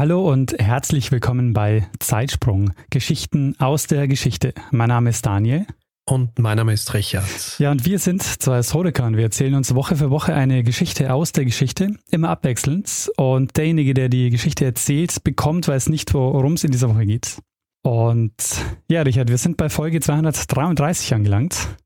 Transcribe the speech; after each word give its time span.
Hallo 0.00 0.32
und 0.32 0.54
herzlich 0.58 1.12
willkommen 1.12 1.52
bei 1.52 1.86
Zeitsprung, 1.98 2.72
Geschichten 2.88 3.54
aus 3.58 3.86
der 3.86 4.08
Geschichte. 4.08 4.54
Mein 4.70 4.88
Name 4.88 5.10
ist 5.10 5.26
Daniel. 5.26 5.66
Und 6.06 6.38
mein 6.38 6.56
Name 6.56 6.72
ist 6.72 6.94
Richard. 6.94 7.58
Ja, 7.58 7.70
und 7.70 7.84
wir 7.84 7.98
sind 7.98 8.22
zwei 8.22 8.56
Historiker 8.56 9.04
und 9.04 9.18
wir 9.18 9.24
erzählen 9.24 9.54
uns 9.54 9.74
Woche 9.74 9.96
für 9.96 10.08
Woche 10.08 10.32
eine 10.32 10.62
Geschichte 10.62 11.12
aus 11.12 11.32
der 11.32 11.44
Geschichte, 11.44 11.96
immer 12.10 12.30
abwechselnd. 12.30 13.10
Und 13.18 13.58
derjenige, 13.58 13.92
der 13.92 14.08
die 14.08 14.30
Geschichte 14.30 14.64
erzählt, 14.64 15.22
bekommt, 15.22 15.68
weiß 15.68 15.90
nicht, 15.90 16.14
worum 16.14 16.54
es 16.54 16.64
in 16.64 16.70
dieser 16.70 16.88
Woche 16.88 17.04
geht. 17.04 17.36
Und 17.82 18.32
ja, 18.88 19.02
Richard, 19.02 19.28
wir 19.28 19.36
sind 19.36 19.58
bei 19.58 19.68
Folge 19.68 20.00
233 20.00 21.12
angelangt. 21.12 21.76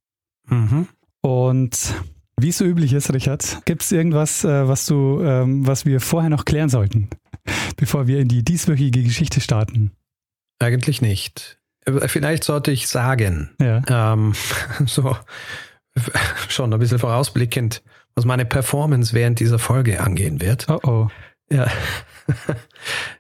Mhm. 0.46 0.86
Und 1.20 1.94
wie 2.40 2.48
es 2.48 2.58
so 2.58 2.64
üblich 2.64 2.92
ist, 2.92 3.12
Richard, 3.12 3.62
gibt 3.64 3.82
es 3.82 3.92
irgendwas, 3.92 4.44
äh, 4.44 4.68
was 4.68 4.86
du, 4.86 5.20
ähm, 5.22 5.66
was 5.66 5.86
wir 5.86 6.00
vorher 6.00 6.30
noch 6.30 6.44
klären 6.44 6.68
sollten? 6.68 7.08
bevor 7.76 8.06
wir 8.06 8.20
in 8.20 8.28
die 8.28 8.42
dieswöchige 8.42 9.02
Geschichte 9.02 9.40
starten? 9.40 9.92
Eigentlich 10.58 11.02
nicht. 11.02 11.58
Vielleicht 12.06 12.44
sollte 12.44 12.70
ich 12.70 12.88
sagen, 12.88 13.50
ja. 13.60 14.12
ähm, 14.12 14.32
so 14.86 15.16
schon 16.48 16.72
ein 16.72 16.78
bisschen 16.78 16.98
vorausblickend, 16.98 17.82
was 18.14 18.24
meine 18.24 18.44
Performance 18.44 19.12
während 19.12 19.41
dieser 19.41 19.58
Folge 19.58 20.00
angehen 20.00 20.41
wird. 20.41 20.66
Oh 20.69 20.80
oh. 20.84 21.08
Ja. 21.50 21.66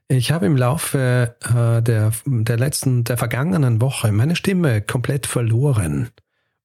Ich 0.08 0.32
habe 0.32 0.46
im 0.46 0.56
Laufe 0.56 1.36
äh, 1.42 1.82
der, 1.82 2.12
der 2.24 2.56
letzten, 2.56 3.04
der 3.04 3.18
vergangenen 3.18 3.82
Woche 3.82 4.12
meine 4.12 4.34
Stimme 4.34 4.80
komplett 4.80 5.26
verloren. 5.26 6.08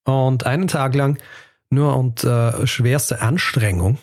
Und 0.05 0.45
einen 0.45 0.67
Tag 0.67 0.95
lang 0.95 1.17
nur 1.69 1.95
unter 1.95 2.65
schwerster 2.65 3.21
Anstrengung 3.21 3.99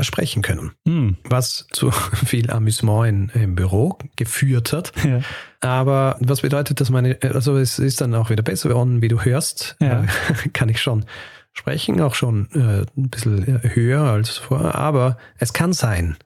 sprechen 0.00 0.42
können. 0.42 0.72
Mhm. 0.84 1.16
Was 1.24 1.66
zu 1.70 1.90
viel 2.26 2.50
Amüsement 2.50 3.32
in, 3.34 3.42
im 3.42 3.54
Büro 3.54 3.98
geführt 4.16 4.72
hat. 4.72 4.92
Ja. 5.04 5.20
Aber 5.60 6.16
was 6.20 6.40
bedeutet 6.40 6.80
das 6.80 6.90
meine, 6.90 7.18
also 7.22 7.56
es 7.56 7.78
ist 7.78 8.00
dann 8.00 8.14
auch 8.14 8.30
wieder 8.30 8.42
besser 8.42 8.70
geworden, 8.70 9.02
wie 9.02 9.08
du 9.08 9.20
hörst, 9.20 9.76
ja. 9.80 10.02
äh, 10.02 10.48
kann 10.52 10.68
ich 10.68 10.82
schon 10.82 11.04
sprechen, 11.52 12.00
auch 12.00 12.14
schon 12.14 12.48
äh, 12.52 12.84
ein 12.98 13.10
bisschen 13.10 13.60
höher 13.62 14.02
als 14.02 14.36
vorher. 14.36 14.74
Aber 14.74 15.16
es 15.38 15.52
kann 15.52 15.72
sein, 15.72 16.16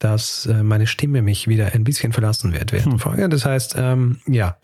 dass 0.00 0.46
äh, 0.46 0.64
meine 0.64 0.88
Stimme 0.88 1.22
mich 1.22 1.46
wieder 1.46 1.72
ein 1.74 1.84
bisschen 1.84 2.12
verlassen 2.12 2.52
wird 2.52 2.72
während 2.72 2.86
hm. 2.86 2.92
der 2.92 3.00
Folge. 3.00 3.28
Das 3.28 3.46
heißt, 3.46 3.76
ähm, 3.78 4.18
ja, 4.26 4.56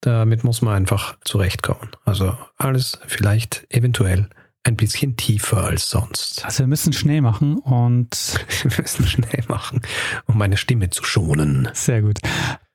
damit 0.00 0.42
muss 0.42 0.62
man 0.62 0.74
einfach 0.74 1.16
zurechtkommen. 1.20 1.90
Also 2.04 2.36
alles 2.56 2.98
vielleicht 3.06 3.64
eventuell 3.70 4.28
ein 4.64 4.76
bisschen 4.76 5.16
tiefer 5.16 5.64
als 5.64 5.90
sonst. 5.90 6.44
Also 6.44 6.60
wir 6.60 6.66
müssen 6.68 6.92
Schnee 6.92 7.20
machen 7.20 7.58
und 7.58 8.10
wir 8.62 8.72
müssen 8.78 9.06
Schnee 9.06 9.42
machen, 9.48 9.80
um 10.26 10.38
meine 10.38 10.56
Stimme 10.56 10.90
zu 10.90 11.04
schonen. 11.04 11.68
Sehr 11.72 12.02
gut. 12.02 12.18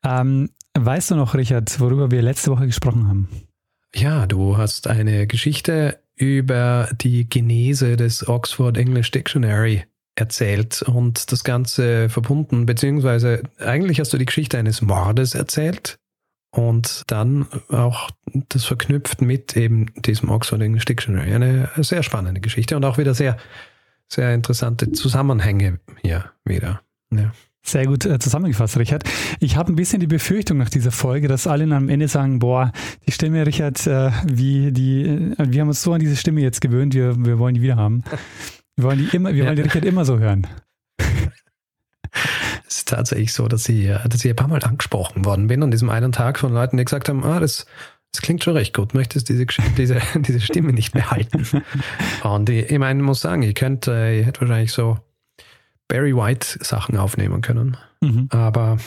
Ähm, 0.04 0.50
weißt 0.78 1.12
du 1.12 1.16
noch, 1.16 1.34
Richard, 1.34 1.80
worüber 1.80 2.12
wir 2.12 2.22
letzte 2.22 2.52
Woche 2.52 2.66
gesprochen 2.66 3.08
haben? 3.08 3.30
Ja, 3.96 4.26
du 4.26 4.58
hast 4.58 4.88
eine 4.88 5.28
Geschichte 5.28 6.02
über 6.16 6.90
die 7.00 7.30
Genese 7.30 7.96
des 7.96 8.28
Oxford 8.28 8.78
English 8.78 9.12
Dictionary 9.12 9.84
erzählt 10.16 10.82
und 10.82 11.32
das 11.32 11.44
Ganze 11.44 12.10
verbunden, 12.10 12.66
beziehungsweise 12.66 13.44
eigentlich 13.60 14.00
hast 14.00 14.12
du 14.14 14.18
die 14.18 14.26
Geschichte 14.26 14.58
eines 14.58 14.82
Mordes 14.82 15.36
erzählt 15.36 16.00
und 16.58 17.04
dann 17.08 17.46
auch 17.70 18.10
das 18.50 18.66
verknüpft 18.66 19.22
mit 19.22 19.56
eben 19.56 19.86
diesem 19.96 20.30
Oxford 20.30 20.60
English 20.60 20.86
Dictionary. 20.86 21.32
Eine 21.32 21.70
sehr 21.78 22.02
spannende 22.02 22.42
Geschichte 22.42 22.76
und 22.76 22.84
auch 22.84 22.98
wieder 22.98 23.14
sehr, 23.14 23.38
sehr 24.08 24.34
interessante 24.34 24.92
Zusammenhänge 24.92 25.80
hier 26.02 26.32
wieder. 26.46 26.82
Ja. 27.14 27.32
Sehr 27.62 27.86
gut 27.86 28.06
äh, 28.06 28.18
zusammengefasst, 28.18 28.78
Richard. 28.78 29.04
Ich 29.40 29.56
habe 29.56 29.72
ein 29.72 29.76
bisschen 29.76 30.00
die 30.00 30.08
Befürchtung 30.08 30.58
nach 30.58 30.70
dieser 30.70 30.92
Folge, 30.92 31.28
dass 31.28 31.46
alle 31.46 31.64
am 31.76 31.90
Ende 31.90 32.08
sagen, 32.08 32.40
boah, 32.40 32.72
die 33.06 33.12
Stimme, 33.12 33.46
Richard, 33.46 33.86
äh, 33.86 34.10
wie 34.26 34.72
die, 34.72 35.04
äh, 35.04 35.36
wir 35.38 35.62
haben 35.62 35.68
uns 35.68 35.84
so 35.84 35.94
an 35.94 36.00
diese 36.00 36.16
Stimme 36.16 36.42
jetzt 36.42 36.62
gewöhnt, 36.62 36.96
wir, 36.96 37.24
wir 37.24 37.38
wollen 37.38 37.54
die 37.54 37.62
wieder 37.62 37.76
haben. 37.76 38.04
Wir 38.78 38.86
wollen 38.86 39.00
die 39.00 39.16
immer, 39.16 39.34
wir 39.34 39.46
wollen 39.46 39.58
die 39.58 39.64
Richard 39.64 39.86
immer 39.86 40.06
so 40.06 40.18
hören 40.18 40.48
es 42.68 42.78
ist 42.78 42.90
tatsächlich 42.90 43.34
so, 43.34 43.48
dass 43.48 43.68
ich, 43.70 43.88
dass 43.88 44.24
ich 44.24 44.30
ein 44.30 44.36
paar 44.36 44.48
Mal 44.48 44.64
angesprochen 44.64 45.26
worden 45.26 45.48
bin 45.48 45.64
an 45.64 45.72
diesem 45.72 45.90
einen 45.90 46.12
Tag 46.12 46.40
von 46.40 46.54
Leuten, 46.54 46.78
die 46.78 46.86
gesagt 46.86 47.10
haben, 47.10 47.24
ah, 47.24 47.40
das, 47.40 47.66
das 48.12 48.22
klingt 48.22 48.44
schon 48.44 48.56
recht 48.56 48.74
gut, 48.76 48.94
möchtest 48.94 49.30
diese, 49.30 49.46
diese, 49.78 50.02
diese 50.16 50.42
Stimme 50.42 50.74
nicht 50.74 50.94
behalten. 50.94 51.46
Und 52.24 52.50
ich, 52.50 52.70
ich 52.70 52.80
meine, 52.80 53.00
ich 53.00 53.06
muss 53.06 53.22
sagen, 53.22 53.44
ich 53.44 53.56
könnte, 53.56 54.18
ich 54.20 54.26
hätte 54.26 54.42
wahrscheinlich 54.42 54.72
so 54.72 55.00
Barry 55.88 56.16
White 56.16 56.60
Sachen 56.62 56.98
aufnehmen 56.98 57.42
können. 57.42 57.78
Mhm. 58.02 58.28
Aber 58.32 58.78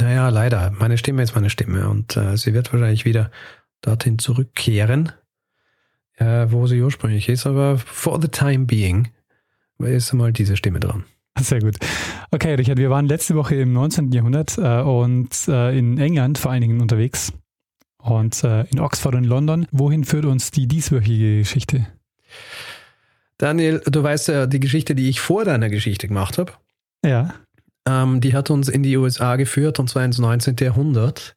naja, 0.00 0.28
leider, 0.28 0.72
meine 0.78 0.98
Stimme 0.98 1.22
ist 1.22 1.34
meine 1.34 1.50
Stimme 1.50 1.88
und 1.88 2.16
äh, 2.16 2.36
sie 2.36 2.54
wird 2.54 2.72
wahrscheinlich 2.72 3.04
wieder 3.04 3.30
dorthin 3.82 4.18
zurückkehren, 4.18 5.12
äh, 6.16 6.46
wo 6.48 6.66
sie 6.66 6.80
ursprünglich 6.80 7.28
ist. 7.28 7.46
Aber 7.46 7.78
for 7.78 8.20
the 8.20 8.28
time 8.28 8.66
being 8.66 9.08
ist 9.78 10.12
einmal 10.12 10.32
diese 10.32 10.56
Stimme 10.56 10.80
dran. 10.80 11.04
Sehr 11.40 11.60
gut. 11.60 11.76
Okay, 12.30 12.54
Richard, 12.54 12.78
wir 12.78 12.90
waren 12.90 13.06
letzte 13.06 13.34
Woche 13.34 13.56
im 13.56 13.72
19. 13.72 14.12
Jahrhundert 14.12 14.56
äh, 14.58 14.80
und 14.80 15.30
äh, 15.48 15.76
in 15.76 15.98
England 15.98 16.38
vor 16.38 16.50
allen 16.52 16.62
Dingen 16.62 16.80
unterwegs 16.80 17.32
und 18.02 18.42
äh, 18.44 18.62
in 18.64 18.80
Oxford 18.80 19.14
und 19.14 19.24
London. 19.24 19.66
Wohin 19.70 20.04
führt 20.04 20.24
uns 20.24 20.50
die 20.50 20.66
dieswöchige 20.66 21.38
Geschichte? 21.38 21.86
Daniel, 23.38 23.82
du 23.84 24.02
weißt 24.02 24.28
ja 24.28 24.46
die 24.46 24.60
Geschichte, 24.60 24.94
die 24.94 25.08
ich 25.08 25.20
vor 25.20 25.44
deiner 25.44 25.68
Geschichte 25.68 26.08
gemacht 26.08 26.38
habe. 26.38 26.52
Ja. 27.04 27.34
Ähm, 27.86 28.20
die 28.20 28.34
hat 28.34 28.50
uns 28.50 28.68
in 28.68 28.82
die 28.82 28.96
USA 28.96 29.36
geführt 29.36 29.78
und 29.78 29.88
zwar 29.90 30.04
ins 30.04 30.18
19. 30.18 30.56
Jahrhundert. 30.60 31.36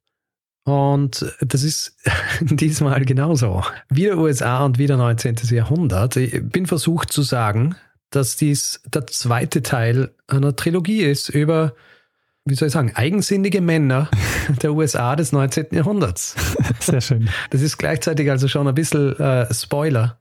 Und 0.63 1.35
das 1.41 1.63
ist 1.63 1.97
diesmal 2.41 3.03
genauso. 3.03 3.63
Wieder 3.89 4.17
USA 4.17 4.63
und 4.63 4.77
wieder 4.77 4.97
19. 4.97 5.35
Jahrhundert. 5.49 6.15
Ich 6.15 6.41
bin 6.41 6.67
versucht 6.67 7.11
zu 7.11 7.21
sagen, 7.21 7.75
dass 8.11 8.35
dies 8.35 8.81
der 8.85 9.07
zweite 9.07 9.61
Teil 9.61 10.11
einer 10.27 10.55
Trilogie 10.55 11.01
ist 11.01 11.29
über, 11.29 11.75
wie 12.45 12.55
soll 12.55 12.67
ich 12.67 12.73
sagen, 12.73 12.93
eigensinnige 12.95 13.61
Männer 13.61 14.09
der 14.61 14.73
USA 14.73 15.15
des 15.15 15.31
19. 15.31 15.67
Jahrhunderts. 15.71 16.35
Sehr 16.79 17.01
schön. 17.01 17.29
Das 17.49 17.61
ist 17.61 17.77
gleichzeitig 17.77 18.29
also 18.29 18.47
schon 18.47 18.67
ein 18.67 18.75
bisschen 18.75 19.17
äh, 19.19 19.53
Spoiler 19.53 20.19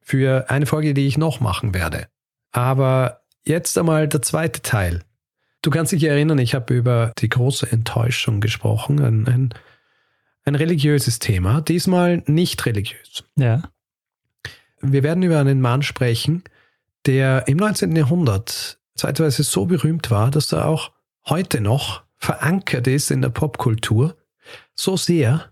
für 0.00 0.48
eine 0.48 0.66
Folge, 0.66 0.94
die 0.94 1.06
ich 1.06 1.18
noch 1.18 1.40
machen 1.40 1.74
werde. 1.74 2.06
Aber 2.52 3.22
jetzt 3.44 3.76
einmal 3.76 4.08
der 4.08 4.22
zweite 4.22 4.62
Teil. 4.62 5.02
Du 5.62 5.70
kannst 5.70 5.92
dich 5.92 6.04
erinnern, 6.04 6.38
ich 6.38 6.54
habe 6.54 6.74
über 6.74 7.12
die 7.18 7.28
große 7.28 7.70
Enttäuschung 7.70 8.40
gesprochen, 8.40 9.00
ein, 9.00 9.26
ein, 9.26 9.54
ein 10.44 10.54
religiöses 10.54 11.18
Thema, 11.18 11.60
diesmal 11.60 12.22
nicht 12.26 12.64
religiös. 12.66 13.24
Ja. 13.36 13.62
Wir 14.80 15.02
werden 15.02 15.24
über 15.24 15.40
einen 15.40 15.60
Mann 15.60 15.82
sprechen, 15.82 16.44
der 17.06 17.46
im 17.48 17.56
19. 17.56 17.94
Jahrhundert 17.94 18.78
zeitweise 18.96 19.42
so 19.42 19.66
berühmt 19.66 20.10
war, 20.10 20.30
dass 20.30 20.52
er 20.52 20.66
auch 20.66 20.92
heute 21.28 21.60
noch 21.60 22.02
verankert 22.16 22.86
ist 22.86 23.10
in 23.10 23.22
der 23.22 23.28
Popkultur. 23.28 24.16
So 24.74 24.96
sehr, 24.96 25.50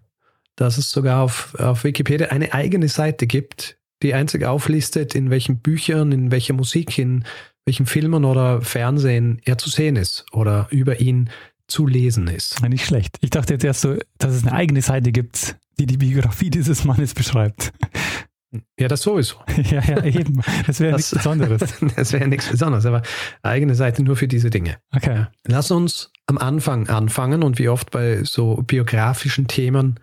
dass 0.56 0.78
es 0.78 0.90
sogar 0.90 1.23
auf, 1.23 1.55
auf 1.56 1.84
Wikipedia 1.84 2.28
eine 2.28 2.52
eigene 2.55 2.88
Seite 2.88 3.26
gibt, 3.26 3.78
die 4.02 4.14
einzig 4.14 4.44
auflistet, 4.44 5.14
in 5.14 5.31
welchen 5.31 5.61
Büchern, 5.61 6.12
in 6.12 6.31
welcher 6.31 6.55
Musik, 6.55 6.99
in 6.99 7.25
welchen 7.64 7.87
Filmen 7.87 8.25
oder 8.25 8.61
Fernsehen 8.61 9.40
er 9.44 9.58
zu 9.58 9.70
sehen 9.70 9.96
ist 9.96 10.26
oder 10.32 10.69
über 10.70 11.00
ihn 11.00 11.31
zu 11.67 11.87
lesen 11.87 12.28
ist. 12.28 12.62
Nicht 12.62 12.84
schlecht. 12.84 13.17
Ich 13.20 13.31
dachte 13.31 13.55
jetzt 13.55 13.64
erst 13.64 13.81
so, 13.81 13.96
dass 14.19 14.34
es 14.34 14.43
eine 14.43 14.52
eigene 14.52 14.82
Seite 14.82 15.12
gibt, 15.12 15.56
die 15.78 15.87
die 15.87 15.96
Biografie 15.96 16.50
dieses 16.50 16.84
Mannes 16.84 17.14
beschreibt. 17.14 17.73
Ja, 18.78 18.88
das 18.88 19.02
sowieso. 19.02 19.36
ja, 19.70 19.82
ja, 19.82 20.04
eben. 20.04 20.42
Das 20.66 20.80
wäre 20.80 20.96
nichts 20.96 21.10
Besonderes. 21.10 21.74
das 21.96 22.12
wäre 22.12 22.28
nichts 22.28 22.48
Besonderes, 22.48 22.86
aber 22.86 23.02
eigene 23.42 23.74
Seite 23.74 24.02
nur 24.02 24.16
für 24.16 24.28
diese 24.28 24.50
Dinge. 24.50 24.76
Okay. 24.94 25.26
Lass 25.46 25.70
uns 25.70 26.10
am 26.26 26.38
Anfang 26.38 26.88
anfangen 26.88 27.42
und 27.42 27.58
wie 27.58 27.68
oft 27.68 27.90
bei 27.90 28.24
so 28.24 28.56
biografischen 28.56 29.46
Themen 29.46 30.00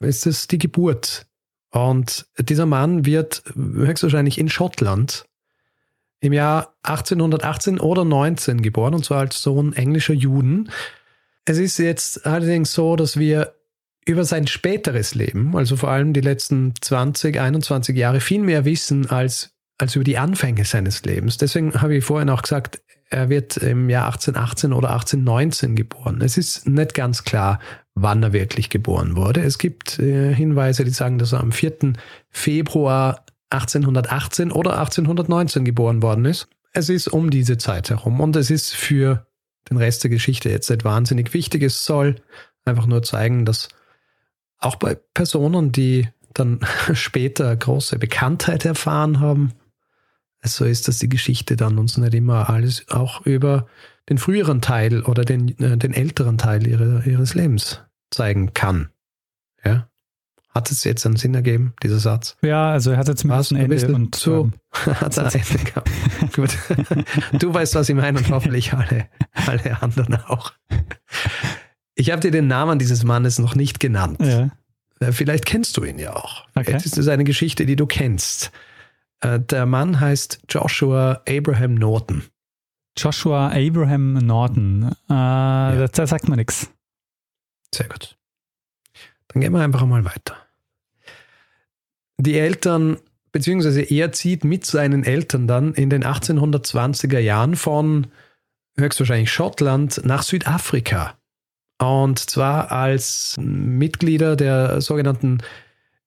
ist 0.00 0.26
es 0.26 0.46
die 0.46 0.58
Geburt. 0.58 1.26
Und 1.70 2.26
dieser 2.38 2.66
Mann 2.66 3.04
wird 3.04 3.42
höchstwahrscheinlich 3.54 4.38
in 4.38 4.48
Schottland 4.48 5.26
im 6.20 6.32
Jahr 6.32 6.74
1818 6.82 7.80
oder 7.80 8.04
19 8.04 8.62
geboren, 8.62 8.94
und 8.94 9.04
zwar 9.04 9.20
als 9.20 9.42
Sohn 9.42 9.74
englischer 9.74 10.14
Juden. 10.14 10.70
Es 11.44 11.58
ist 11.58 11.78
jetzt 11.78 12.26
allerdings 12.26 12.72
so, 12.72 12.96
dass 12.96 13.18
wir 13.18 13.54
über 14.06 14.24
sein 14.24 14.46
späteres 14.46 15.14
Leben, 15.14 15.56
also 15.56 15.76
vor 15.76 15.90
allem 15.90 16.12
die 16.12 16.20
letzten 16.20 16.74
20, 16.80 17.38
21 17.38 17.96
Jahre, 17.96 18.20
viel 18.20 18.40
mehr 18.40 18.64
wissen 18.64 19.10
als, 19.10 19.50
als 19.78 19.96
über 19.96 20.04
die 20.04 20.16
Anfänge 20.16 20.64
seines 20.64 21.04
Lebens. 21.04 21.36
Deswegen 21.36 21.74
habe 21.74 21.96
ich 21.96 22.04
vorhin 22.04 22.30
auch 22.30 22.42
gesagt, 22.42 22.80
er 23.10 23.28
wird 23.28 23.56
im 23.56 23.90
Jahr 23.90 24.06
1818 24.06 24.72
oder 24.72 24.90
1819 24.90 25.76
geboren. 25.76 26.20
Es 26.22 26.36
ist 26.36 26.68
nicht 26.68 26.94
ganz 26.94 27.24
klar, 27.24 27.60
wann 27.94 28.22
er 28.22 28.32
wirklich 28.32 28.70
geboren 28.70 29.16
wurde. 29.16 29.42
Es 29.42 29.58
gibt 29.58 29.98
äh, 29.98 30.34
Hinweise, 30.34 30.84
die 30.84 30.90
sagen, 30.90 31.18
dass 31.18 31.32
er 31.32 31.40
am 31.40 31.52
4. 31.52 31.94
Februar 32.30 33.24
1818 33.50 34.52
oder 34.52 34.78
1819 34.78 35.64
geboren 35.64 36.02
worden 36.02 36.24
ist. 36.24 36.48
Es 36.72 36.88
ist 36.88 37.08
um 37.08 37.30
diese 37.30 37.58
Zeit 37.58 37.90
herum 37.90 38.20
und 38.20 38.36
es 38.36 38.50
ist 38.50 38.74
für 38.74 39.26
den 39.70 39.78
Rest 39.78 40.04
der 40.04 40.10
Geschichte 40.10 40.50
jetzt 40.50 40.68
nicht 40.68 40.84
wahnsinnig 40.84 41.32
wichtig. 41.32 41.62
Es 41.62 41.84
soll 41.84 42.16
einfach 42.64 42.86
nur 42.86 43.02
zeigen, 43.02 43.44
dass 43.44 43.68
auch 44.58 44.76
bei 44.76 44.96
Personen, 45.14 45.72
die 45.72 46.08
dann 46.34 46.60
später 46.92 47.54
große 47.54 47.98
Bekanntheit 47.98 48.64
erfahren 48.64 49.20
haben, 49.20 49.52
es 50.40 50.56
so 50.56 50.64
ist, 50.64 50.86
dass 50.88 50.98
die 50.98 51.08
Geschichte 51.08 51.56
dann 51.56 51.78
uns 51.78 51.96
nicht 51.96 52.14
immer 52.14 52.48
alles 52.48 52.86
auch 52.90 53.24
über 53.26 53.66
den 54.08 54.18
früheren 54.18 54.60
Teil 54.60 55.02
oder 55.02 55.24
den, 55.24 55.58
äh, 55.58 55.76
den 55.76 55.92
älteren 55.92 56.38
Teil 56.38 56.66
ihre, 56.66 57.02
ihres 57.04 57.34
Lebens 57.34 57.82
zeigen 58.10 58.54
kann. 58.54 58.90
Ja? 59.64 59.88
Hat 60.50 60.70
es 60.70 60.84
jetzt 60.84 61.04
einen 61.04 61.16
Sinn 61.16 61.34
ergeben, 61.34 61.74
dieser 61.82 61.98
Satz? 61.98 62.36
Ja, 62.42 62.70
also 62.70 62.92
er 62.92 62.98
hat 62.98 63.08
jetzt 63.08 63.28
Was, 63.28 63.50
ein 63.50 63.56
Ende 63.56 63.92
und 63.92 64.14
so, 64.14 64.44
ähm, 64.44 64.52
hat 65.00 65.18
ein 65.18 65.26
Ende 65.26 65.64
gehabt. 65.64 65.90
Gut. 66.34 66.56
Du 67.38 67.52
weißt, 67.52 67.74
was 67.74 67.88
ich 67.88 67.94
meine 67.94 68.18
und 68.18 68.30
hoffentlich 68.30 68.72
alle, 68.72 69.08
alle 69.32 69.82
anderen 69.82 70.14
auch. 70.14 70.52
Ich 71.96 72.10
habe 72.10 72.20
dir 72.20 72.30
den 72.30 72.46
Namen 72.46 72.78
dieses 72.78 73.02
Mannes 73.04 73.38
noch 73.40 73.54
nicht 73.56 73.80
genannt. 73.80 74.18
ja. 74.20 74.50
Äh, 75.00 75.12
Vielleicht 75.12 75.44
kennst 75.44 75.76
du 75.76 75.84
ihn 75.84 75.98
ja 75.98 76.14
auch. 76.14 76.46
Okay. 76.54 76.72
Jetzt 76.72 76.86
ist 76.86 76.96
es 76.96 77.08
eine 77.08 77.24
Geschichte, 77.24 77.66
die 77.66 77.76
du 77.76 77.86
kennst. 77.86 78.50
Äh, 79.20 79.40
Der 79.40 79.66
Mann 79.66 79.98
heißt 80.00 80.40
Joshua 80.48 81.22
Abraham 81.28 81.74
Norton. 81.74 82.22
Joshua 82.96 83.48
Abraham 83.48 84.14
Norton. 84.14 84.84
Äh, 84.84 85.08
da, 85.08 85.86
da 85.92 86.06
sagt 86.06 86.28
man 86.28 86.38
nichts. 86.38 86.70
Sehr 87.74 87.88
gut. 87.88 88.16
Dann 89.28 89.42
gehen 89.42 89.52
wir 89.52 89.60
einfach 89.60 89.84
mal 89.84 90.04
weiter. 90.06 90.36
Die 92.18 92.38
Eltern, 92.38 92.96
beziehungsweise 93.32 93.82
er 93.82 94.12
zieht 94.12 94.44
mit 94.44 94.64
seinen 94.64 95.04
Eltern 95.04 95.46
dann 95.46 95.74
in 95.74 95.90
den 95.90 96.04
1820er 96.04 97.18
Jahren 97.18 97.54
von 97.56 98.06
höchstwahrscheinlich 98.78 99.30
Schottland 99.30 100.00
nach 100.04 100.22
Südafrika. 100.22 101.18
Und 101.78 102.18
zwar 102.18 102.72
als 102.72 103.36
Mitglieder 103.38 104.36
der 104.36 104.80
sogenannten 104.80 105.38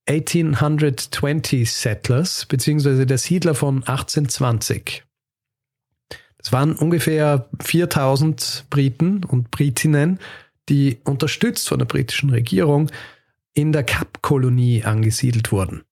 1820 0.07 1.71
Settlers, 1.71 2.45
beziehungsweise 2.47 3.05
der 3.05 3.19
Siedler 3.19 3.53
von 3.53 3.83
1820. 3.83 5.03
Es 6.39 6.51
waren 6.51 6.73
ungefähr 6.73 7.49
4000 7.61 8.65
Briten 8.69 9.23
und 9.23 9.51
Britinnen, 9.51 10.19
die 10.69 10.97
unterstützt 11.03 11.67
von 11.67 11.79
der 11.79 11.85
britischen 11.85 12.29
Regierung 12.29 12.89
in 13.53 13.71
der 13.71 13.83
Kapkolonie 13.83 14.83
angesiedelt 14.83 15.51
wurden. 15.51 15.83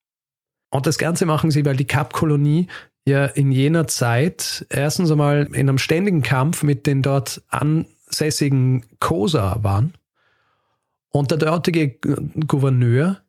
Und 0.70 0.88
das 0.88 0.98
Ganze 0.98 1.26
machen 1.26 1.52
sie, 1.52 1.66
weil 1.66 1.76
die 1.76 1.86
Kapkolonie 1.86 2.68
ja 3.06 3.26
in 3.26 3.52
jener 3.52 3.88
Zeit 3.88 4.66
erstens 4.70 5.12
einmal 5.12 5.48
in 5.54 5.70
einem 5.70 5.78
ständigen 5.78 6.24
Kampf 6.24 6.64
mit 6.64 6.88
den 6.88 7.02
dort 7.02 7.42
ansässigen 8.08 8.86
Kosa 9.00 9.58
waren. 9.62 9.94
Und 11.10 11.32
der 11.32 11.38
dortige 11.38 11.98
Gouverneur, 12.48 13.22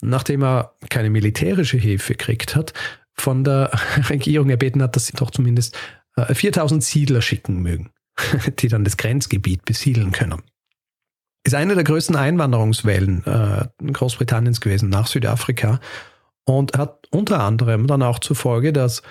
nachdem 0.00 0.42
er 0.42 0.74
keine 0.90 1.10
militärische 1.10 1.78
Hilfe 1.78 2.14
gekriegt 2.14 2.56
hat, 2.56 2.72
von 3.14 3.44
der 3.44 3.70
Regierung 4.08 4.50
erbeten 4.50 4.82
hat, 4.82 4.96
dass 4.96 5.06
sie 5.06 5.16
doch 5.16 5.30
zumindest 5.30 5.76
äh, 6.16 6.34
4000 6.34 6.82
Siedler 6.82 7.22
schicken 7.22 7.62
mögen, 7.62 7.90
die 8.58 8.68
dann 8.68 8.84
das 8.84 8.96
Grenzgebiet 8.96 9.64
besiedeln 9.64 10.12
können. 10.12 10.42
Ist 11.44 11.54
eine 11.54 11.74
der 11.74 11.84
größten 11.84 12.14
Einwanderungswellen 12.14 13.24
äh, 13.26 13.66
Großbritanniens 13.92 14.60
gewesen 14.60 14.90
nach 14.90 15.08
Südafrika 15.08 15.80
und 16.44 16.78
hat 16.78 17.08
unter 17.10 17.40
anderem 17.40 17.86
dann 17.86 18.02
auch 18.02 18.20
zur 18.20 18.36
Folge, 18.36 18.72
dass 18.72 19.02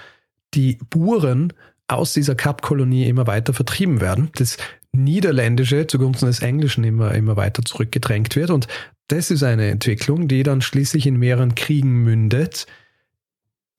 die 0.54 0.78
Buren 0.90 1.54
aus 1.88 2.14
dieser 2.14 2.36
Kapkolonie 2.36 3.08
immer 3.08 3.28
weiter 3.28 3.54
vertrieben 3.54 4.00
werden. 4.00 4.32
Das 4.36 4.58
Niederländische 4.94 5.88
zugunsten 5.88 6.26
des 6.26 6.42
Englischen 6.42 6.84
immer, 6.84 7.14
immer 7.14 7.38
weiter 7.38 7.64
zurückgedrängt 7.64 8.36
wird. 8.36 8.50
Und 8.50 8.68
das 9.08 9.32
ist 9.32 9.44
eine 9.44 9.70
Entwicklung, 9.70 10.28
die 10.28 10.44
dann 10.44 10.62
schließlich 10.62 11.08
in 11.08 11.18
mehreren 11.18 11.56
Kriegen 11.56 12.04
mündet, 12.04 12.68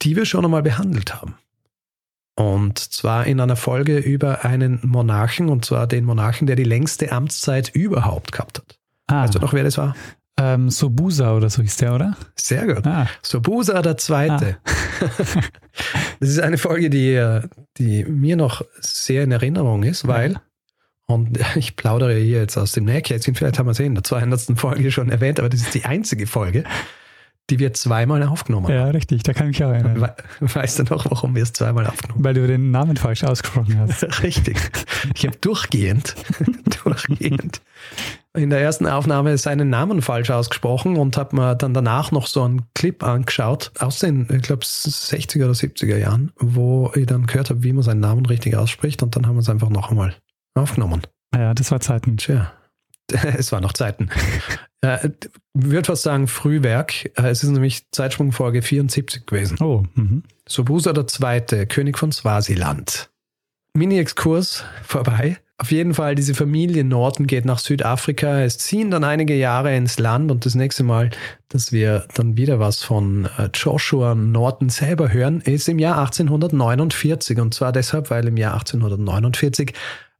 die 0.03 0.17
wir 0.17 0.25
schon 0.25 0.45
einmal 0.45 0.63
behandelt 0.63 1.15
haben. 1.15 1.35
Und 2.35 2.79
zwar 2.79 3.27
in 3.27 3.41
einer 3.41 3.57
Folge 3.57 3.99
über 3.99 4.45
einen 4.45 4.81
Monarchen, 4.83 5.49
und 5.51 5.65
zwar 5.65 5.87
den 5.87 6.05
Monarchen, 6.05 6.47
der 6.47 6.57
die 6.57 6.65
längste 6.65 7.13
Amtszeit 7.13 7.69
überhaupt 7.75 8.33
gehabt 8.33 8.59
hat. 8.59 8.79
Ah, 9.07 9.25
Weißt 9.25 9.35
du 9.35 9.39
noch, 9.39 9.53
wer 9.53 9.65
das 9.65 9.77
war? 9.77 9.95
ähm, 10.39 10.71
Sobusa 10.71 11.37
oder 11.37 11.51
so 11.51 11.63
hieß 11.63 11.77
der, 11.77 11.95
oder? 11.95 12.17
Sehr 12.37 12.67
gut. 12.67 12.87
Ah, 12.87 13.07
Sobusa 13.23 13.83
der 13.83 13.97
Zweite. 13.97 14.57
das 16.21 16.29
ist 16.29 16.41
eine 16.41 16.59
Folge, 16.59 16.91
die, 16.91 17.13
äh, 17.13 17.43
die 17.77 18.05
mir 18.05 18.37
noch 18.37 18.63
sehr 18.81 19.25
in 19.25 19.33
Erinnerung 19.33 19.83
ist, 19.83 20.07
weil, 20.07 20.37
und 21.07 21.39
ich 21.57 21.77
plaudere 21.77 22.15
hier 22.15 22.41
jetzt 22.41 22.57
aus 22.57 22.73
dem 22.73 22.85
Nähkästchen, 22.85 23.35
vielleicht 23.35 23.59
haben 23.59 23.67
wir 23.67 23.73
es 23.73 23.81
in 23.81 23.95
der 23.95 24.05
200. 24.05 24.59
Folge 24.59 24.91
schon 24.91 25.11
erwähnt, 25.11 25.39
aber 25.39 25.49
das 25.49 25.61
ist 25.61 25.75
die 25.75 25.85
einzige 25.85 26.27
Folge, 26.27 26.65
die 27.51 27.59
wir 27.59 27.75
zweimal 27.75 28.23
aufgenommen 28.23 28.69
haben. 28.69 28.75
ja, 28.75 28.85
richtig, 28.87 29.25
da 29.25 29.33
kann 29.33 29.51
ich 29.51 29.59
mich 29.59 29.65
auch 29.65 29.73
erinnern. 29.73 30.01
We 30.01 30.55
weißt 30.55 30.79
du 30.79 30.83
noch, 30.85 31.11
warum 31.11 31.35
wir 31.35 31.43
es 31.43 31.53
zweimal 31.53 31.87
aufgenommen 31.87 32.19
haben? 32.19 32.25
Weil 32.25 32.35
du 32.35 32.47
den 32.47 32.71
Namen 32.71 32.97
falsch 32.97 33.25
ausgesprochen 33.25 33.79
hast. 33.79 34.03
Richtig. 34.23 34.59
Ich 35.15 35.27
habe 35.27 35.37
durchgehend, 35.39 36.15
durchgehend 36.85 37.61
in 38.35 38.49
der 38.49 38.61
ersten 38.61 38.87
Aufnahme 38.87 39.37
seinen 39.37 39.69
Namen 39.69 40.01
falsch 40.01 40.31
ausgesprochen 40.31 40.97
und 40.97 41.17
habe 41.19 41.37
mir 41.37 41.55
dann 41.55 41.75
danach 41.75 42.13
noch 42.13 42.27
so 42.27 42.43
einen 42.43 42.63
Clip 42.75 43.03
angeschaut 43.03 43.73
aus 43.79 43.99
den, 43.99 44.27
ich 44.33 44.43
glaube, 44.43 44.65
60er 44.65 45.45
oder 45.45 45.53
70er 45.53 45.99
Jahren, 45.99 46.33
wo 46.39 46.91
ich 46.95 47.07
dann 47.07 47.27
gehört 47.27 47.51
habe, 47.51 47.63
wie 47.63 47.73
man 47.73 47.83
seinen 47.83 48.01
Namen 48.01 48.25
richtig 48.25 48.57
ausspricht 48.57 49.03
und 49.03 49.17
dann 49.17 49.27
haben 49.27 49.35
wir 49.35 49.41
es 49.41 49.51
einfach 49.51 49.69
noch 49.69 49.91
einmal 49.91 50.15
aufgenommen. 50.55 51.03
Ja, 51.35 51.55
das 51.55 51.71
war 51.71 51.81
Zeiten. 51.81 52.17
Tja, 52.17 52.53
es 53.37 53.53
waren 53.53 53.63
noch 53.63 53.73
Zeiten. 53.73 54.09
äh, 54.83 55.11
würde 55.55 55.87
fast 55.87 56.03
sagen 56.03 56.27
Frühwerk. 56.29 57.07
Äh, 57.17 57.29
Es 57.29 57.43
ist 57.43 57.51
nämlich 57.51 57.91
Zeitsprungfolge 57.91 58.63
74 58.63 59.27
gewesen. 59.27 59.59
Oh, 59.61 59.85
mhm. 59.95 60.23
Sobusa 60.47 60.93
II., 60.93 61.67
König 61.67 61.99
von 61.99 62.13
Swasiland. 62.13 63.11
Mini-Exkurs 63.75 64.65
vorbei. 64.83 65.39
Auf 65.63 65.71
jeden 65.71 65.95
Fall, 65.95 66.17
diese 66.17 66.35
Familie 66.35 66.83
Norton 66.83 67.29
geht 67.29 67.45
nach 67.45 67.61
Südafrika. 67.61 68.41
Es 68.41 68.59
ziehen 68.59 68.91
dann 68.91 69.05
einige 69.05 69.35
Jahre 69.35 69.75
ins 69.77 69.99
Land 69.99 70.31
und 70.33 70.45
das 70.45 70.57
nächste 70.57 70.83
Mal, 70.83 71.11
dass 71.49 71.71
wir 71.71 72.07
dann 72.15 72.37
wieder 72.37 72.59
was 72.59 72.83
von 72.83 73.29
äh, 73.39 73.49
Joshua 73.55 74.15
Norton 74.15 74.71
selber 74.71 75.13
hören, 75.13 75.41
ist 75.41 75.69
im 75.69 75.79
Jahr 75.79 75.99
1849. 75.99 77.39
Und 77.39 77.55
zwar 77.55 77.71
deshalb, 77.71 78.11
weil 78.11 78.27
im 78.27 78.37
Jahr 78.37 78.55
1849 78.55 79.73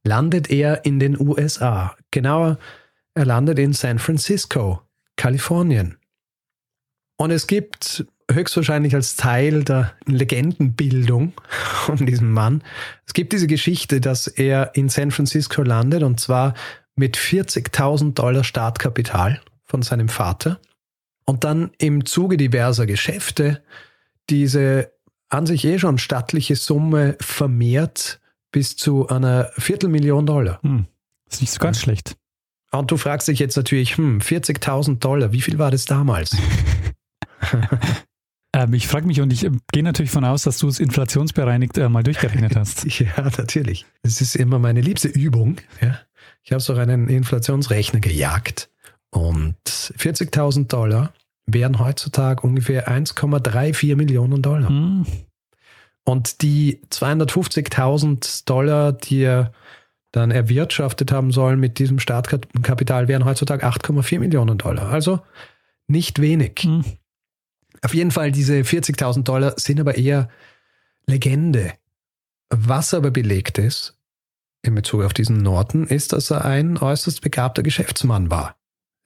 landet 0.05 0.51
er 0.51 0.85
in 0.85 0.99
den 0.99 1.19
USA. 1.19 1.97
Genauer, 2.11 2.59
er 3.15 3.25
landet 3.25 3.59
in 3.59 3.73
San 3.73 3.99
Francisco, 3.99 4.83
Kalifornien. 5.17 5.99
Und 7.17 7.31
es 7.31 7.47
gibt 7.47 8.07
höchstwahrscheinlich 8.31 8.95
als 8.95 9.17
Teil 9.17 9.65
der 9.65 9.93
Legendenbildung 10.07 11.33
von 11.49 12.07
diesem 12.07 12.31
Mann, 12.33 12.63
es 13.07 13.15
gibt 13.15 13.33
diese 13.33 13.47
Geschichte, 13.47 14.01
dass 14.01 14.27
er 14.27 14.75
in 14.75 14.89
San 14.89 15.11
Francisco 15.11 15.63
landet 15.63 16.03
und 16.03 16.19
zwar 16.19 16.55
mit 16.95 17.17
40.000 17.17 18.15
Dollar 18.15 18.45
Startkapital 18.45 19.41
von 19.65 19.83
seinem 19.83 20.09
Vater 20.09 20.61
und 21.25 21.45
dann 21.45 21.73
im 21.79 22.05
Zuge 22.05 22.37
diverser 22.37 22.87
Geschäfte 22.87 23.63
diese 24.31 24.93
an 25.29 25.47
sich 25.47 25.65
eh 25.65 25.79
schon 25.79 25.99
stattliche 25.99 26.57
Summe 26.57 27.17
vermehrt 27.21 28.21
bis 28.53 28.77
zu 28.77 29.09
einer 29.09 29.51
Viertelmillion 29.57 30.27
Dollar. 30.27 30.61
Hm. 30.63 30.87
Ist 31.29 31.41
nicht 31.41 31.53
so 31.53 31.59
ganz 31.59 31.81
schlecht. 31.81 32.17
Und 32.71 32.91
du 32.91 32.97
fragst 32.97 33.29
dich 33.29 33.39
jetzt 33.39 33.57
natürlich, 33.57 33.97
hm, 33.97 34.21
40.000 34.21 34.99
Dollar, 34.99 35.33
wie 35.33 35.41
viel 35.41 35.59
war 35.59 35.71
das 35.71 35.85
damals? 35.85 36.37
Ähm, 38.55 38.75
ich 38.75 38.87
frage 38.87 39.07
mich 39.07 39.21
und 39.21 39.33
ich 39.33 39.45
äh, 39.45 39.51
gehe 39.73 39.83
natürlich 39.83 40.11
von 40.11 40.25
aus, 40.25 40.43
dass 40.43 40.59
du 40.59 40.69
es 40.69 40.79
inflationsbereinigt 40.79 41.79
äh, 41.79 41.89
mal 41.89 42.03
durchgerechnet 42.03 42.57
hast. 42.57 42.85
Ja, 43.01 43.31
natürlich. 43.37 43.87
Das 44.03 44.21
ist 44.21 44.37
immer 44.37 44.59
meine 44.59 44.81
liebste 44.81 45.09
Übung. 45.09 45.57
Ja. 45.81 45.99
Ich 46.43 46.53
habe 46.53 46.61
so 46.61 46.75
einen 46.75 47.09
Inflationsrechner 47.09 48.01
gejagt 48.01 48.69
und 49.11 49.57
40.000 49.65 50.69
Dollar 50.69 51.15
wären 51.47 51.79
heutzutage 51.79 52.43
ungefähr 52.43 52.89
1,34 52.89 53.97
Millionen 53.97 54.43
Dollar. 54.43 54.69
Hm. 54.69 55.07
Und 56.05 56.43
die 56.43 56.81
250.000 56.91 58.45
Dollar, 58.45 58.93
die 58.93 59.23
er 59.23 59.53
dann 60.11 60.31
erwirtschaftet 60.31 61.11
haben 61.13 61.33
soll 61.33 61.57
mit 61.57 61.79
diesem 61.79 61.99
Startkapital, 61.99 63.09
wären 63.09 63.25
heutzutage 63.25 63.67
8,4 63.67 64.19
Millionen 64.19 64.59
Dollar. 64.59 64.91
Also 64.91 65.21
nicht 65.87 66.21
wenig. 66.21 66.65
Mhm. 66.65 66.85
Auf 67.83 67.95
jeden 67.95 68.11
Fall, 68.11 68.31
diese 68.31 68.55
40.000 68.61 69.23
Dollar 69.23 69.55
sind 69.57 69.81
aber 69.81 69.97
eher 69.97 70.29
Legende. 71.07 71.73
Was 72.51 72.95
aber 72.95 73.11
belegt 73.11 73.59
ist, 73.59 73.99
in 74.63 74.75
Bezug 74.75 75.03
auf 75.03 75.15
diesen 75.15 75.39
Norton, 75.39 75.87
ist, 75.87 76.13
dass 76.13 76.31
er 76.31 76.45
ein 76.45 76.79
äußerst 76.79 77.23
begabter 77.23 77.63
Geschäftsmann 77.63 78.31
war. 78.31 78.57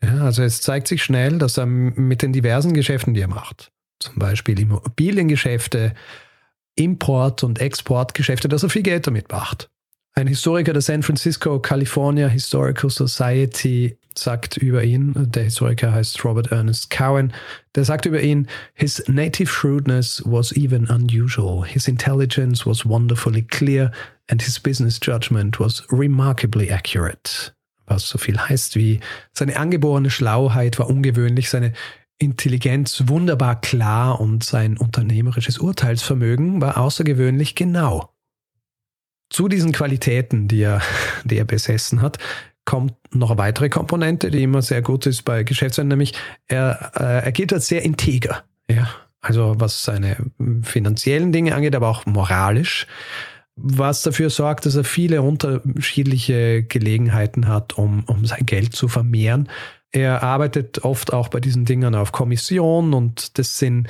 Ja, 0.03 0.25
also 0.25 0.43
es 0.43 0.61
zeigt 0.61 0.88
sich 0.88 1.03
schnell, 1.03 1.38
dass 1.38 1.57
er 1.57 1.67
mit 1.67 2.21
den 2.23 2.33
diversen 2.33 2.75
Geschäften, 2.75 3.15
die 3.15 3.21
er 3.21 3.29
macht, 3.29 3.73
zum 4.00 4.17
Beispiel 4.17 4.59
Immobiliengeschäfte, 4.61 5.95
Import- 6.76 7.42
und 7.42 7.61
Exportgeschäfte, 7.61 8.49
dass 8.49 8.62
er 8.62 8.71
viel 8.71 8.83
Geld 8.83 9.06
damit 9.06 9.30
macht. 9.30 9.68
Ein 10.14 10.28
Historiker 10.28 10.73
der 10.73 10.80
San 10.80 11.02
Francisco 11.02 11.59
California 11.61 12.26
Historical 12.26 12.88
Society 12.88 13.99
sagt 14.18 14.56
über 14.56 14.83
ihn, 14.83 15.12
der 15.14 15.45
Historiker 15.45 15.92
heißt 15.92 16.25
Robert 16.25 16.52
Ernest 16.52 16.88
Cowan, 16.88 17.35
der 17.75 17.85
sagt 17.85 18.06
über 18.06 18.23
ihn, 18.23 18.49
his 18.73 19.02
native 19.09 19.50
shrewdness 19.50 20.23
was 20.25 20.52
even 20.52 20.87
unusual, 20.88 21.66
his 21.66 21.87
intelligence 21.87 22.64
was 22.64 22.87
wonderfully 22.87 23.42
clear 23.42 23.90
and 24.30 24.42
his 24.42 24.59
business 24.59 24.99
judgment 25.02 25.61
was 25.61 25.85
remarkably 25.92 26.71
accurate. 26.71 27.52
Was 27.87 28.09
so 28.09 28.16
viel 28.16 28.38
heißt 28.38 28.75
wie, 28.75 29.00
seine 29.35 29.59
angeborene 29.59 30.11
Schlauheit 30.11 30.78
war 30.78 30.88
ungewöhnlich, 30.88 31.50
seine 31.50 31.75
Intelligenz 32.18 33.04
wunderbar 33.06 33.61
klar 33.61 34.20
und 34.20 34.42
sein 34.44 34.78
unternehmerisches 34.78 35.58
Urteilsvermögen 35.58 36.61
war 36.61 36.78
außergewöhnlich 36.78 37.54
genau. 37.54 38.11
Zu 39.28 39.49
diesen 39.49 39.73
Qualitäten, 39.73 40.49
die 40.49 40.62
er, 40.62 40.80
die 41.25 41.37
er 41.37 41.44
besessen 41.44 42.00
hat, 42.00 42.18
kommt 42.64 42.94
noch 43.12 43.30
eine 43.30 43.38
weitere 43.38 43.68
Komponente, 43.68 44.30
die 44.30 44.42
immer 44.42 44.62
sehr 44.62 44.82
gut 44.82 45.06
ist 45.06 45.23
bei 45.23 45.42
Geschäftsleuten, 45.44 45.88
nämlich 45.88 46.14
er, 46.49 46.92
äh, 46.96 47.25
er 47.25 47.32
geht 47.32 47.52
als 47.52 47.68
sehr 47.68 47.82
integer. 47.82 48.44
Ja, 48.70 48.88
also 49.20 49.54
was 49.58 49.85
seine 49.85 50.16
finanziellen 50.62 51.32
Dinge 51.32 51.54
angeht, 51.54 51.75
aber 51.75 51.88
auch 51.88 52.06
moralisch, 52.06 52.87
was 53.56 54.02
dafür 54.02 54.30
sorgt, 54.30 54.66
dass 54.66 54.75
er 54.75 54.85
viele 54.85 55.23
unterschiedliche 55.23 56.62
Gelegenheiten 56.62 57.49
hat, 57.49 57.78
um, 57.78 58.04
um 58.04 58.26
sein 58.26 58.44
Geld 58.46 58.75
zu 58.75 58.88
vermehren. 58.88 59.49
Er 59.97 60.23
arbeitet 60.23 60.85
oft 60.85 61.15
auch 61.15 61.29
bei 61.29 61.41
diesen 61.41 61.65
Dingen 61.65 61.95
auf 61.95 62.12
Kommission 62.12 62.93
und 62.93 63.38
das 63.38 63.59
sind 63.59 63.88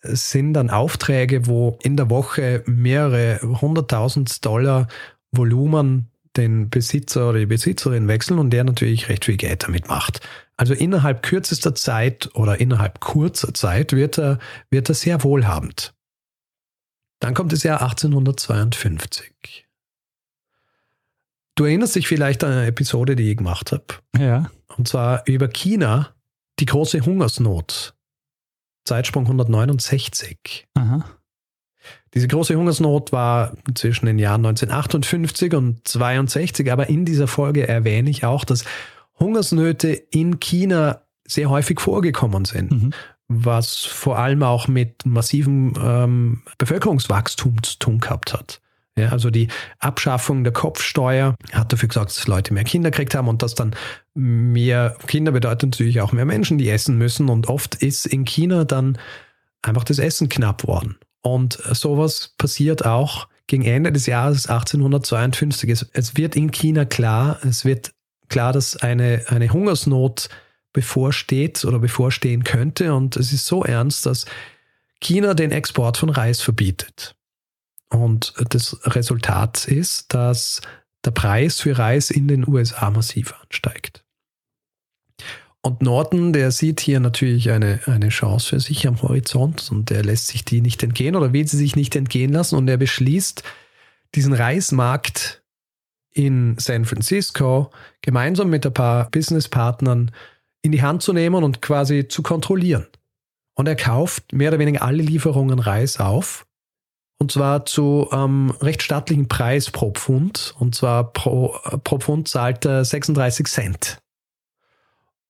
sind 0.00 0.54
dann 0.54 0.70
Aufträge, 0.70 1.46
wo 1.46 1.78
in 1.82 1.98
der 1.98 2.08
Woche 2.08 2.62
mehrere 2.66 3.40
hunderttausend 3.42 4.42
Dollar 4.44 4.88
Volumen 5.32 6.10
den 6.34 6.70
Besitzer 6.70 7.28
oder 7.28 7.40
die 7.40 7.46
Besitzerin 7.46 8.08
wechseln 8.08 8.38
und 8.38 8.50
der 8.50 8.64
natürlich 8.64 9.10
recht 9.10 9.26
viel 9.26 9.36
Geld 9.36 9.64
damit 9.64 9.86
macht. 9.86 10.26
Also 10.56 10.72
innerhalb 10.72 11.22
kürzester 11.22 11.74
Zeit 11.74 12.30
oder 12.34 12.58
innerhalb 12.58 13.00
kurzer 13.00 13.52
Zeit 13.52 13.92
wird 13.92 14.18
er, 14.18 14.38
wird 14.70 14.88
er 14.88 14.94
sehr 14.94 15.24
wohlhabend. 15.24 15.92
Dann 17.20 17.34
kommt 17.34 17.52
das 17.52 17.64
Jahr 17.64 17.82
1852. 17.82 19.66
Du 21.54 21.64
erinnerst 21.64 21.96
dich 21.96 22.08
vielleicht 22.08 22.42
an 22.44 22.52
eine 22.52 22.66
Episode, 22.66 23.14
die 23.14 23.30
ich 23.30 23.36
gemacht 23.36 23.72
habe. 23.72 23.84
Ja. 24.18 24.50
Und 24.76 24.88
zwar 24.88 25.22
über 25.26 25.48
China, 25.48 26.14
die 26.58 26.66
große 26.66 27.00
Hungersnot 27.04 27.94
Zeitsprung 28.84 29.24
169. 29.24 30.66
Aha. 30.74 31.04
Diese 32.14 32.28
große 32.28 32.54
Hungersnot 32.54 33.12
war 33.12 33.56
zwischen 33.74 34.06
den 34.06 34.18
Jahren 34.18 34.46
1958 34.46 35.54
und 35.54 35.86
62, 35.86 36.70
aber 36.70 36.88
in 36.88 37.04
dieser 37.04 37.26
Folge 37.26 37.66
erwähne 37.66 38.10
ich 38.10 38.24
auch, 38.24 38.44
dass 38.44 38.64
Hungersnöte 39.18 39.88
in 39.88 40.38
China 40.40 41.02
sehr 41.26 41.50
häufig 41.50 41.80
vorgekommen 41.80 42.44
sind, 42.44 42.70
mhm. 42.70 42.92
was 43.28 43.84
vor 43.84 44.18
allem 44.18 44.42
auch 44.42 44.68
mit 44.68 45.04
massivem 45.06 45.74
ähm, 45.82 46.42
Bevölkerungswachstum 46.58 47.62
zu 47.62 47.78
tun 47.78 47.98
gehabt 47.98 48.32
hat. 48.32 48.60
Ja, 48.96 49.08
also 49.08 49.30
die 49.30 49.48
Abschaffung 49.80 50.44
der 50.44 50.52
Kopfsteuer 50.52 51.34
hat 51.52 51.72
dafür 51.72 51.88
gesorgt, 51.88 52.10
dass 52.10 52.28
Leute 52.28 52.54
mehr 52.54 52.62
Kinder 52.62 52.92
gekriegt 52.92 53.14
haben 53.16 53.26
und 53.26 53.42
dass 53.42 53.56
dann 53.56 53.74
mehr 54.14 54.96
Kinder 55.08 55.32
bedeutet 55.32 55.70
natürlich 55.70 56.00
auch 56.00 56.12
mehr 56.12 56.24
Menschen, 56.24 56.58
die 56.58 56.70
essen 56.70 56.96
müssen. 56.96 57.28
Und 57.28 57.48
oft 57.48 57.74
ist 57.74 58.06
in 58.06 58.24
China 58.24 58.64
dann 58.64 58.96
einfach 59.62 59.82
das 59.82 59.98
Essen 59.98 60.28
knapp 60.28 60.66
worden. 60.66 60.96
Und 61.22 61.54
sowas 61.72 62.34
passiert 62.38 62.86
auch 62.86 63.28
gegen 63.48 63.64
Ende 63.64 63.90
des 63.90 64.06
Jahres 64.06 64.46
1852. 64.46 65.70
Es, 65.70 65.90
es 65.92 66.16
wird 66.16 66.36
in 66.36 66.52
China 66.52 66.84
klar, 66.84 67.40
es 67.42 67.64
wird 67.64 67.92
klar, 68.28 68.52
dass 68.52 68.76
eine, 68.76 69.24
eine 69.26 69.52
Hungersnot 69.52 70.28
bevorsteht 70.72 71.64
oder 71.64 71.80
bevorstehen 71.80 72.44
könnte. 72.44 72.94
Und 72.94 73.16
es 73.16 73.32
ist 73.32 73.46
so 73.46 73.64
ernst, 73.64 74.06
dass 74.06 74.26
China 75.00 75.34
den 75.34 75.50
Export 75.50 75.96
von 75.96 76.10
Reis 76.10 76.40
verbietet. 76.40 77.16
Und 77.94 78.34
das 78.50 78.76
Resultat 78.84 79.66
ist, 79.68 80.12
dass 80.12 80.60
der 81.04 81.12
Preis 81.12 81.60
für 81.60 81.78
Reis 81.78 82.10
in 82.10 82.28
den 82.28 82.48
USA 82.48 82.90
massiv 82.90 83.34
ansteigt. 83.40 84.04
Und 85.62 85.80
Norton, 85.80 86.34
der 86.34 86.50
sieht 86.50 86.80
hier 86.80 87.00
natürlich 87.00 87.50
eine, 87.50 87.80
eine 87.86 88.10
Chance 88.10 88.50
für 88.50 88.60
sich 88.60 88.86
am 88.86 89.00
Horizont 89.00 89.70
und 89.70 89.88
der 89.88 90.04
lässt 90.04 90.26
sich 90.26 90.44
die 90.44 90.60
nicht 90.60 90.82
entgehen 90.82 91.16
oder 91.16 91.32
will 91.32 91.48
sie 91.48 91.56
sich 91.56 91.74
nicht 91.74 91.96
entgehen 91.96 92.32
lassen 92.32 92.56
und 92.56 92.68
er 92.68 92.76
beschließt, 92.76 93.42
diesen 94.14 94.34
Reismarkt 94.34 95.42
in 96.12 96.56
San 96.58 96.84
Francisco 96.84 97.70
gemeinsam 98.02 98.50
mit 98.50 98.66
ein 98.66 98.74
paar 98.74 99.10
Businesspartnern 99.10 100.10
in 100.60 100.72
die 100.72 100.82
Hand 100.82 101.02
zu 101.02 101.14
nehmen 101.14 101.42
und 101.42 101.62
quasi 101.62 102.08
zu 102.08 102.22
kontrollieren. 102.22 102.86
Und 103.54 103.66
er 103.66 103.76
kauft 103.76 104.32
mehr 104.32 104.50
oder 104.50 104.58
weniger 104.58 104.82
alle 104.82 105.02
Lieferungen 105.02 105.58
Reis 105.58 105.98
auf 105.98 106.46
und 107.18 107.32
zwar 107.32 107.64
zu 107.64 108.08
ähm, 108.12 108.52
recht 108.60 108.82
stattlichen 108.82 109.28
Preis 109.28 109.70
pro 109.70 109.92
Pfund. 109.92 110.54
Und 110.58 110.74
zwar 110.74 111.12
pro, 111.12 111.56
pro 111.84 111.98
Pfund 111.98 112.28
zahlt 112.28 112.64
er 112.64 112.84
36 112.84 113.46
Cent. 113.46 113.98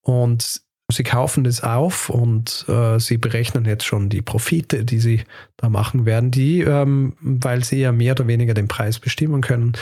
Und 0.00 0.62
sie 0.90 1.02
kaufen 1.02 1.44
das 1.44 1.62
auf 1.62 2.10
und 2.10 2.66
äh, 2.68 2.98
sie 2.98 3.16
berechnen 3.16 3.64
jetzt 3.64 3.84
schon 3.84 4.08
die 4.08 4.22
Profite, 4.22 4.84
die 4.84 5.00
sie 5.00 5.24
da 5.56 5.68
machen 5.68 6.04
werden, 6.04 6.30
die, 6.30 6.60
ähm, 6.60 7.16
weil 7.20 7.64
sie 7.64 7.80
ja 7.80 7.92
mehr 7.92 8.12
oder 8.12 8.26
weniger 8.26 8.54
den 8.54 8.68
Preis 8.68 8.98
bestimmen 8.98 9.40
können, 9.40 9.72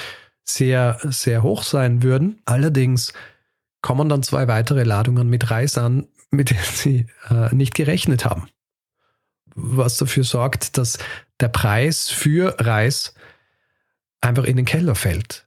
sehr, 0.45 0.99
sehr 1.03 1.43
hoch 1.43 1.63
sein 1.63 2.03
würden. 2.03 2.41
Allerdings 2.45 3.13
kommen 3.81 4.09
dann 4.09 4.23
zwei 4.23 4.49
weitere 4.49 4.85
Ladungen 4.85 5.29
mit 5.29 5.51
Reis 5.51 5.77
an, 5.77 6.07
mit 6.31 6.51
denen 6.51 6.61
sie 6.63 7.07
äh, 7.31 7.55
nicht 7.55 7.75
gerechnet 7.75 8.25
haben. 8.25 8.49
Was 9.55 9.97
dafür 9.97 10.25
sorgt, 10.25 10.79
dass 10.79 10.99
der 11.41 11.49
Preis 11.49 12.09
für 12.09 12.57
Reis 12.59 13.15
einfach 14.21 14.45
in 14.45 14.57
den 14.57 14.67
Keller 14.67 14.95
fällt. 14.95 15.47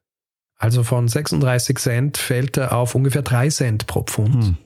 Also 0.57 0.83
von 0.83 1.07
36 1.07 1.77
Cent 1.79 2.17
fällt 2.17 2.57
er 2.57 2.75
auf 2.77 2.95
ungefähr 2.95 3.21
3 3.21 3.49
Cent 3.49 3.87
pro 3.87 4.03
Pfund. 4.03 4.43
Hm. 4.43 4.57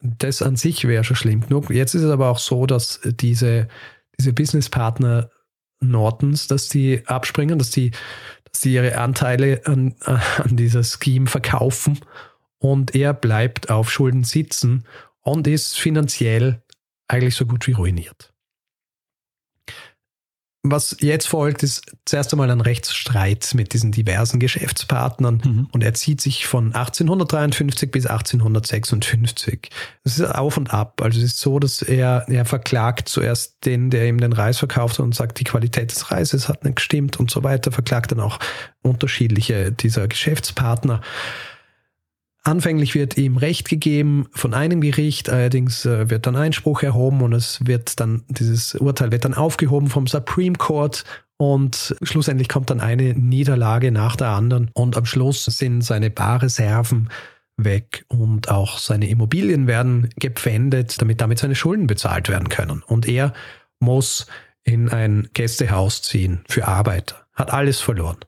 Das 0.00 0.42
an 0.42 0.56
sich 0.56 0.86
wäre 0.86 1.04
schon 1.04 1.16
schlimm 1.16 1.40
genug. 1.40 1.70
Jetzt 1.70 1.94
ist 1.94 2.02
es 2.02 2.10
aber 2.10 2.28
auch 2.30 2.38
so, 2.38 2.66
dass 2.66 3.00
diese, 3.04 3.68
diese 4.18 4.32
Businesspartner 4.32 5.30
Nortons, 5.80 6.46
dass 6.46 6.68
die 6.68 7.02
abspringen, 7.06 7.58
dass 7.58 7.70
die, 7.70 7.90
dass 8.50 8.60
die 8.60 8.74
ihre 8.74 8.98
Anteile 8.98 9.62
an, 9.64 9.94
an 10.04 10.56
dieser 10.56 10.84
Scheme 10.84 11.26
verkaufen 11.26 12.00
und 12.58 12.94
er 12.94 13.14
bleibt 13.14 13.70
auf 13.70 13.90
Schulden 13.90 14.24
sitzen 14.24 14.84
und 15.20 15.46
ist 15.46 15.78
finanziell 15.78 16.62
eigentlich 17.08 17.34
so 17.34 17.46
gut 17.46 17.66
wie 17.66 17.72
ruiniert. 17.72 18.32
Was 20.70 20.96
jetzt 21.00 21.28
folgt, 21.28 21.62
ist 21.62 21.82
zuerst 22.04 22.32
einmal 22.32 22.50
ein 22.50 22.60
Rechtsstreit 22.60 23.52
mit 23.54 23.72
diesen 23.72 23.92
diversen 23.92 24.40
Geschäftspartnern 24.40 25.42
mhm. 25.44 25.68
und 25.72 25.84
er 25.84 25.94
zieht 25.94 26.20
sich 26.20 26.46
von 26.46 26.74
1853 26.74 27.90
bis 27.90 28.06
1856. 28.06 29.70
Es 30.04 30.18
ist 30.18 30.24
auf 30.24 30.56
und 30.56 30.72
ab. 30.72 31.00
Also 31.02 31.18
es 31.18 31.24
ist 31.24 31.40
so, 31.40 31.58
dass 31.58 31.82
er, 31.82 32.26
er 32.28 32.44
verklagt 32.44 33.08
zuerst 33.08 33.64
den, 33.64 33.90
der 33.90 34.08
ihm 34.08 34.18
den 34.18 34.32
Reis 34.32 34.58
verkauft 34.58 34.98
und 35.00 35.14
sagt, 35.14 35.40
die 35.40 35.44
Qualität 35.44 35.90
des 35.90 36.10
Reises 36.10 36.48
hat 36.48 36.64
nicht 36.64 36.76
gestimmt 36.76 37.18
und 37.18 37.30
so 37.30 37.42
weiter, 37.42 37.72
verklagt 37.72 38.12
dann 38.12 38.20
auch 38.20 38.38
unterschiedliche 38.82 39.72
dieser 39.72 40.08
Geschäftspartner. 40.08 41.00
Anfänglich 42.46 42.94
wird 42.94 43.16
ihm 43.16 43.38
Recht 43.38 43.68
gegeben 43.68 44.28
von 44.30 44.54
einem 44.54 44.80
Gericht, 44.80 45.28
allerdings 45.30 45.84
äh, 45.84 46.10
wird 46.10 46.28
dann 46.28 46.36
Einspruch 46.36 46.84
erhoben 46.84 47.22
und 47.22 47.32
es 47.32 47.66
wird 47.66 47.98
dann, 47.98 48.22
dieses 48.28 48.76
Urteil 48.76 49.10
wird 49.10 49.24
dann 49.24 49.34
aufgehoben 49.34 49.88
vom 49.88 50.06
Supreme 50.06 50.54
Court 50.56 51.02
und 51.38 51.96
schlussendlich 52.02 52.48
kommt 52.48 52.70
dann 52.70 52.78
eine 52.78 53.14
Niederlage 53.14 53.90
nach 53.90 54.14
der 54.14 54.28
anderen 54.28 54.70
und 54.74 54.96
am 54.96 55.06
Schluss 55.06 55.44
sind 55.46 55.82
seine 55.82 56.08
Barreserven 56.08 57.10
weg 57.56 58.04
und 58.06 58.48
auch 58.48 58.78
seine 58.78 59.08
Immobilien 59.08 59.66
werden 59.66 60.10
gepfändet, 60.14 61.02
damit 61.02 61.20
damit 61.20 61.40
seine 61.40 61.56
Schulden 61.56 61.88
bezahlt 61.88 62.28
werden 62.28 62.48
können. 62.48 62.80
Und 62.86 63.08
er 63.08 63.32
muss 63.80 64.28
in 64.62 64.88
ein 64.88 65.28
Gästehaus 65.32 66.00
ziehen 66.00 66.42
für 66.48 66.68
Arbeiter. 66.68 67.26
Hat 67.34 67.52
alles 67.52 67.80
verloren. 67.80 68.18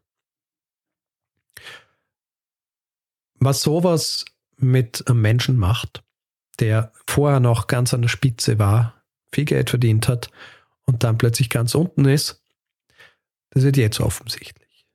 Was 3.40 3.62
sowas 3.62 4.24
mit 4.56 5.08
einem 5.08 5.20
Menschen 5.20 5.56
macht, 5.56 6.02
der 6.58 6.92
vorher 7.06 7.40
noch 7.40 7.66
ganz 7.66 7.94
an 7.94 8.02
der 8.02 8.08
Spitze 8.08 8.58
war, 8.58 9.02
viel 9.32 9.44
Geld 9.44 9.70
verdient 9.70 10.08
hat 10.08 10.30
und 10.84 11.04
dann 11.04 11.18
plötzlich 11.18 11.50
ganz 11.50 11.74
unten 11.74 12.04
ist, 12.04 12.42
das 13.50 13.62
wird 13.62 13.76
jetzt 13.76 14.00
offensichtlich. 14.00 14.86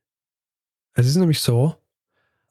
Es 0.94 1.08
ist 1.08 1.16
nämlich 1.16 1.40
so, 1.40 1.76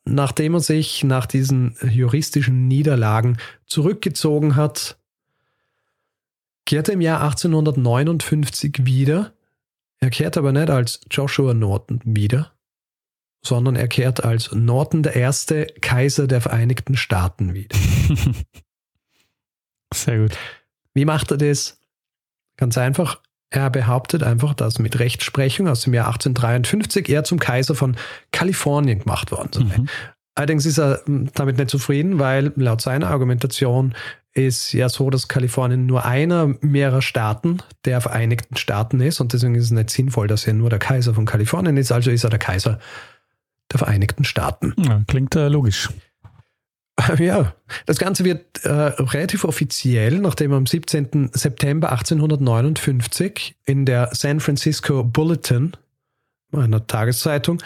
nachdem 0.05 0.55
er 0.55 0.61
sich 0.61 1.05
nach 1.05 1.27
diesen 1.27 1.77
juristischen 1.83 2.67
Niederlagen 2.67 3.39
zurückgezogen 3.67 4.57
hat, 4.57 4.99
kehrte 6.65 6.93
im 6.93 7.01
Jahr 7.01 7.21
1859 7.23 8.85
wieder. 8.85 9.33
Er 9.99 10.11
kehrt 10.11 10.37
aber 10.37 10.53
nicht 10.53 10.71
als 10.71 11.01
Joshua 11.11 11.55
Norton 11.55 12.01
wieder, 12.05 12.52
sondern 13.45 13.77
er 13.77 13.89
kehrt 13.89 14.25
als 14.25 14.53
Norton 14.53 15.03
der 15.03 15.17
erste 15.17 15.67
Kaiser 15.81 16.27
der 16.27 16.41
Vereinigten 16.41 16.97
Staaten 16.97 17.55
wieder. 17.55 17.77
Sehr 19.95 20.19
gut. 20.19 20.39
Wie 20.95 21.05
macht 21.05 21.31
er 21.31 21.39
das? 21.39 21.81
Ganz 22.57 22.79
einfach. 22.79 23.21
Er 23.51 23.69
behauptet 23.69 24.23
einfach, 24.23 24.55
dass 24.55 24.79
mit 24.79 24.99
Rechtsprechung 24.99 25.69
aus 25.69 25.83
dem 25.83 25.93
Jahr 25.93 26.07
1853 26.07 27.09
er 27.11 27.25
zum 27.25 27.39
Kaiser 27.39 27.75
von 27.75 27.97
Kalifornien 28.31 29.01
gemacht 29.01 29.31
worden 29.31 29.51
sei. 29.53 29.79
Mhm. 29.79 29.89
Allerdings 30.35 30.65
ist 30.65 30.79
er 30.79 31.03
hm, 31.05 31.29
damit 31.35 31.59
nicht 31.59 31.69
zufrieden, 31.69 32.19
weil 32.19 32.53
laut 32.57 32.81
seiner 32.81 33.11
Argumentation 33.11 33.95
ist 34.35 34.73
ja 34.73 34.89
so, 34.89 35.11
dass 35.11 35.29
Kalifornien 35.29 35.85
nur 35.85 36.07
einer 36.07 36.55
mehrerer 36.63 37.03
Staaten 37.03 37.59
der 37.85 38.01
Vereinigten 38.01 38.57
Staaten 38.57 39.01
ist 39.01 39.21
und 39.21 39.35
deswegen 39.35 39.55
ist 39.55 39.65
es 39.65 39.71
nicht 39.73 39.91
sinnvoll, 39.91 40.27
dass 40.27 40.47
er 40.47 40.55
nur 40.55 40.71
der 40.71 40.79
Kaiser 40.79 41.13
von 41.13 41.27
Kalifornien 41.27 41.77
ist, 41.77 41.93
also 41.93 42.11
ist 42.11 42.25
er 42.25 42.31
der 42.31 42.39
Kaiser 42.39 42.79
der 43.73 43.79
Vereinigten 43.79 44.25
Staaten. 44.25 44.75
Ja, 44.79 45.03
klingt 45.07 45.37
äh, 45.37 45.49
logisch. 45.49 45.89
Ja, 47.19 47.55
das 47.87 47.99
Ganze 47.99 48.25
wird 48.25 48.65
äh, 48.65 48.71
relativ 48.71 49.45
offiziell, 49.45 50.19
nachdem 50.19 50.53
am 50.53 50.67
17. 50.67 51.31
September 51.33 51.91
1859 51.91 53.57
in 53.65 53.87
der 53.87 54.11
San 54.13 54.41
Francisco 54.41 55.03
Bulletin, 55.03 55.73
einer 56.53 56.87
Tageszeitung, 56.87 57.63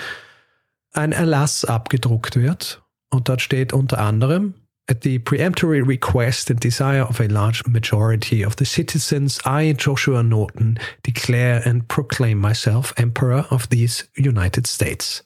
ein 0.93 1.13
Erlass 1.13 1.65
abgedruckt 1.65 2.37
wird. 2.37 2.83
Und 3.11 3.29
dort 3.29 3.43
steht 3.43 3.73
unter 3.73 3.99
anderem, 3.99 4.55
At 4.89 5.03
the 5.03 5.19
preemptory 5.19 5.81
request 5.81 6.49
and 6.49 6.61
desire 6.61 7.09
of 7.09 7.19
a 7.19 7.27
large 7.27 7.65
majority 7.67 8.45
of 8.45 8.55
the 8.57 8.65
citizens, 8.65 9.41
I, 9.45 9.75
Joshua 9.77 10.23
Norton, 10.23 10.79
declare 11.03 11.61
and 11.67 11.89
proclaim 11.89 12.39
myself 12.39 12.95
Emperor 12.97 13.47
of 13.51 13.69
these 13.69 14.05
United 14.17 14.69
States. 14.69 15.25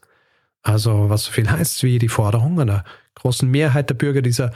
Also, 0.62 1.08
was 1.08 1.24
so 1.24 1.32
viel 1.32 1.50
heißt 1.50 1.82
wie 1.82 1.98
die 1.98 2.08
Forderung 2.08 2.60
einer 2.60 2.84
großen 3.14 3.50
Mehrheit 3.50 3.90
der 3.90 3.94
Bürger 3.94 4.22
dieser 4.22 4.52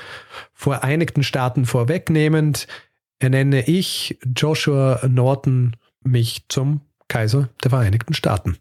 Vereinigten 0.53 1.23
Staaten 1.23 1.67
vorwegnehmend, 1.67 2.67
ernenne 3.19 3.67
ich, 3.67 4.19
Joshua 4.37 5.01
Norton, 5.07 5.77
mich 6.03 6.45
zum 6.49 6.83
Kaiser 7.09 7.49
der 7.63 7.71
Vereinigten 7.71 8.15
Staaten. 8.15 8.59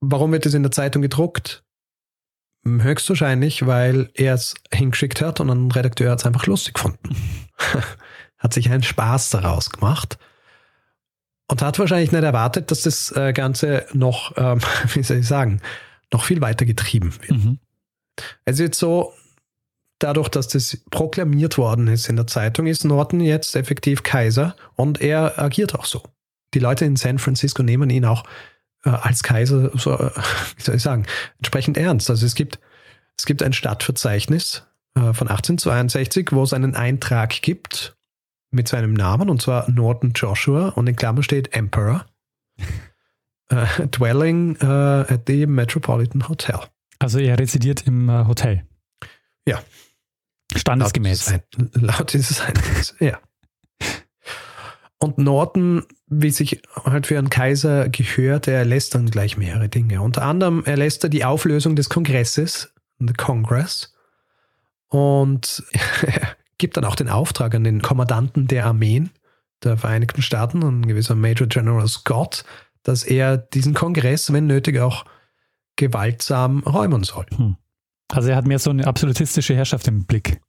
Warum 0.00 0.32
wird 0.32 0.46
es 0.46 0.54
in 0.54 0.62
der 0.62 0.72
Zeitung 0.72 1.02
gedruckt? 1.02 1.64
Höchstwahrscheinlich, 2.64 3.66
weil 3.66 4.10
er 4.14 4.34
es 4.34 4.54
hingeschickt 4.72 5.22
hat 5.22 5.40
und 5.40 5.50
ein 5.50 5.70
Redakteur 5.70 6.10
hat 6.12 6.20
es 6.20 6.26
einfach 6.26 6.46
lustig 6.46 6.74
gefunden. 6.74 7.16
hat 8.38 8.52
sich 8.52 8.70
einen 8.70 8.82
Spaß 8.82 9.30
daraus 9.30 9.70
gemacht 9.70 10.18
und 11.48 11.62
hat 11.62 11.78
wahrscheinlich 11.78 12.12
nicht 12.12 12.22
erwartet, 12.22 12.70
dass 12.70 12.82
das 12.82 13.10
äh, 13.12 13.32
Ganze 13.32 13.86
noch, 13.92 14.32
ähm, 14.36 14.60
wie 14.94 15.02
soll 15.02 15.18
ich 15.18 15.26
sagen, 15.26 15.60
noch 16.12 16.24
viel 16.24 16.40
weiter 16.40 16.64
getrieben 16.64 17.14
wird. 17.20 17.30
Mhm. 17.30 17.58
Es 18.44 18.54
ist 18.54 18.60
jetzt 18.60 18.78
so, 18.78 19.12
dadurch, 19.98 20.28
dass 20.28 20.48
das 20.48 20.78
proklamiert 20.90 21.58
worden 21.58 21.88
ist 21.88 22.08
in 22.08 22.16
der 22.16 22.26
Zeitung, 22.26 22.66
ist 22.66 22.84
Norton 22.84 23.20
jetzt 23.20 23.56
effektiv 23.56 24.02
Kaiser 24.02 24.56
und 24.76 25.00
er 25.00 25.38
agiert 25.38 25.74
auch 25.74 25.84
so. 25.84 26.02
Die 26.54 26.60
Leute 26.60 26.84
in 26.84 26.96
San 26.96 27.18
Francisco 27.18 27.62
nehmen 27.62 27.90
ihn 27.90 28.04
auch 28.04 28.24
äh, 28.84 28.90
als 28.90 29.22
Kaiser, 29.22 29.70
so, 29.76 29.92
äh, 29.92 30.10
wie 30.56 30.62
soll 30.62 30.76
ich 30.76 30.82
sagen, 30.82 31.06
entsprechend 31.38 31.76
ernst. 31.76 32.10
Also 32.10 32.26
es 32.26 32.34
gibt, 32.34 32.58
es 33.16 33.26
gibt 33.26 33.42
ein 33.42 33.52
Stadtverzeichnis 33.52 34.64
äh, 34.94 35.12
von 35.12 35.28
1862, 35.28 36.32
wo 36.32 36.42
es 36.42 36.52
einen 36.52 36.74
Eintrag 36.74 37.42
gibt 37.42 37.96
mit 38.50 38.68
seinem 38.68 38.94
Namen, 38.94 39.28
und 39.28 39.42
zwar 39.42 39.70
Norton 39.70 40.12
Joshua, 40.14 40.70
und 40.70 40.86
in 40.86 40.96
Klammer 40.96 41.22
steht 41.22 41.54
Emperor, 41.54 42.06
äh, 43.48 43.86
dwelling 43.88 44.56
äh, 44.56 44.66
at 44.66 45.22
the 45.26 45.46
Metropolitan 45.46 46.28
Hotel. 46.28 46.60
Also 46.98 47.18
er 47.18 47.38
residiert 47.38 47.86
im 47.86 48.08
äh, 48.08 48.26
Hotel. 48.26 48.66
Ja. 49.46 49.62
Standesgemäß. 50.54 51.32
Laut 51.74 52.12
dieses 52.12 52.40
Eintrags, 52.40 52.94
ja. 53.00 53.18
Und 54.98 55.18
Norton, 55.18 55.84
wie 56.08 56.30
sich 56.30 56.60
halt 56.84 57.06
für 57.06 57.18
einen 57.18 57.30
Kaiser 57.30 57.88
gehört, 57.88 58.48
er 58.48 58.64
lässt 58.64 58.94
dann 58.94 59.10
gleich 59.10 59.36
mehrere 59.36 59.68
Dinge. 59.68 60.02
Unter 60.02 60.22
anderem 60.22 60.64
er 60.64 60.76
lässt 60.76 61.04
er 61.04 61.10
die 61.10 61.24
Auflösung 61.24 61.76
des 61.76 61.88
Kongresses, 61.88 62.74
the 62.98 63.12
Congress, 63.12 63.94
und 64.88 65.62
gibt 66.58 66.76
dann 66.76 66.84
auch 66.84 66.96
den 66.96 67.08
Auftrag 67.08 67.54
an 67.54 67.62
den 67.62 67.80
Kommandanten 67.80 68.48
der 68.48 68.66
Armeen 68.66 69.10
der 69.62 69.76
Vereinigten 69.76 70.22
Staaten, 70.22 70.62
ein 70.62 70.86
gewisser 70.86 71.14
Major 71.14 71.46
General 71.46 71.86
Scott, 71.86 72.44
dass 72.88 73.04
er 73.04 73.36
diesen 73.36 73.74
Kongress, 73.74 74.32
wenn 74.32 74.46
nötig, 74.46 74.78
auch 74.80 75.04
gewaltsam 75.76 76.60
räumen 76.60 77.04
soll. 77.04 77.26
Hm. 77.36 77.56
Also 78.10 78.30
er 78.30 78.36
hat 78.36 78.46
mehr 78.46 78.58
so 78.58 78.70
eine 78.70 78.86
absolutistische 78.86 79.54
Herrschaft 79.54 79.86
im 79.88 80.06
Blick. 80.06 80.40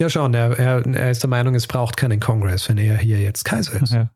Ja, 0.00 0.08
schon. 0.08 0.32
Er, 0.32 0.58
er, 0.58 0.86
er 0.86 1.10
ist 1.10 1.22
der 1.22 1.28
Meinung, 1.28 1.54
es 1.54 1.66
braucht 1.66 1.98
keinen 1.98 2.18
Kongress, 2.18 2.66
wenn 2.70 2.78
er 2.78 2.96
hier 2.96 3.20
jetzt 3.20 3.44
Kaiser 3.44 3.82
ist. 3.82 3.92
Ja. 3.92 4.10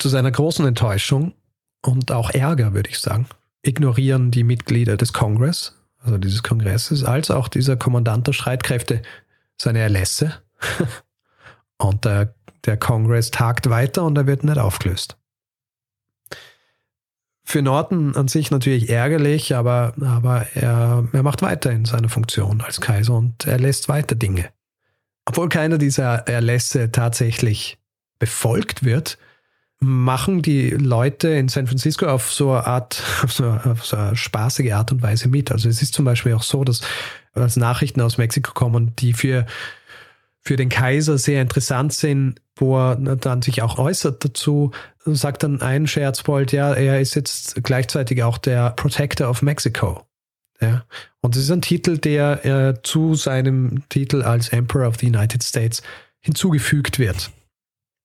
Zu 0.00 0.08
seiner 0.08 0.32
großen 0.32 0.66
Enttäuschung 0.66 1.34
und 1.80 2.10
auch 2.10 2.30
Ärger, 2.30 2.74
würde 2.74 2.90
ich 2.90 2.98
sagen, 2.98 3.28
ignorieren 3.62 4.32
die 4.32 4.42
Mitglieder 4.42 4.96
des 4.96 5.12
Kongress, 5.12 5.76
also 6.00 6.18
dieses 6.18 6.42
Kongresses, 6.42 7.04
als 7.04 7.30
auch 7.30 7.46
dieser 7.46 7.76
Kommandant 7.76 8.26
der 8.26 8.32
Streitkräfte 8.32 9.02
seine 9.62 9.78
Erlässe. 9.78 10.34
und 11.78 12.04
der, 12.04 12.34
der 12.64 12.76
Kongress 12.76 13.30
tagt 13.30 13.70
weiter 13.70 14.02
und 14.02 14.18
er 14.18 14.26
wird 14.26 14.42
nicht 14.42 14.58
aufgelöst 14.58 15.16
für 17.48 17.62
Norton 17.62 18.16
an 18.16 18.26
sich 18.26 18.50
natürlich 18.50 18.90
ärgerlich, 18.90 19.54
aber, 19.54 19.94
aber 20.00 20.46
er, 20.54 21.06
er 21.12 21.22
macht 21.22 21.42
weiter 21.42 21.70
in 21.70 21.84
seiner 21.84 22.08
Funktion 22.08 22.60
als 22.60 22.80
Kaiser 22.80 23.14
und 23.14 23.46
er 23.46 23.60
lässt 23.60 23.88
weiter 23.88 24.16
Dinge. 24.16 24.50
Obwohl 25.26 25.48
keiner 25.48 25.78
dieser 25.78 26.26
Erlässe 26.26 26.90
tatsächlich 26.90 27.78
befolgt 28.18 28.84
wird, 28.84 29.16
machen 29.78 30.42
die 30.42 30.70
Leute 30.70 31.28
in 31.28 31.48
San 31.48 31.68
Francisco 31.68 32.06
auf 32.06 32.32
so 32.32 32.50
eine 32.50 32.66
Art, 32.66 33.00
auf 33.22 33.32
so 33.32 33.44
eine, 33.44 33.64
auf 33.64 33.86
so 33.86 33.96
eine 33.96 34.16
spaßige 34.16 34.72
Art 34.72 34.90
und 34.90 35.02
Weise 35.02 35.28
mit. 35.28 35.52
Also 35.52 35.68
es 35.68 35.80
ist 35.82 35.94
zum 35.94 36.04
Beispiel 36.04 36.34
auch 36.34 36.42
so, 36.42 36.64
dass 36.64 36.80
als 37.32 37.56
Nachrichten 37.56 38.00
aus 38.00 38.18
Mexiko 38.18 38.54
kommen, 38.54 38.96
die 38.96 39.12
für 39.12 39.46
für 40.46 40.56
den 40.56 40.68
Kaiser 40.68 41.18
sehr 41.18 41.42
interessant 41.42 41.92
sind, 41.92 42.40
wo 42.54 42.78
er 42.78 42.96
dann 42.96 43.42
sich 43.42 43.62
auch 43.62 43.78
äußert 43.78 44.24
dazu, 44.24 44.70
sagt 45.04 45.42
dann 45.42 45.60
ein 45.60 45.86
Scherzbold, 45.86 46.52
ja, 46.52 46.72
er 46.72 47.00
ist 47.00 47.14
jetzt 47.14 47.62
gleichzeitig 47.64 48.22
auch 48.22 48.38
der 48.38 48.70
Protector 48.70 49.28
of 49.28 49.42
Mexico. 49.42 50.06
Ja. 50.60 50.84
Und 51.20 51.34
das 51.34 51.42
ist 51.42 51.50
ein 51.50 51.62
Titel, 51.62 51.98
der 51.98 52.44
äh, 52.46 52.82
zu 52.82 53.14
seinem 53.14 53.82
Titel 53.88 54.22
als 54.22 54.48
Emperor 54.50 54.88
of 54.88 54.96
the 54.98 55.06
United 55.06 55.42
States 55.42 55.82
hinzugefügt 56.20 56.98
wird. 56.98 57.30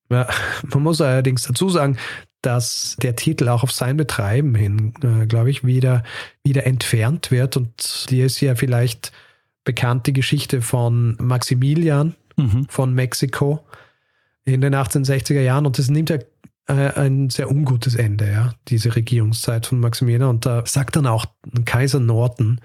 Ja, 0.09 0.27
man 0.63 0.83
muss 0.83 0.99
allerdings 0.99 1.43
dazu 1.43 1.69
sagen, 1.69 1.97
dass 2.41 2.97
der 3.01 3.15
Titel 3.15 3.47
auch 3.49 3.63
auf 3.63 3.71
sein 3.71 3.97
Betreiben 3.97 4.55
hin, 4.55 4.93
äh, 5.03 5.27
glaube 5.27 5.51
ich, 5.51 5.63
wieder, 5.63 6.03
wieder 6.43 6.65
entfernt 6.65 7.29
wird. 7.29 7.55
Und 7.55 8.09
die 8.09 8.21
ist 8.21 8.41
ja 8.41 8.55
vielleicht 8.55 9.11
bekannte 9.63 10.11
Geschichte 10.11 10.61
von 10.61 11.15
Maximilian, 11.19 12.15
mhm. 12.43 12.65
von 12.69 12.93
Mexiko 12.93 13.65
in 14.43 14.61
den 14.61 14.75
1860er 14.75 15.41
Jahren 15.41 15.65
und 15.65 15.77
das 15.77 15.89
nimmt 15.89 16.09
ja 16.09 16.17
äh, 16.67 16.93
ein 16.93 17.29
sehr 17.29 17.49
ungutes 17.49 17.95
Ende, 17.95 18.31
ja, 18.31 18.53
diese 18.67 18.95
Regierungszeit 18.95 19.65
von 19.65 19.79
Maximilian. 19.79 20.29
Und 20.29 20.45
da 20.45 20.63
sagt 20.65 20.95
dann 20.95 21.07
auch 21.07 21.25
Kaiser 21.65 21.99
Norton, 21.99 22.61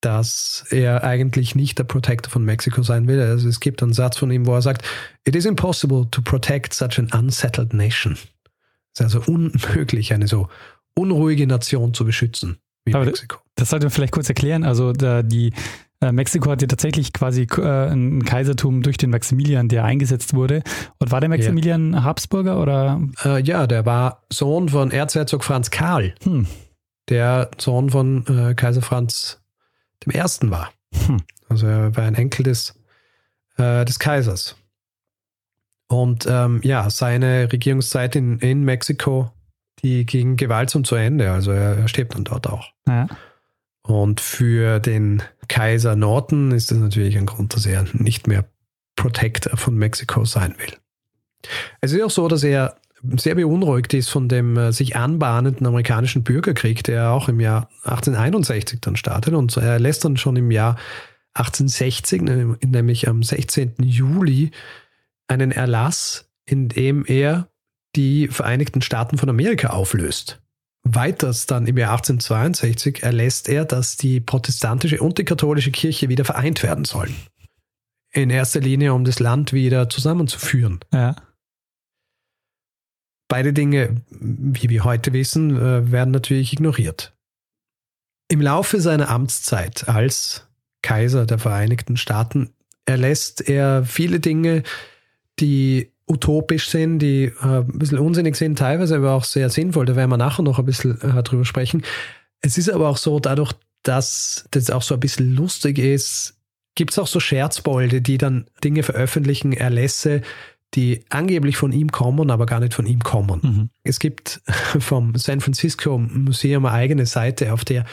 dass 0.00 0.64
er 0.70 1.02
eigentlich 1.02 1.54
nicht 1.54 1.78
der 1.78 1.84
Protector 1.84 2.30
von 2.30 2.44
Mexiko 2.44 2.82
sein 2.82 3.08
will. 3.08 3.20
Also 3.20 3.48
es 3.48 3.60
gibt 3.60 3.82
einen 3.82 3.92
Satz 3.92 4.18
von 4.18 4.30
ihm, 4.30 4.46
wo 4.46 4.54
er 4.54 4.62
sagt, 4.62 4.84
It 5.26 5.34
is 5.34 5.44
impossible 5.44 6.06
to 6.10 6.22
protect 6.22 6.72
such 6.72 6.98
an 6.98 7.10
unsettled 7.12 7.72
nation. 7.72 8.12
Es 8.94 9.00
ist 9.00 9.02
also 9.02 9.22
unmöglich, 9.30 10.12
eine 10.12 10.28
so 10.28 10.48
unruhige 10.94 11.46
Nation 11.46 11.94
zu 11.94 12.04
beschützen 12.04 12.58
wie 12.84 12.94
Aber 12.94 13.04
Mexiko. 13.04 13.38
Das 13.56 13.70
sollte 13.70 13.86
man 13.86 13.90
vielleicht 13.90 14.12
kurz 14.12 14.28
erklären. 14.28 14.64
Also 14.64 14.92
da 14.92 15.22
die 15.22 15.52
Äh, 16.00 16.12
Mexiko 16.12 16.50
hatte 16.50 16.68
tatsächlich 16.68 17.12
quasi 17.12 17.46
äh, 17.56 17.90
ein 17.90 18.24
Kaisertum 18.24 18.82
durch 18.82 18.96
den 18.96 19.10
Maximilian, 19.10 19.68
der 19.68 19.84
eingesetzt 19.84 20.34
wurde. 20.34 20.62
Und 20.98 21.10
war 21.10 21.20
der 21.20 21.28
Maximilian 21.28 21.92
ja. 21.92 22.04
Habsburger 22.04 22.60
oder? 22.60 23.00
Äh, 23.24 23.42
ja, 23.42 23.66
der 23.66 23.84
war 23.84 24.22
Sohn 24.30 24.68
von 24.68 24.90
Erzherzog 24.90 25.42
Franz 25.42 25.70
Karl, 25.70 26.14
hm. 26.22 26.46
der 27.08 27.50
Sohn 27.58 27.90
von 27.90 28.24
äh, 28.26 28.54
Kaiser 28.54 28.82
Franz 28.82 29.40
dem 30.06 30.12
Ersten 30.12 30.50
war. 30.50 30.70
Hm. 31.06 31.18
Also 31.48 31.66
er 31.66 31.96
war 31.96 32.04
ein 32.04 32.14
Enkel 32.14 32.44
des, 32.44 32.74
äh, 33.56 33.84
des 33.84 33.98
Kaisers. 33.98 34.56
Und 35.88 36.26
ähm, 36.30 36.60
ja, 36.62 36.90
seine 36.90 37.50
Regierungszeit 37.50 38.14
in, 38.14 38.38
in 38.38 38.62
Mexiko, 38.62 39.32
die 39.82 40.04
ging 40.04 40.36
gewaltsam 40.36 40.84
zu 40.84 40.94
Ende. 40.94 41.32
Also 41.32 41.50
er, 41.50 41.78
er 41.78 41.88
stirbt 41.88 42.14
dann 42.14 42.24
dort 42.24 42.46
auch. 42.46 42.68
Ja. 42.86 43.08
Und 43.88 44.20
für 44.20 44.80
den 44.80 45.22
Kaiser 45.48 45.96
Norton 45.96 46.52
ist 46.52 46.70
das 46.70 46.76
natürlich 46.76 47.16
ein 47.16 47.24
Grund, 47.24 47.54
dass 47.54 47.64
er 47.64 47.86
nicht 47.94 48.26
mehr 48.26 48.44
Protector 48.96 49.56
von 49.56 49.76
Mexiko 49.76 50.26
sein 50.26 50.54
will. 50.58 50.76
Es 51.80 51.92
ist 51.92 52.02
auch 52.02 52.10
so, 52.10 52.28
dass 52.28 52.44
er 52.44 52.76
sehr 53.16 53.34
beunruhigt 53.34 53.94
ist 53.94 54.10
von 54.10 54.28
dem 54.28 54.58
äh, 54.58 54.72
sich 54.72 54.94
anbahnenden 54.96 55.66
amerikanischen 55.66 56.22
Bürgerkrieg, 56.22 56.84
der 56.84 57.12
auch 57.12 57.30
im 57.30 57.40
Jahr 57.40 57.70
1861 57.84 58.80
dann 58.82 58.96
startet. 58.96 59.32
Und 59.32 59.56
er 59.56 59.78
lässt 59.78 60.04
dann 60.04 60.18
schon 60.18 60.36
im 60.36 60.50
Jahr 60.50 60.76
1860, 61.32 62.22
nämlich 62.66 63.08
am 63.08 63.22
16. 63.22 63.76
Juli, 63.80 64.50
einen 65.28 65.50
Erlass, 65.50 66.28
in 66.44 66.68
dem 66.68 67.06
er 67.06 67.48
die 67.96 68.28
Vereinigten 68.28 68.82
Staaten 68.82 69.16
von 69.16 69.30
Amerika 69.30 69.68
auflöst. 69.68 70.42
Weiters 70.84 71.46
dann 71.46 71.66
im 71.66 71.76
Jahr 71.76 71.90
1862 71.92 73.02
erlässt 73.02 73.48
er, 73.48 73.64
dass 73.64 73.96
die 73.96 74.20
protestantische 74.20 75.00
und 75.00 75.18
die 75.18 75.24
katholische 75.24 75.70
Kirche 75.70 76.08
wieder 76.08 76.24
vereint 76.24 76.62
werden 76.62 76.84
sollen. 76.84 77.14
In 78.12 78.30
erster 78.30 78.60
Linie, 78.60 78.94
um 78.94 79.04
das 79.04 79.18
Land 79.18 79.52
wieder 79.52 79.88
zusammenzuführen. 79.90 80.80
Ja. 80.92 81.16
Beide 83.28 83.52
Dinge, 83.52 84.02
wie 84.10 84.70
wir 84.70 84.84
heute 84.84 85.12
wissen, 85.12 85.56
äh, 85.56 85.92
werden 85.92 86.10
natürlich 86.10 86.54
ignoriert. 86.54 87.14
Im 88.28 88.40
Laufe 88.40 88.80
seiner 88.80 89.10
Amtszeit 89.10 89.88
als 89.88 90.46
Kaiser 90.82 91.26
der 91.26 91.38
Vereinigten 91.38 91.96
Staaten 91.96 92.54
erlässt 92.86 93.46
er 93.46 93.84
viele 93.84 94.20
Dinge, 94.20 94.62
die 95.40 95.92
utopisch 96.08 96.68
sind, 96.68 96.98
die 97.00 97.24
äh, 97.24 97.32
ein 97.42 97.78
bisschen 97.78 97.98
unsinnig 97.98 98.36
sind, 98.36 98.58
teilweise 98.58 98.96
aber 98.96 99.12
auch 99.12 99.24
sehr 99.24 99.50
sinnvoll. 99.50 99.86
Da 99.86 99.96
werden 99.96 100.10
wir 100.10 100.16
nachher 100.16 100.42
noch 100.42 100.58
ein 100.58 100.64
bisschen 100.64 101.00
äh, 101.00 101.22
drüber 101.22 101.44
sprechen. 101.44 101.82
Es 102.40 102.58
ist 102.58 102.70
aber 102.70 102.88
auch 102.88 102.96
so, 102.96 103.20
dadurch, 103.20 103.52
dass 103.82 104.46
das 104.50 104.70
auch 104.70 104.82
so 104.82 104.94
ein 104.94 105.00
bisschen 105.00 105.34
lustig 105.34 105.78
ist, 105.78 106.36
gibt 106.74 106.92
es 106.92 106.98
auch 106.98 107.06
so 107.06 107.20
Scherzbolde, 107.20 108.00
die 108.00 108.18
dann 108.18 108.46
Dinge 108.62 108.82
veröffentlichen, 108.82 109.52
Erlässe, 109.52 110.22
die 110.74 111.04
angeblich 111.08 111.56
von 111.56 111.72
ihm 111.72 111.90
kommen, 111.90 112.30
aber 112.30 112.46
gar 112.46 112.60
nicht 112.60 112.74
von 112.74 112.86
ihm 112.86 113.00
kommen. 113.00 113.40
Mhm. 113.42 113.70
Es 113.82 113.98
gibt 113.98 114.40
vom 114.78 115.14
San 115.16 115.40
Francisco 115.40 115.98
Museum 115.98 116.66
eine 116.66 116.74
eigene 116.74 117.06
Seite, 117.06 117.52
auf 117.52 117.64
der 117.64 117.84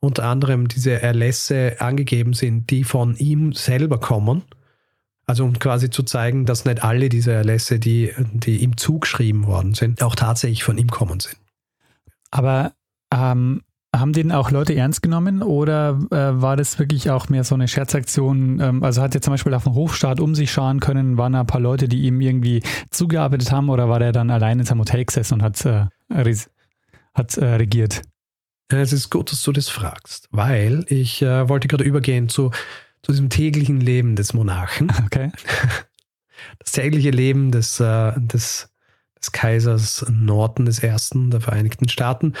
unter 0.00 0.24
anderem 0.24 0.68
diese 0.68 1.00
Erlässe 1.00 1.76
angegeben 1.80 2.34
sind, 2.34 2.70
die 2.70 2.84
von 2.84 3.16
ihm 3.16 3.52
selber 3.52 3.98
kommen. 3.98 4.42
Also 5.26 5.44
um 5.44 5.58
quasi 5.58 5.90
zu 5.90 6.02
zeigen, 6.02 6.44
dass 6.44 6.64
nicht 6.64 6.84
alle 6.84 7.08
diese 7.08 7.32
Erlässe, 7.32 7.78
die, 7.78 8.12
die 8.18 8.62
ihm 8.62 8.76
zugeschrieben 8.76 9.46
worden 9.46 9.74
sind, 9.74 10.02
auch 10.02 10.14
tatsächlich 10.14 10.64
von 10.64 10.76
ihm 10.76 10.88
kommen 10.88 11.20
sind. 11.20 11.36
Aber 12.30 12.72
ähm, 13.12 13.62
haben 13.94 14.12
den 14.12 14.32
auch 14.32 14.50
Leute 14.50 14.74
ernst 14.74 15.02
genommen 15.02 15.42
oder 15.42 15.98
äh, 16.10 16.42
war 16.42 16.56
das 16.56 16.78
wirklich 16.78 17.10
auch 17.10 17.28
mehr 17.28 17.44
so 17.44 17.54
eine 17.54 17.68
Scherzaktion? 17.68 18.60
Ähm, 18.60 18.82
also 18.82 19.00
hat 19.00 19.14
er 19.14 19.22
zum 19.22 19.32
Beispiel 19.32 19.54
auf 19.54 19.64
dem 19.64 19.74
Hofstaat 19.74 20.20
um 20.20 20.34
sich 20.34 20.50
schauen 20.50 20.80
können, 20.80 21.16
waren 21.16 21.32
da 21.32 21.40
ein 21.40 21.46
paar 21.46 21.60
Leute, 21.60 21.88
die 21.88 22.02
ihm 22.02 22.20
irgendwie 22.20 22.62
zugearbeitet 22.90 23.52
haben 23.52 23.70
oder 23.70 23.88
war 23.88 23.98
der 23.98 24.12
dann 24.12 24.30
allein 24.30 24.58
in 24.58 24.66
seinem 24.66 24.80
Hotel 24.80 25.04
gesessen 25.04 25.34
und 25.34 25.42
hat, 25.42 25.64
äh, 25.64 25.86
hat 27.14 27.36
äh, 27.36 27.44
regiert? 27.44 28.02
Es 28.68 28.92
ist 28.92 29.10
gut, 29.10 29.30
dass 29.30 29.42
du 29.42 29.52
das 29.52 29.68
fragst, 29.68 30.28
weil 30.30 30.84
ich 30.88 31.22
äh, 31.22 31.48
wollte 31.48 31.68
gerade 31.68 31.84
übergehen 31.84 32.28
zu 32.28 32.50
zu 33.04 33.12
diesem 33.12 33.28
täglichen 33.28 33.80
Leben 33.80 34.16
des 34.16 34.32
Monarchen. 34.32 34.92
Okay. 35.06 35.30
Das 36.58 36.72
tägliche 36.72 37.10
Leben 37.10 37.50
des, 37.52 37.80
äh, 37.80 38.12
des, 38.16 38.68
des 39.18 39.32
Kaisers 39.32 40.04
Norton 40.10 40.66
des 40.66 40.80
Ersten 40.80 41.30
der 41.30 41.40
Vereinigten 41.40 41.88
Staaten. 41.88 42.34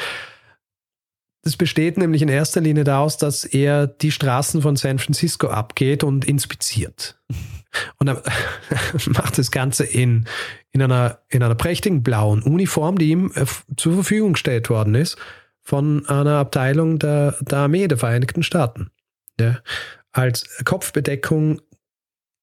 Das 1.42 1.56
besteht 1.56 1.98
nämlich 1.98 2.22
in 2.22 2.28
erster 2.28 2.60
Linie 2.60 2.84
daraus, 2.84 3.16
dass 3.18 3.44
er 3.44 3.86
die 3.86 4.10
Straßen 4.10 4.62
von 4.62 4.76
San 4.76 4.98
Francisco 4.98 5.48
abgeht 5.48 6.04
und 6.04 6.24
inspiziert. 6.24 7.20
Und 7.98 8.06
er 8.06 8.22
macht 9.06 9.36
das 9.36 9.50
Ganze 9.50 9.82
in, 9.84 10.26
in, 10.70 10.80
einer, 10.80 11.18
in 11.28 11.42
einer 11.42 11.56
prächtigen 11.56 12.04
blauen 12.04 12.40
Uniform, 12.40 12.98
die 12.98 13.10
ihm 13.10 13.32
äh, 13.34 13.46
zur 13.76 13.94
Verfügung 13.94 14.34
gestellt 14.34 14.70
worden 14.70 14.94
ist 14.94 15.16
von 15.60 16.06
einer 16.06 16.38
Abteilung 16.38 17.00
der, 17.00 17.36
der 17.40 17.58
Armee 17.58 17.88
der 17.88 17.98
Vereinigten 17.98 18.44
Staaten. 18.44 18.90
Ja. 19.40 19.58
Als 20.14 20.48
Kopfbedeckung 20.64 21.60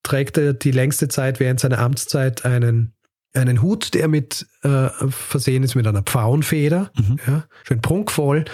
trägt 0.03 0.38
er 0.38 0.53
die 0.53 0.71
längste 0.71 1.07
Zeit 1.07 1.39
während 1.39 1.62
seiner 1.62 1.79
Amtszeit 1.79 2.45
einen, 2.45 2.93
einen 3.34 3.62
Hut, 3.62 3.93
der 3.93 4.10
mit 4.10 4.45
äh, 4.62 4.89
versehen 5.10 5.63
ist 5.63 5.75
mit 5.75 5.88
einer 5.88 6.01
Pfauenfeder. 6.01 6.91
Mhm. 6.97 7.17
Ja, 7.25 7.43
schön 7.63 7.81
prunkvoll. 7.81 8.45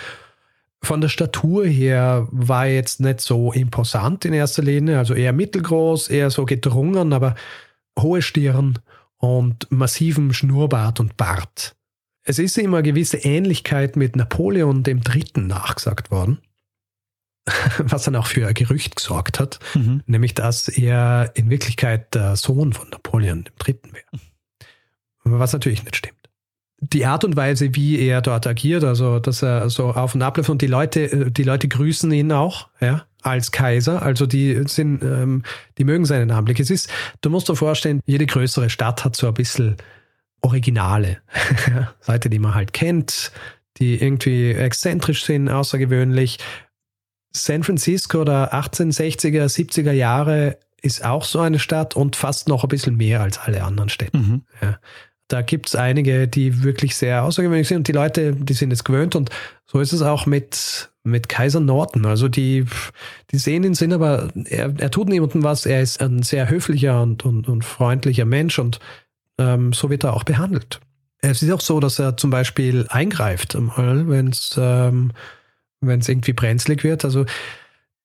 Von 0.83 1.01
der 1.01 1.09
Statur 1.09 1.65
her 1.65 2.27
war 2.31 2.67
er 2.67 2.75
jetzt 2.75 2.99
nicht 2.99 3.19
so 3.19 3.51
imposant 3.51 4.23
in 4.23 4.33
erster 4.33 4.61
Linie, 4.61 4.99
also 4.99 5.15
eher 5.15 5.33
mittelgroß, 5.33 6.09
eher 6.09 6.29
so 6.29 6.45
gedrungen, 6.45 7.11
aber 7.11 7.33
hohe 7.99 8.21
Stirn 8.21 8.77
und 9.17 9.65
massivem 9.71 10.31
Schnurrbart 10.31 10.99
und 10.99 11.17
Bart. 11.17 11.75
Es 12.21 12.37
ist 12.37 12.55
ihm 12.57 12.75
eine 12.75 12.83
gewisse 12.83 13.17
Ähnlichkeit 13.17 13.95
mit 13.95 14.15
Napoleon 14.15 14.83
dem 14.83 15.01
Dritten 15.01 15.47
nachgesagt 15.47 16.11
worden. 16.11 16.37
was 17.79 18.03
dann 18.03 18.15
auch 18.15 18.27
für 18.27 18.47
ein 18.47 18.53
Gerücht 18.53 18.95
gesorgt 18.95 19.39
hat, 19.39 19.59
mhm. 19.73 20.03
nämlich 20.05 20.33
dass 20.33 20.67
er 20.67 21.31
in 21.35 21.49
Wirklichkeit 21.49 22.13
der 22.13 22.35
Sohn 22.35 22.73
von 22.73 22.89
Napoleon 22.89 23.45
III. 23.65 23.79
wäre. 23.91 24.21
Was 25.23 25.53
natürlich 25.53 25.83
nicht 25.83 25.95
stimmt. 25.95 26.15
Die 26.79 27.05
Art 27.05 27.23
und 27.23 27.35
Weise, 27.35 27.73
wie 27.75 27.99
er 27.99 28.21
dort 28.21 28.45
agiert, 28.45 28.83
also 28.83 29.19
dass 29.19 29.41
er 29.41 29.69
so 29.69 29.89
auf 29.89 30.13
und 30.13 30.21
abläuft 30.21 30.49
und 30.49 30.61
die 30.61 30.67
Leute, 30.67 31.31
die 31.31 31.43
Leute 31.43 31.67
grüßen 31.67 32.11
ihn 32.11 32.31
auch, 32.31 32.69
ja, 32.79 33.05
als 33.23 33.51
Kaiser. 33.51 34.01
Also 34.03 34.25
die 34.25 34.63
sind, 34.67 35.01
ähm, 35.03 35.43
die 35.77 35.83
mögen 35.83 36.05
seinen 36.05 36.31
Anblick. 36.31 36.59
Es 36.59 36.69
ist, 36.69 36.89
du 37.21 37.29
musst 37.29 37.49
dir 37.49 37.55
vorstellen, 37.55 38.01
jede 38.05 38.25
größere 38.25 38.69
Stadt 38.69 39.03
hat 39.03 39.15
so 39.15 39.27
ein 39.27 39.33
bisschen 39.33 39.75
Originale. 40.41 41.17
Leute, 42.07 42.29
die 42.29 42.39
man 42.39 42.53
halt 42.53 42.73
kennt, 42.73 43.31
die 43.77 44.01
irgendwie 44.01 44.51
exzentrisch 44.51 45.23
sind, 45.23 45.49
außergewöhnlich, 45.49 46.37
San 47.31 47.63
Francisco 47.63 48.23
der 48.23 48.53
1860er, 48.53 49.45
70er 49.45 49.91
Jahre 49.91 50.57
ist 50.81 51.03
auch 51.03 51.23
so 51.23 51.39
eine 51.39 51.59
Stadt 51.59 51.95
und 51.95 52.15
fast 52.15 52.47
noch 52.47 52.63
ein 52.63 52.69
bisschen 52.69 52.95
mehr 52.95 53.21
als 53.21 53.37
alle 53.39 53.63
anderen 53.63 53.89
Städte. 53.89 54.17
Mhm. 54.17 54.43
Ja. 54.61 54.79
Da 55.27 55.41
gibt 55.41 55.67
es 55.67 55.75
einige, 55.75 56.27
die 56.27 56.63
wirklich 56.63 56.95
sehr 56.95 57.23
außergewöhnlich 57.23 57.67
sind 57.67 57.77
und 57.77 57.87
die 57.87 57.93
Leute, 57.93 58.33
die 58.33 58.53
sind 58.53 58.71
es 58.71 58.83
gewöhnt 58.83 59.15
und 59.15 59.29
so 59.65 59.81
ist 59.81 59.91
es 59.91 60.01
auch 60.01 60.25
mit, 60.25 60.89
mit 61.03 61.27
Kaiser 61.27 61.59
Norton. 61.59 62.05
Also 62.05 62.29
die, 62.29 62.65
die 63.31 63.37
sehen 63.37 63.63
ihn, 63.65 63.73
sind 63.73 63.91
aber, 63.91 64.29
er, 64.45 64.73
er 64.77 64.91
tut 64.91 65.09
niemandem 65.09 65.43
was, 65.43 65.65
er 65.65 65.81
ist 65.81 66.01
ein 66.01 66.23
sehr 66.23 66.49
höflicher 66.49 67.01
und, 67.01 67.25
und, 67.25 67.49
und 67.49 67.65
freundlicher 67.65 68.25
Mensch 68.25 68.57
und 68.57 68.79
ähm, 69.37 69.73
so 69.73 69.89
wird 69.89 70.05
er 70.05 70.13
auch 70.13 70.23
behandelt. 70.23 70.79
Es 71.19 71.41
ist 71.41 71.51
auch 71.51 71.61
so, 71.61 71.79
dass 71.81 71.99
er 71.99 72.15
zum 72.15 72.29
Beispiel 72.29 72.85
eingreift, 72.89 73.57
wenn 73.57 74.27
es 74.27 74.55
ähm, 74.57 75.11
wenn 75.87 75.99
es 75.99 76.09
irgendwie 76.09 76.33
brenzlig 76.33 76.83
wird. 76.83 77.05
Also 77.05 77.25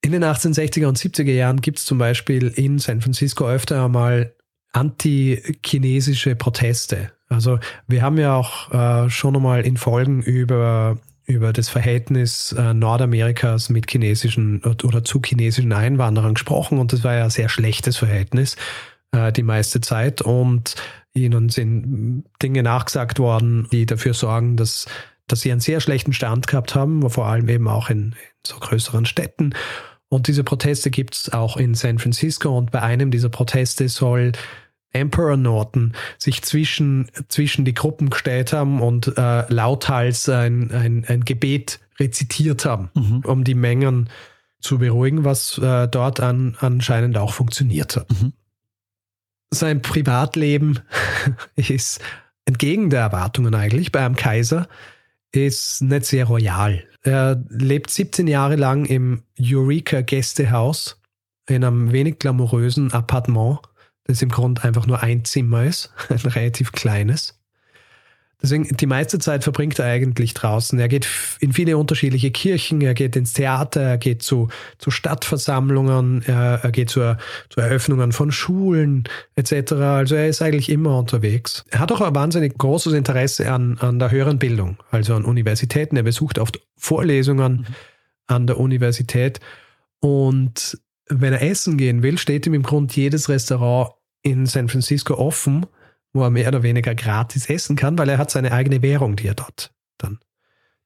in 0.03 0.13
den 0.13 0.25
1860er 0.25 0.87
und 0.87 0.99
70er 0.99 1.33
Jahren 1.33 1.61
gibt 1.61 1.79
es 1.79 1.87
zum 1.87 1.99
Beispiel 1.99 2.49
in 2.49 2.79
San 2.79 3.01
Francisco 3.01 3.49
öfter 3.49 3.85
einmal 3.85 4.35
anti-chinesische 4.73 6.35
Proteste. 6.35 7.13
Also 7.29 7.59
wir 7.87 8.03
haben 8.03 8.19
ja 8.19 8.35
auch 8.35 8.73
äh, 8.73 9.11
schon 9.11 9.37
einmal 9.37 9.63
in 9.63 9.77
Folgen 9.77 10.23
über, 10.23 10.99
über 11.25 11.53
das 11.53 11.69
Verhältnis 11.69 12.53
äh, 12.53 12.75
Nordamerikas 12.75 13.71
mit 13.71 13.91
chinesischen 13.91 14.63
oder 14.65 15.05
zu 15.05 15.21
chinesischen 15.25 15.73
Einwanderern 15.73 16.35
gesprochen 16.35 16.79
und 16.79 16.93
das 16.93 17.05
war 17.05 17.15
ja 17.15 17.25
ein 17.25 17.31
sehr 17.31 17.49
schlechtes 17.49 17.97
Verhältnis 17.97 18.57
äh, 19.13 19.33
die 19.33 19.43
meiste 19.43 19.81
Zeit 19.81 20.21
und 20.21 20.75
ihnen 21.15 21.49
sind 21.49 22.25
Dinge 22.43 22.63
nachgesagt 22.63 23.19
worden, 23.19 23.69
die 23.71 23.87
dafür 23.87 24.15
sorgen, 24.15 24.57
dass 24.57 24.87
dass 25.29 25.41
sie 25.41 25.51
einen 25.51 25.61
sehr 25.61 25.81
schlechten 25.81 26.13
Stand 26.13 26.47
gehabt 26.47 26.75
haben, 26.75 27.09
vor 27.09 27.27
allem 27.27 27.49
eben 27.49 27.69
auch 27.69 27.91
in, 27.91 27.99
in 27.99 28.15
so 28.47 28.57
größeren 28.59 29.07
Städten. 29.07 29.55
Und 30.09 30.29
diese 30.29 30.45
Proteste 30.45 30.91
gibt 30.91 31.15
es 31.15 31.33
auch 31.33 31.57
in 31.57 31.75
San 31.75 31.99
Francisco 31.99 32.57
und 32.57 32.71
bei 32.71 32.83
einem 32.83 33.11
dieser 33.11 33.31
Proteste 33.31 33.89
soll 33.89 34.33
Emperor 34.93 35.37
Norton 35.37 35.95
sich 36.19 36.43
zwischen, 36.43 37.11
zwischen 37.29 37.65
die 37.65 37.75
Gruppen 37.75 38.11
gestellt 38.11 38.53
haben 38.53 38.83
und 38.83 39.17
äh, 39.17 39.51
lauthals 39.53 40.29
ein, 40.29 40.71
ein, 40.71 41.05
ein 41.09 41.25
Gebet 41.25 41.81
rezitiert 41.99 42.65
haben, 42.65 42.91
mhm. 42.95 43.23
um 43.25 43.45
die 43.45 43.55
Mengen 43.55 44.11
zu 44.61 44.79
beruhigen, 44.79 45.25
was 45.25 45.59
äh, 45.59 45.89
dort 45.89 46.21
an, 46.21 46.57
anscheinend 46.61 47.17
auch 47.17 47.33
funktioniert 47.33 47.97
hat. 47.97 48.11
Mhm. 48.11 48.33
Sein 49.51 49.83
Privatleben 49.83 50.81
ist 51.57 52.01
entgegen 52.45 52.91
der 52.91 53.01
Erwartungen 53.01 53.55
eigentlich 53.55 53.93
bei 53.93 54.05
einem 54.05 54.17
Kaiser 54.17 54.69
ist 55.33 55.83
nicht 55.83 56.07
sehr 56.07 56.27
royal. 56.27 56.85
Er 57.03 57.43
lebt 57.49 57.91
17 57.91 58.29
Jahre 58.29 58.57
lang 58.57 58.85
im 58.85 59.23
Eureka 59.41 60.03
Gästehaus 60.03 61.01
in 61.49 61.65
einem 61.65 61.91
wenig 61.91 62.19
glamourösen 62.19 62.93
Appartement, 62.93 63.59
das 64.05 64.23
im 64.23 64.29
Grunde 64.29 64.63
einfach 64.63 64.87
nur 64.87 65.03
ein 65.03 65.25
Zimmer 65.25 65.65
ist, 65.65 65.93
ein 66.09 66.19
relativ 66.19 66.73
kleines. 66.73 67.42
Deswegen, 68.43 68.65
die 68.77 68.87
meiste 68.87 69.21
Zeit 69.21 69.45
verbringt 69.45 69.79
er 69.79 69.87
eigentlich 69.87 70.35
draußen. 70.35 70.79
Er 70.81 70.89
geht 70.89 71.07
in 71.39 71.53
viele 71.53 71.79
unterschiedliche 71.79 72.33
Kirchen, 72.33 72.81
er 72.81 72.95
geht 72.95 73.15
ins 73.15 73.33
Theater, 73.33 73.81
er 73.83 73.99
geht 73.99 74.23
zu, 74.23 74.49
zu 74.79 74.91
Stadtversammlungen, 74.91 76.23
er, 76.27 76.61
er 76.63 76.73
geht 76.73 76.91
zur, 76.91 77.19
zu 77.51 77.61
Eröffnungen 77.61 78.11
von 78.11 78.33
Schulen 78.33 79.05
etc. 79.37 79.73
Also 79.73 80.17
er 80.17 80.29
ist 80.29 80.43
eigentlich 80.43 80.71
immer 80.71 80.99
unterwegs. 80.99 81.65
Er 81.71 81.79
hat 81.79 81.93
auch 81.93 82.01
ein 82.01 82.15
wahnsinnig 82.15 82.59
großes 82.59 82.95
Interesse 82.95 83.51
an, 83.53 83.79
an 83.79 84.01
der 84.01 84.11
höheren 84.11 84.41
Bildung, 84.41 84.77
also 84.91 85.15
an 85.15 85.25
Universitäten. 85.25 85.97
Er 85.97 86.03
besucht 86.03 86.41
oft 86.41 86.61
Vorlesungen 86.77 87.53
mhm. 87.53 87.67
an 88.27 88.47
der 88.49 88.59
Universität. 88.59 89.39
Und 90.01 90.79
wenn 91.09 91.33
er 91.33 91.43
essen 91.43 91.77
gehen 91.77 92.03
will, 92.03 92.19
steht 92.19 92.45
ihm 92.47 92.55
im 92.55 92.65
Grunde 92.65 92.93
jedes 92.95 93.29
Restaurant 93.29 93.93
in 94.23 94.47
San 94.47 94.69
Francisco 94.69 95.15
offen 95.15 95.67
wo 96.13 96.23
er 96.23 96.31
mehr 96.31 96.49
oder 96.49 96.63
weniger 96.63 96.95
gratis 96.95 97.49
essen 97.49 97.77
kann, 97.77 97.99
weil 97.99 98.09
er 98.09 98.19
hat 98.19 98.31
seine 98.31 98.53
eigene 98.53 98.83
Währung, 98.83 99.17
die 99.17 99.27
er 99.27 99.35
dort 99.35 99.73
dann 99.99 100.19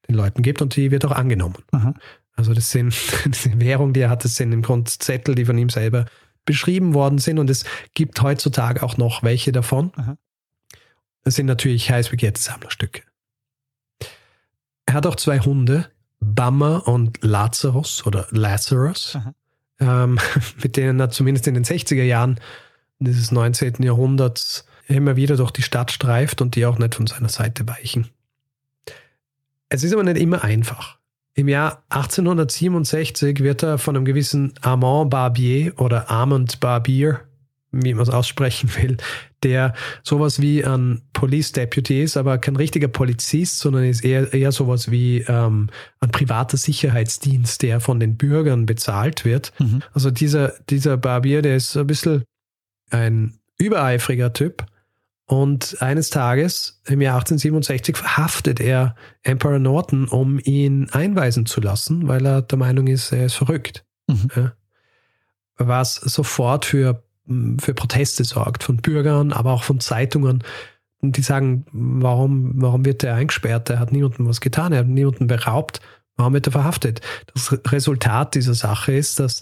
den 0.09 0.15
Leuten 0.15 0.43
gibt 0.43 0.63
und 0.63 0.77
die 0.77 0.91
wird 0.91 1.05
auch 1.05 1.13
angenommen. 1.13 1.65
Aha. 1.73 1.95
Also 2.35 2.55
das 2.55 2.71
sind 2.71 2.95
die 3.45 3.61
Währung, 3.61 3.93
die 3.93 4.01
er 4.01 4.11
hat, 4.11 4.25
das 4.25 4.37
sind 4.37 4.53
im 4.53 4.63
Grunde 4.63 4.91
Zettel, 4.91 5.35
die 5.35 5.45
von 5.45 5.59
ihm 5.59 5.71
selber 5.71 6.07
beschrieben 6.45 6.95
worden 6.95 7.19
sind 7.19 7.39
und 7.39 7.51
es 7.51 7.65
gibt 7.95 8.21
heutzutage 8.23 8.83
auch 8.83 8.97
noch 8.97 9.23
welche 9.23 9.53
davon. 9.53 9.93
Aha. 9.97 10.17
Das 11.25 11.35
sind 11.35 11.47
natürlich 11.47 11.91
heiß 11.91 12.11
begehrte 12.11 12.41
Sammlerstücke. 12.41 13.03
Er 14.87 14.95
hat 14.95 15.07
auch 15.07 15.17
zwei 15.17 15.41
Hunde, 15.41 15.91
Bummer 16.21 16.87
und 16.87 17.19
Lazarus 17.23 18.07
oder 18.07 18.29
Lazarus, 18.31 19.19
ähm, 19.81 20.21
mit 20.63 20.77
denen 20.77 21.01
er 21.01 21.11
zumindest 21.11 21.49
in 21.49 21.55
den 21.55 21.65
60er 21.65 22.05
Jahren 22.05 22.39
dieses 23.01 23.33
19. 23.33 23.83
Jahrhunderts 23.83 24.67
immer 24.89 25.17
wieder 25.17 25.37
durch 25.37 25.51
die 25.51 25.63
Stadt 25.63 25.91
streift 25.91 26.41
und 26.41 26.57
die 26.57 26.67
auch 26.67 26.79
nicht 26.79 26.95
von 26.95 27.07
seiner 27.07 27.29
Seite 27.29 27.67
weichen. 27.67 28.09
Es 29.69 29.83
ist 29.83 29.93
aber 29.93 30.05
nicht 30.05 30.19
immer 30.19 30.45
einfach. 30.45 30.99
Im 31.35 31.49
Jahr 31.49 31.83
1867 31.91 33.41
wird 33.41 33.63
er 33.63 33.79
von 33.79 33.95
einem 33.95 34.05
gewissen 34.05 34.55
Armand 34.63 35.11
Barbier 35.11 35.75
oder 35.79 36.09
Armand 36.09 36.61
Barbier, 36.61 37.21
wie 37.73 37.93
man 37.93 38.05
es 38.05 38.09
aussprechen 38.09 38.71
will, 38.77 38.97
der 39.43 39.75
sowas 40.03 40.41
wie 40.41 40.65
ein 40.65 41.03
Police 41.13 41.53
Deputy 41.53 42.03
ist, 42.03 42.17
aber 42.17 42.39
kein 42.39 42.57
richtiger 42.57 42.89
Polizist, 42.89 43.59
sondern 43.59 43.85
ist 43.85 44.03
eher, 44.03 44.33
eher 44.33 44.51
sowas 44.51 44.91
wie 44.91 45.19
ähm, 45.29 45.69
ein 46.01 46.11
privater 46.11 46.57
Sicherheitsdienst, 46.57 47.61
der 47.61 47.81
von 47.81 48.01
den 48.01 48.17
Bürgern 48.17 48.65
bezahlt 48.65 49.27
wird. 49.27 49.53
Mhm. 49.59 49.83
Also 49.93 50.11
dieser, 50.11 50.55
dieser 50.71 50.97
Barbier, 50.97 51.43
der 51.43 51.57
ist 51.57 51.77
ein 51.77 51.87
bisschen 51.87 52.25
ein 52.91 53.39
übereifriger 53.59 54.33
Typ 54.33 54.65
und 55.27 55.83
eines 55.83 56.11
Tages 56.11 56.81
im 56.87 57.01
Jahr 57.01 57.17
1867 57.17 57.97
verhaftet 57.97 58.61
er 58.61 58.95
Emperor 59.23 59.59
Norton, 59.59 60.07
um 60.07 60.39
ihn 60.39 60.89
einweisen 60.91 61.47
zu 61.47 61.61
lassen, 61.61 62.07
weil 62.07 62.25
er 62.25 62.43
der 62.43 62.59
Meinung 62.59 62.87
ist, 62.87 63.11
er 63.11 63.27
ist 63.27 63.35
verrückt. 63.35 63.85
Mhm. 64.07 64.29
Ja. 64.37 64.53
Was 65.59 65.97
sofort 65.97 66.65
für, 66.65 67.03
für 67.59 67.75
Proteste 67.75 68.23
sorgt 68.23 68.63
von 68.63 68.77
Bürgern, 68.77 69.33
aber 69.33 69.53
auch 69.53 69.65
von 69.65 69.81
Zeitungen, 69.81 70.45
die 71.03 71.23
sagen, 71.23 71.67
warum, 71.73 72.53
warum 72.63 72.85
wird 72.85 73.03
er 73.03 73.17
eingesperrt? 73.17 73.69
Er 73.69 73.81
hat 73.81 73.91
niemandem 73.91 74.29
was 74.29 74.41
getan, 74.41 74.73
er 74.73 74.81
hat 74.81 74.87
niemanden 74.87 75.27
beraubt. 75.27 75.81
Warum 76.17 76.35
wird 76.35 76.47
er 76.47 76.53
verhaftet? 76.53 77.01
Das 77.35 77.53
Resultat 77.73 78.35
dieser 78.37 78.55
Sache 78.55 78.93
ist, 78.93 79.19
dass 79.19 79.41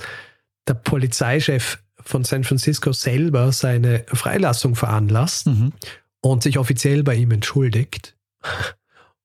der 0.66 0.74
Polizeichef 0.74 1.78
von 2.04 2.24
San 2.24 2.44
Francisco 2.44 2.92
selber 2.92 3.52
seine 3.52 4.04
Freilassung 4.08 4.74
veranlasst 4.74 5.46
mhm. 5.46 5.72
und 6.20 6.42
sich 6.42 6.58
offiziell 6.58 7.02
bei 7.02 7.14
ihm 7.14 7.30
entschuldigt. 7.30 8.16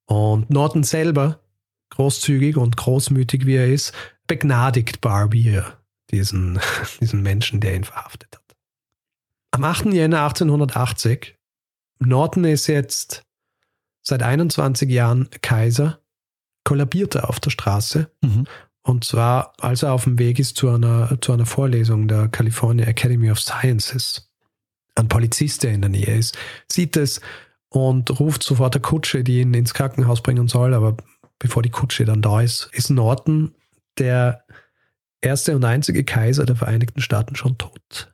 Und 0.06 0.50
Norton 0.50 0.84
selber, 0.84 1.40
großzügig 1.92 2.58
und 2.58 2.78
großmütig 2.78 3.46
wie 3.46 3.56
er 3.56 3.68
ist, 3.68 3.94
begnadigt 4.28 5.02
Barbier, 5.02 5.78
diesen, 6.12 6.60
diesen 7.02 7.22
Menschen, 7.22 7.60
der 7.60 7.76
ihn 7.76 7.84
verhaftet 7.84 8.36
hat. 8.36 8.56
Am 9.52 9.64
8. 9.64 9.88
Jänner 9.88 10.24
1880, 10.24 11.36
Norton 12.00 12.46
ist 12.46 12.68
jetzt 12.68 13.24
seit 14.02 14.24
21 14.24 14.90
Jahren 14.90 15.30
Kaiser, 15.42 16.00
kollabiert 16.64 17.16
er 17.16 17.30
auf 17.30 17.40
der 17.40 17.50
Straße 17.50 18.12
mhm. 18.22 18.46
Und 18.82 19.04
zwar, 19.04 19.54
als 19.60 19.84
er 19.84 19.94
auf 19.94 20.06
dem 20.06 20.18
Weg 20.20 20.40
ist 20.40 20.56
zu 20.56 20.70
einer, 20.70 21.20
zu 21.22 21.34
einer 21.34 21.46
Vorlesung 21.46 22.08
der 22.08 22.28
California 22.30 22.86
Academy 22.86 23.30
of 23.30 23.40
Sciences. 23.40 24.30
Ein 24.96 25.08
Polizist, 25.08 25.64
der 25.64 25.74
in 25.74 25.82
der 25.82 25.90
Nähe 25.90 26.18
ist, 26.18 26.38
sieht 26.72 26.98
es 26.98 27.22
und 27.70 28.20
ruft 28.20 28.44
sofort 28.44 28.74
der 28.74 28.82
Kutsche, 28.82 29.24
die 29.24 29.42
ihn 29.42 29.54
ins 29.54 29.74
Krankenhaus 29.74 30.22
bringen 30.22 30.48
soll. 30.48 30.74
Aber 30.74 30.98
bevor 31.38 31.62
die 31.62 31.70
Kutsche 31.70 32.06
dann 32.06 32.22
da 32.22 32.42
ist, 32.42 32.70
ist 32.74 32.90
Norton, 32.90 33.56
der 33.98 34.44
erste 35.22 35.56
und 35.56 35.66
einzige 35.66 36.04
Kaiser 36.04 36.46
der 36.46 36.56
Vereinigten 36.56 37.02
Staaten, 37.02 37.36
schon 37.36 37.58
tot. 37.58 38.14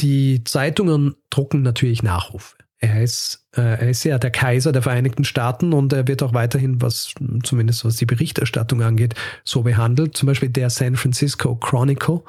Die 0.00 0.44
Zeitungen 0.44 1.16
drucken 1.28 1.62
natürlich 1.62 2.02
Nachrufe. 2.02 2.56
Er 2.82 3.02
ist, 3.02 3.46
äh, 3.54 3.60
er 3.60 3.90
ist 3.90 4.04
ja 4.04 4.18
der 4.18 4.30
Kaiser 4.30 4.72
der 4.72 4.80
Vereinigten 4.80 5.24
Staaten 5.24 5.74
und 5.74 5.92
er 5.92 6.08
wird 6.08 6.22
auch 6.22 6.32
weiterhin, 6.32 6.80
was 6.80 7.14
zumindest 7.42 7.84
was 7.84 7.96
die 7.96 8.06
Berichterstattung 8.06 8.82
angeht, 8.82 9.14
so 9.44 9.62
behandelt. 9.62 10.16
Zum 10.16 10.26
Beispiel 10.26 10.48
der 10.48 10.70
San 10.70 10.96
Francisco 10.96 11.54
Chronicle 11.56 12.22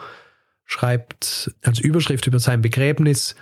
schreibt 0.66 1.52
als 1.64 1.80
Überschrift 1.80 2.28
über 2.28 2.40
sein 2.40 2.62
Begräbnis 2.62 3.36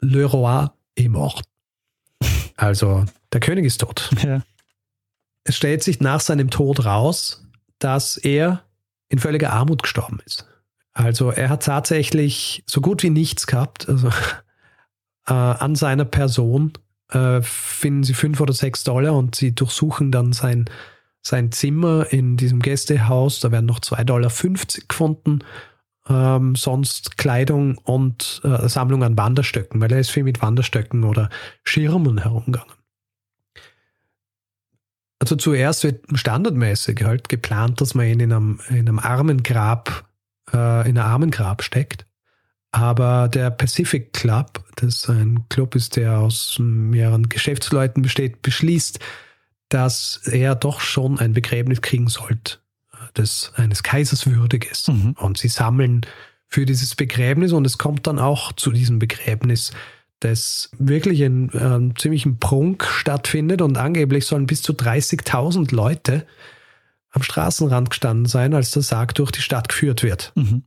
Le 0.00 0.24
Roi 0.24 0.68
est 0.96 1.08
mort. 1.08 1.42
Also 2.56 3.04
der 3.32 3.40
König 3.40 3.64
ist 3.66 3.80
tot. 3.80 4.10
Ja. 4.22 4.42
Es 5.46 5.56
stellt 5.56 5.82
sich 5.82 6.00
nach 6.00 6.20
seinem 6.20 6.48
Tod 6.48 6.86
raus, 6.86 7.46
dass 7.78 8.16
er 8.16 8.62
in 9.10 9.18
völliger 9.18 9.52
Armut 9.52 9.82
gestorben 9.82 10.20
ist. 10.24 10.46
Also 10.94 11.30
er 11.30 11.50
hat 11.50 11.64
tatsächlich 11.64 12.64
so 12.66 12.80
gut 12.80 13.02
wie 13.02 13.10
nichts 13.10 13.46
gehabt. 13.46 13.86
Also 13.88 14.10
äh, 15.26 15.32
an 15.32 15.74
seiner 15.74 16.04
Person 16.04 16.72
äh, 17.10 17.40
finden 17.42 18.04
sie 18.04 18.14
fünf 18.14 18.40
oder 18.40 18.52
sechs 18.52 18.84
Dollar 18.84 19.14
und 19.14 19.34
sie 19.34 19.54
durchsuchen 19.54 20.10
dann 20.10 20.32
sein, 20.32 20.66
sein 21.22 21.52
Zimmer 21.52 22.06
in 22.10 22.36
diesem 22.36 22.60
Gästehaus. 22.60 23.40
Da 23.40 23.52
werden 23.52 23.66
noch 23.66 23.80
2,50 23.80 24.04
Dollar 24.04 24.30
gefunden. 24.88 25.38
Ähm, 26.06 26.54
sonst 26.54 27.16
Kleidung 27.16 27.78
und 27.78 28.42
äh, 28.44 28.68
Sammlung 28.68 29.02
an 29.02 29.16
Wanderstöcken, 29.16 29.80
weil 29.80 29.90
er 29.90 30.00
ist 30.00 30.10
viel 30.10 30.24
mit 30.24 30.42
Wanderstöcken 30.42 31.04
oder 31.04 31.30
Schirmen 31.62 32.18
herumgegangen. 32.18 32.74
Also 35.18 35.36
zuerst 35.36 35.84
wird 35.84 36.04
standardmäßig 36.12 37.02
halt 37.04 37.30
geplant, 37.30 37.80
dass 37.80 37.94
man 37.94 38.06
ihn 38.06 38.20
in 38.20 38.32
einem, 38.32 38.60
in 38.68 38.80
einem 38.80 38.98
Armengrab, 38.98 40.06
äh, 40.52 40.86
in 40.86 40.98
einem 40.98 41.10
Armengrab 41.10 41.62
steckt. 41.62 42.04
Aber 42.74 43.28
der 43.28 43.50
Pacific 43.50 44.12
Club, 44.12 44.64
das 44.74 45.08
ein 45.08 45.48
Club 45.48 45.76
ist, 45.76 45.94
der 45.94 46.18
aus 46.18 46.56
mehreren 46.58 47.28
Geschäftsleuten 47.28 48.02
besteht, 48.02 48.42
beschließt, 48.42 48.98
dass 49.68 50.22
er 50.24 50.56
doch 50.56 50.80
schon 50.80 51.20
ein 51.20 51.34
Begräbnis 51.34 51.82
kriegen 51.82 52.08
sollte, 52.08 52.58
das 53.14 53.52
eines 53.54 53.84
Kaisers 53.84 54.26
würdig 54.26 54.68
ist. 54.72 54.88
Mhm. 54.88 55.14
Und 55.20 55.38
sie 55.38 55.46
sammeln 55.46 56.00
für 56.48 56.66
dieses 56.66 56.96
Begräbnis 56.96 57.52
und 57.52 57.64
es 57.64 57.78
kommt 57.78 58.08
dann 58.08 58.18
auch 58.18 58.52
zu 58.52 58.72
diesem 58.72 58.98
Begräbnis, 58.98 59.70
das 60.18 60.70
wirklich 60.76 61.20
in 61.20 61.50
äh, 61.50 61.94
ziemlichem 61.96 62.40
Prunk 62.40 62.86
stattfindet 62.86 63.62
und 63.62 63.78
angeblich 63.78 64.26
sollen 64.26 64.46
bis 64.46 64.62
zu 64.62 64.72
30.000 64.72 65.72
Leute 65.72 66.26
am 67.12 67.22
Straßenrand 67.22 67.90
gestanden 67.90 68.26
sein, 68.26 68.52
als 68.52 68.72
der 68.72 68.82
Sarg 68.82 69.14
durch 69.14 69.30
die 69.30 69.42
Stadt 69.42 69.68
geführt 69.68 70.02
wird. 70.02 70.32
Mhm. 70.34 70.64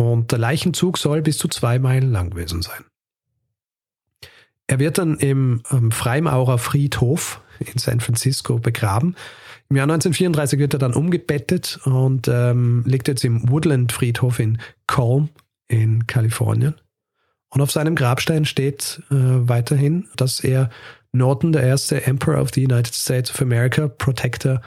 Und 0.00 0.32
der 0.32 0.38
Leichenzug 0.38 0.96
soll 0.96 1.20
bis 1.20 1.36
zu 1.36 1.46
zwei 1.46 1.78
Meilen 1.78 2.10
lang 2.10 2.30
gewesen 2.30 2.62
sein. 2.62 2.84
Er 4.66 4.78
wird 4.78 4.96
dann 4.96 5.18
im 5.18 5.62
ähm, 5.70 5.90
Freimaurer 5.90 6.56
Friedhof 6.56 7.42
in 7.58 7.76
San 7.76 8.00
Francisco 8.00 8.58
begraben. 8.58 9.14
Im 9.68 9.76
Jahr 9.76 9.84
1934 9.84 10.58
wird 10.58 10.72
er 10.72 10.78
dann 10.78 10.94
umgebettet 10.94 11.80
und 11.84 12.28
ähm, 12.28 12.82
liegt 12.86 13.08
jetzt 13.08 13.26
im 13.26 13.50
Woodland 13.50 13.92
Friedhof 13.92 14.38
in 14.38 14.58
Colm 14.86 15.28
in 15.68 16.06
Kalifornien. 16.06 16.80
Und 17.50 17.60
auf 17.60 17.70
seinem 17.70 17.94
Grabstein 17.94 18.46
steht 18.46 19.02
äh, 19.10 19.14
weiterhin, 19.14 20.08
dass 20.16 20.40
er 20.40 20.70
Norton, 21.12 21.52
der 21.52 21.64
erste 21.64 22.06
Emperor 22.06 22.40
of 22.40 22.52
the 22.54 22.64
United 22.64 22.94
States 22.94 23.30
of 23.30 23.42
America, 23.42 23.86
Protector 23.88 24.62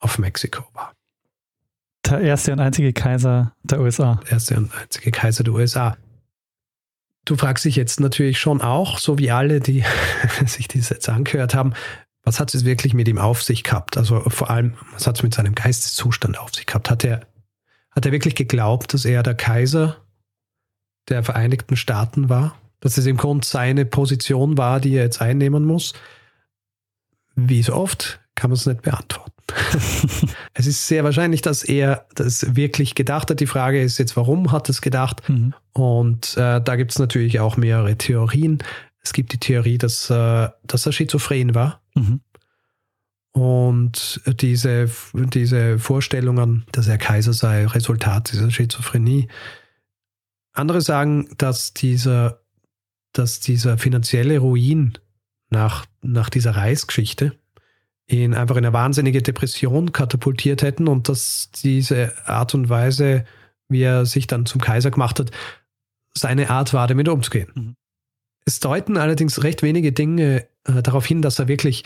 of 0.00 0.18
Mexico 0.18 0.64
war. 0.74 0.92
Der 2.08 2.20
erste 2.22 2.52
und 2.52 2.60
einzige 2.60 2.94
Kaiser 2.94 3.52
der 3.62 3.80
USA. 3.80 4.18
Der 4.24 4.32
erste 4.32 4.56
und 4.56 4.74
einzige 4.74 5.10
Kaiser 5.10 5.44
der 5.44 5.52
USA. 5.52 5.96
Du 7.26 7.36
fragst 7.36 7.66
dich 7.66 7.76
jetzt 7.76 8.00
natürlich 8.00 8.38
schon 8.38 8.62
auch, 8.62 8.98
so 8.98 9.18
wie 9.18 9.30
alle, 9.30 9.60
die 9.60 9.84
sich 10.46 10.68
diese 10.68 10.94
jetzt 10.94 11.08
angehört 11.08 11.54
haben, 11.54 11.74
was 12.24 12.40
hat 12.40 12.54
es 12.54 12.64
wirklich 12.64 12.94
mit 12.94 13.08
ihm 13.08 13.18
auf 13.18 13.42
sich 13.42 13.62
gehabt? 13.62 13.98
Also 13.98 14.20
vor 14.28 14.48
allem, 14.48 14.74
was 14.92 15.06
hat 15.06 15.16
es 15.16 15.22
mit 15.22 15.34
seinem 15.34 15.54
Geisteszustand 15.54 16.38
auf 16.38 16.54
sich 16.54 16.64
gehabt? 16.64 16.90
Hat 16.90 17.04
er, 17.04 17.26
hat 17.90 18.06
er 18.06 18.12
wirklich 18.12 18.34
geglaubt, 18.34 18.94
dass 18.94 19.04
er 19.04 19.22
der 19.22 19.34
Kaiser 19.34 19.96
der 21.08 21.22
Vereinigten 21.22 21.76
Staaten 21.76 22.30
war? 22.30 22.58
Dass 22.80 22.96
es 22.96 23.04
im 23.04 23.18
Grunde 23.18 23.46
seine 23.46 23.84
Position 23.84 24.56
war, 24.56 24.80
die 24.80 24.94
er 24.94 25.04
jetzt 25.04 25.20
einnehmen 25.20 25.64
muss? 25.64 25.92
Wie 27.34 27.62
so 27.62 27.74
oft 27.74 28.20
kann 28.34 28.50
man 28.50 28.56
es 28.56 28.64
nicht 28.64 28.82
beantworten. 28.82 29.37
es 30.54 30.66
ist 30.66 30.86
sehr 30.86 31.04
wahrscheinlich, 31.04 31.42
dass 31.42 31.62
er 31.62 32.06
das 32.14 32.56
wirklich 32.56 32.94
gedacht 32.94 33.30
hat. 33.30 33.40
Die 33.40 33.46
Frage 33.46 33.82
ist 33.82 33.98
jetzt, 33.98 34.16
warum 34.16 34.52
hat 34.52 34.68
er 34.68 34.70
es 34.70 34.80
gedacht? 34.80 35.28
Mhm. 35.28 35.54
Und 35.72 36.36
äh, 36.36 36.60
da 36.60 36.76
gibt 36.76 36.92
es 36.92 36.98
natürlich 36.98 37.40
auch 37.40 37.56
mehrere 37.56 37.96
Theorien. 37.96 38.58
Es 39.02 39.12
gibt 39.12 39.32
die 39.32 39.38
Theorie, 39.38 39.78
dass, 39.78 40.10
äh, 40.10 40.48
dass 40.64 40.86
er 40.86 40.92
schizophren 40.92 41.54
war. 41.54 41.80
Mhm. 41.94 42.20
Und 43.32 44.20
diese, 44.40 44.90
diese 45.12 45.78
Vorstellungen, 45.78 46.64
dass 46.72 46.88
er 46.88 46.98
Kaiser 46.98 47.32
sei, 47.32 47.66
Resultat 47.66 48.32
dieser 48.32 48.50
Schizophrenie. 48.50 49.28
Andere 50.52 50.80
sagen, 50.80 51.28
dass 51.38 51.72
dieser, 51.72 52.40
dass 53.12 53.38
dieser 53.38 53.78
finanzielle 53.78 54.38
Ruin 54.38 54.98
nach, 55.50 55.86
nach 56.02 56.30
dieser 56.30 56.56
Reisgeschichte 56.56 57.38
ihn 58.08 58.34
einfach 58.34 58.56
in 58.56 58.64
eine 58.64 58.72
wahnsinnige 58.72 59.22
Depression 59.22 59.92
katapultiert 59.92 60.62
hätten 60.62 60.88
und 60.88 61.08
dass 61.08 61.50
diese 61.50 62.14
Art 62.26 62.54
und 62.54 62.68
Weise, 62.68 63.24
wie 63.68 63.82
er 63.82 64.06
sich 64.06 64.26
dann 64.26 64.46
zum 64.46 64.60
Kaiser 64.60 64.90
gemacht 64.90 65.20
hat, 65.20 65.30
seine 66.14 66.50
Art 66.50 66.72
war, 66.72 66.86
damit 66.86 67.08
umzugehen. 67.08 67.50
Mhm. 67.54 67.74
Es 68.44 68.60
deuten 68.60 68.96
allerdings 68.96 69.42
recht 69.44 69.62
wenige 69.62 69.92
Dinge 69.92 70.46
äh, 70.64 70.82
darauf 70.82 71.04
hin, 71.04 71.20
dass 71.20 71.38
er 71.38 71.48
wirklich, 71.48 71.84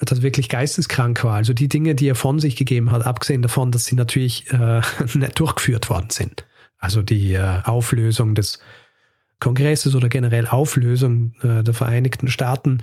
dass 0.00 0.18
er 0.18 0.22
wirklich 0.24 0.48
geisteskrank 0.48 1.22
war. 1.22 1.36
Also 1.36 1.52
die 1.52 1.68
Dinge, 1.68 1.94
die 1.94 2.08
er 2.08 2.16
von 2.16 2.40
sich 2.40 2.56
gegeben 2.56 2.90
hat, 2.90 3.06
abgesehen 3.06 3.42
davon, 3.42 3.70
dass 3.70 3.84
sie 3.84 3.94
natürlich 3.94 4.50
äh, 4.52 4.80
nicht 5.14 5.38
durchgeführt 5.38 5.88
worden 5.88 6.10
sind. 6.10 6.44
Also 6.78 7.02
die 7.02 7.34
äh, 7.34 7.62
Auflösung 7.62 8.34
des 8.34 8.58
Kongresses 9.38 9.94
oder 9.94 10.08
generell 10.08 10.48
Auflösung 10.48 11.34
äh, 11.42 11.62
der 11.62 11.74
Vereinigten 11.74 12.28
Staaten. 12.28 12.82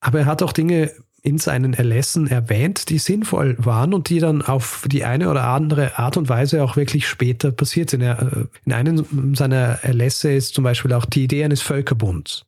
Aber 0.00 0.20
er 0.20 0.26
hat 0.26 0.42
auch 0.42 0.52
Dinge 0.52 0.92
in 1.22 1.38
seinen 1.38 1.72
Erlässen 1.72 2.26
erwähnt, 2.26 2.88
die 2.88 2.98
sinnvoll 2.98 3.56
waren 3.58 3.94
und 3.94 4.08
die 4.08 4.18
dann 4.18 4.42
auf 4.42 4.84
die 4.90 5.04
eine 5.04 5.30
oder 5.30 5.44
andere 5.44 5.98
Art 5.98 6.16
und 6.16 6.28
Weise 6.28 6.64
auch 6.64 6.76
wirklich 6.76 7.06
später 7.06 7.52
passiert 7.52 7.90
sind. 7.90 8.02
Äh, 8.02 8.16
in 8.64 8.72
einem 8.72 9.34
seiner 9.36 9.84
Erlässe 9.84 10.32
ist 10.32 10.54
zum 10.54 10.64
Beispiel 10.64 10.92
auch 10.92 11.06
die 11.06 11.24
Idee 11.24 11.44
eines 11.44 11.62
Völkerbunds, 11.62 12.44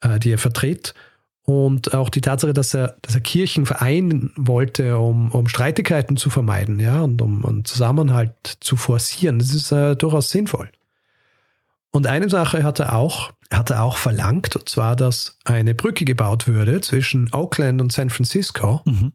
äh, 0.00 0.18
die 0.18 0.32
er 0.32 0.38
vertritt. 0.38 0.94
Und 1.42 1.94
auch 1.94 2.08
die 2.08 2.20
Tatsache, 2.20 2.52
dass 2.52 2.74
er, 2.74 2.96
dass 3.02 3.14
er 3.14 3.20
Kirchen 3.20 3.64
vereinen 3.64 4.32
wollte, 4.36 4.98
um, 4.98 5.30
um 5.30 5.48
Streitigkeiten 5.48 6.16
zu 6.18 6.28
vermeiden, 6.28 6.78
ja, 6.78 7.00
und 7.00 7.22
um, 7.22 7.44
um 7.44 7.64
Zusammenhalt 7.64 8.32
zu 8.60 8.76
forcieren. 8.76 9.38
Das 9.38 9.54
ist 9.54 9.70
äh, 9.72 9.96
durchaus 9.96 10.30
sinnvoll. 10.30 10.70
Und 11.90 12.06
eine 12.06 12.28
Sache 12.28 12.62
hat 12.64 12.80
er 12.80 12.94
auch 12.94 13.32
hat 13.52 13.70
er 13.70 13.82
auch 13.82 13.96
verlangt, 13.96 14.56
und 14.56 14.68
zwar, 14.68 14.94
dass 14.94 15.38
eine 15.44 15.74
Brücke 15.74 16.04
gebaut 16.04 16.46
würde 16.46 16.80
zwischen 16.80 17.32
Oakland 17.32 17.80
und 17.80 17.92
San 17.92 18.10
Francisco. 18.10 18.82
Mhm. 18.84 19.12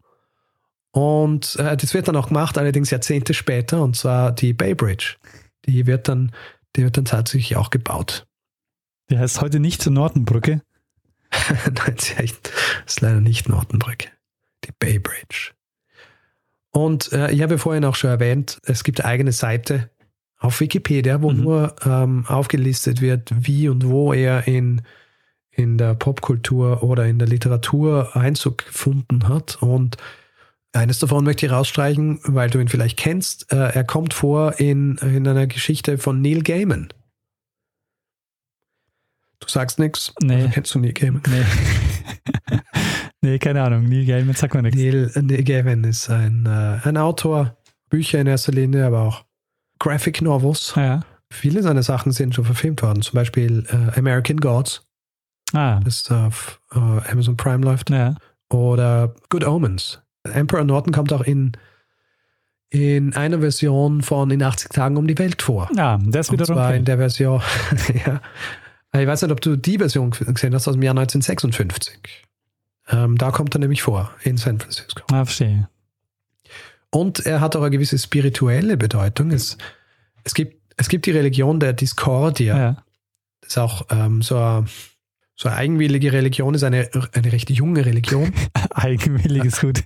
Und 0.92 1.56
äh, 1.58 1.78
das 1.78 1.94
wird 1.94 2.08
dann 2.08 2.16
auch 2.16 2.28
gemacht, 2.28 2.58
allerdings 2.58 2.90
Jahrzehnte 2.90 3.34
später, 3.34 3.82
und 3.82 3.96
zwar 3.96 4.32
die 4.32 4.54
Bay 4.54 4.76
Bridge. 4.76 5.16
Die 5.66 5.86
wird 5.88 6.08
dann, 6.08 6.32
die 6.76 6.84
wird 6.84 6.98
dann 6.98 7.06
tatsächlich 7.06 7.58
auch 7.58 7.70
gebaut. 7.70 8.28
Die 9.10 9.18
heißt 9.18 9.42
heute 9.42 9.60
nicht 9.60 9.86
Nortonbrücke. 9.86 10.62
Nein, 11.66 11.96
sie 11.98 12.16
heißt, 12.16 12.52
ist 12.86 13.02
leider 13.02 13.22
nicht 13.22 13.50
Nortonbrücke. 13.50 14.10
Die 14.66 14.72
Bay 14.78 15.00
Bridge. 15.00 15.52
Und 16.72 17.12
äh, 17.12 17.32
ich 17.32 17.42
habe 17.42 17.60
vorhin 17.60 17.86
auch 17.86 17.96
schon 17.96 18.10
erwähnt, 18.10 18.58
es 18.64 18.84
gibt 18.84 19.02
eine 19.02 19.10
eigene 19.10 19.32
Seite 19.32 19.92
auf 20.44 20.60
Wikipedia, 20.60 21.22
wo 21.22 21.32
mhm. 21.32 21.42
nur 21.42 21.76
ähm, 21.86 22.26
aufgelistet 22.28 23.00
wird, 23.00 23.32
wie 23.34 23.70
und 23.70 23.88
wo 23.88 24.12
er 24.12 24.46
in, 24.46 24.82
in 25.52 25.78
der 25.78 25.96
Popkultur 25.96 26.84
oder 26.84 27.06
in 27.06 27.18
der 27.18 27.30
Literatur 27.30 28.14
Einzug 28.16 28.66
gefunden 28.66 29.30
hat. 29.30 29.62
Und 29.62 29.96
eines 30.74 31.00
davon 31.00 31.24
möchte 31.24 31.46
ich 31.46 31.52
rausstreichen, 31.52 32.20
weil 32.26 32.50
du 32.50 32.60
ihn 32.60 32.68
vielleicht 32.68 33.00
kennst. 33.00 33.54
Äh, 33.54 33.70
er 33.70 33.86
kommt 33.86 34.14
vor 34.14 34.60
in, 34.60 34.98
in 34.98 35.26
einer 35.26 35.48
Geschichte 35.48 35.98
von 35.98 36.22
Neil 36.22 36.44
Gaiman. 36.44 36.90
Du 39.40 39.48
sagst 39.48 39.80
nichts? 39.80 40.14
Nee. 40.22 40.36
Also 40.36 40.50
kennst 40.50 40.76
du 40.76 40.80
Neil 40.80 40.92
Gaiman? 40.92 41.22
Nee. 41.30 42.58
nee, 43.22 43.40
keine 43.40 43.64
Ahnung. 43.64 43.88
Neil 43.88 44.06
Gaiman 44.06 44.36
sagt 44.36 44.56
mir 44.56 44.62
nichts. 44.62 44.78
Neil, 44.78 45.10
Neil 45.22 45.44
Gaiman 45.46 45.86
ist 45.86 46.10
ein, 46.10 46.46
äh, 46.48 46.86
ein 46.86 46.98
Autor, 46.98 47.56
Bücher 47.90 48.20
in 48.20 48.28
erster 48.28 48.52
Linie, 48.52 48.86
aber 48.86 49.04
auch 49.04 49.24
Graphic 49.84 50.22
Novels. 50.22 50.74
Ja. 50.78 51.02
Viele 51.30 51.62
seiner 51.62 51.84
Sachen 51.84 52.14
sind 52.14 52.34
schon 52.34 52.46
verfilmt 52.46 52.82
worden. 52.82 53.02
Zum 53.02 53.16
Beispiel 53.16 53.66
äh, 53.70 54.00
American 54.00 54.38
Gods. 54.38 54.88
Ah. 55.52 55.82
Das 55.84 56.10
auf 56.10 56.62
äh, 56.74 56.80
Amazon 56.80 57.36
Prime 57.36 57.66
läuft. 57.66 57.90
Ja. 57.90 58.16
Oder 58.50 59.14
Good 59.30 59.46
Omens. 59.46 60.02
Emperor 60.24 60.64
Norton 60.64 60.94
kommt 60.94 61.12
auch 61.12 61.22
in, 61.22 61.52
in 62.70 63.14
einer 63.14 63.40
Version 63.40 64.02
von 64.04 64.32
In 64.32 64.42
80 64.42 64.70
Tagen 64.70 64.96
um 64.96 65.06
die 65.06 65.18
Welt 65.18 65.42
vor. 65.42 65.70
Ja, 65.76 66.00
das 66.06 66.32
wieder 66.32 66.44
Und 66.44 66.56
zwar 66.56 66.70
okay. 66.70 66.78
in 66.78 66.86
der 66.86 66.98
Version, 66.98 67.42
ja. 68.06 68.22
Ich 68.96 69.08
weiß 69.08 69.24
nicht, 69.24 69.32
ob 69.32 69.42
du 69.42 69.58
die 69.58 69.80
Version 69.80 70.12
gesehen 70.12 70.54
hast 70.54 70.68
aus 70.68 70.76
dem 70.76 70.84
Jahr 70.84 70.92
1956. 70.92 72.26
Ähm, 72.90 73.18
da 73.18 73.32
kommt 73.32 73.54
er 73.56 73.60
nämlich 73.60 73.82
vor, 73.82 74.12
in 74.22 74.38
San 74.38 74.60
Francisco. 74.60 75.02
Ah, 75.12 75.26
verstehe. 75.26 75.68
Und 76.94 77.26
er 77.26 77.42
hat 77.42 77.56
auch 77.56 77.62
eine 77.62 77.72
gewisse 77.72 77.98
spirituelle 77.98 78.78
Bedeutung. 78.78 79.32
Es, 79.32 79.58
es, 80.24 80.36
gibt, 80.36 80.62
es 80.78 80.90
gibt 80.90 81.08
die 81.08 81.12
Religion 81.12 81.60
der 81.60 81.74
Discordia. 81.74 82.58
Ja. 82.58 82.84
Das 83.42 83.50
ist 83.50 83.58
auch 83.58 83.88
ähm, 83.90 84.22
so, 84.22 84.38
eine, 84.38 84.68
so 85.36 85.50
eine 85.50 85.58
eigenwillige 85.58 86.14
Religion, 86.14 86.54
ist 86.54 86.64
eine, 86.64 86.88
eine 87.14 87.32
recht 87.32 87.50
junge 87.50 87.84
Religion. 87.84 88.32
Eigenwillig 88.70 89.44
ist 89.44 89.62
gut. 89.62 89.84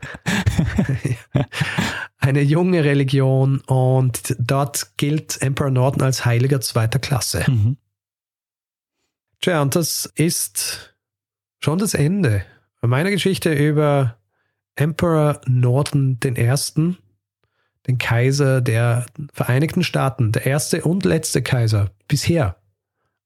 eine 2.18 2.42
junge 2.42 2.84
Religion 2.84 3.62
und 3.62 4.36
dort 4.38 4.98
gilt 4.98 5.42
Emperor 5.42 5.72
Norton 5.72 6.02
als 6.02 6.26
Heiliger 6.26 6.60
zweiter 6.60 7.00
Klasse. 7.00 7.46
Mhm. 7.48 7.78
Tja, 9.40 9.62
und 9.62 9.78
das 9.78 10.12
ist 10.16 10.94
schon 11.62 11.80
das 11.80 11.94
Ende 11.94 12.44
meiner 12.82 13.12
Geschichte 13.12 13.54
über 13.54 14.18
Emperor 14.78 15.42
Norton 15.46 16.18
I., 16.24 16.96
den 17.88 17.98
Kaiser 17.98 18.62
der 18.62 19.06
Vereinigten 19.34 19.84
Staaten, 19.84 20.32
der 20.32 20.46
erste 20.46 20.84
und 20.84 21.06
letzte 21.06 21.42
Kaiser 21.42 21.92
bisher, 22.08 22.58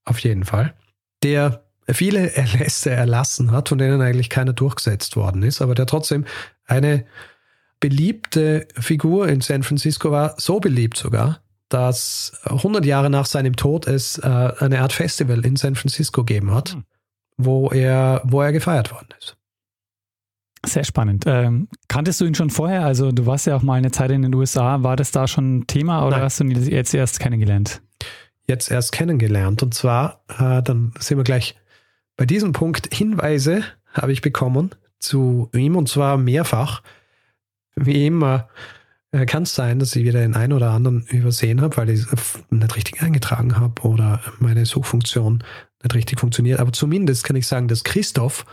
auf 0.06 0.20
jeden 0.20 0.46
Fall, 0.46 0.74
der 1.24 1.64
viele 1.90 2.32
Erlässe 2.36 2.92
erlassen 2.92 3.52
hat, 3.52 3.70
von 3.70 3.78
denen 3.78 4.02
eigentlich 4.02 4.30
keiner 4.30 4.54
durchgesetzt 4.54 5.16
worden 5.16 5.44
ist, 5.44 5.62
aber 5.62 5.76
der 5.76 5.88
trotzdem 5.88 6.26
eine 6.66 7.06
beliebte 7.80 8.68
Figur 8.78 9.28
in 9.28 9.42
San 9.42 9.64
Francisco 9.64 10.12
war, 10.12 10.36
so 10.38 10.60
beliebt 10.60 10.98
sogar, 10.98 11.42
dass 11.70 12.40
100 12.44 12.86
Jahre 12.86 13.10
nach 13.10 13.26
seinem 13.26 13.56
Tod 13.56 13.88
es 13.88 14.20
äh, 14.20 14.28
eine 14.28 14.82
Art 14.82 14.94
Festival 14.94 15.46
in 15.46 15.56
San 15.56 15.76
Francisco 15.76 16.24
gegeben 16.24 16.54
hat, 16.54 16.74
hm. 16.74 16.84
wo 17.38 17.70
er, 17.70 18.22
wo 18.24 18.42
er 18.42 18.52
gefeiert 18.52 18.92
worden 18.92 19.10
ist. 19.20 19.38
Sehr 20.66 20.84
spannend. 20.84 21.24
Ähm, 21.26 21.68
kanntest 21.88 22.22
du 22.22 22.26
ihn 22.26 22.36
schon 22.36 22.52
vorher? 22.52 22.86
Also 22.86 23.12
du 23.12 23.26
warst 23.26 23.48
ja 23.48 23.56
auch 23.56 23.64
mal 23.64 23.76
eine 23.76 23.92
Zeit 23.92 24.12
in 24.12 24.22
den 24.22 24.36
USA. 24.36 24.84
War 24.84 24.96
das 24.96 25.12
da 25.12 25.28
schon 25.28 25.58
ein 25.58 25.68
Thema 25.68 26.06
oder 26.06 26.18
Nein. 26.18 26.26
hast 26.26 26.40
du 26.40 26.44
ihn 26.44 26.52
jetzt 26.52 26.94
erst 26.94 27.20
kennengelernt? 27.20 27.82
Jetzt 28.48 28.70
erst 28.70 28.92
kennengelernt. 28.92 29.64
Und 29.64 29.74
zwar, 29.74 30.24
äh, 30.30 30.62
dann 30.62 30.94
sind 31.00 31.18
wir 31.18 31.24
gleich 31.24 31.56
bei 32.16 32.26
diesem 32.26 32.52
Punkt. 32.52 32.94
Hinweise 32.94 33.64
habe 33.92 34.12
ich 34.12 34.22
bekommen 34.22 34.72
zu 35.00 35.50
ihm 35.54 35.76
und 35.76 35.90
zwar 35.90 36.18
mehrfach. 36.18 36.84
Wie 37.76 38.06
immer 38.06 38.48
äh, 39.12 39.26
kann 39.26 39.44
es 39.44 39.56
sein, 39.56 39.80
dass 39.80 39.96
ich 39.96 40.04
wieder 40.04 40.20
den 40.20 40.36
einen 40.36 40.54
oder 40.54 40.72
anderen 40.72 41.06
übersehen 41.08 41.62
habe, 41.62 41.78
weil 41.78 41.90
ich 41.90 42.02
es 42.12 42.40
nicht 42.52 42.76
richtig 42.76 43.02
eingetragen 43.02 43.58
habe 43.58 43.82
oder 43.82 44.22
meine 44.40 44.66
Suchfunktion 44.66 45.44
nicht 45.82 45.96
richtig 45.96 46.20
funktioniert. 46.20 46.60
Aber 46.60 46.72
zumindest 46.72 47.24
kann 47.24 47.36
ich 47.36 47.48
sagen, 47.48 47.68
dass 47.68 47.84
Christoph 47.84 48.46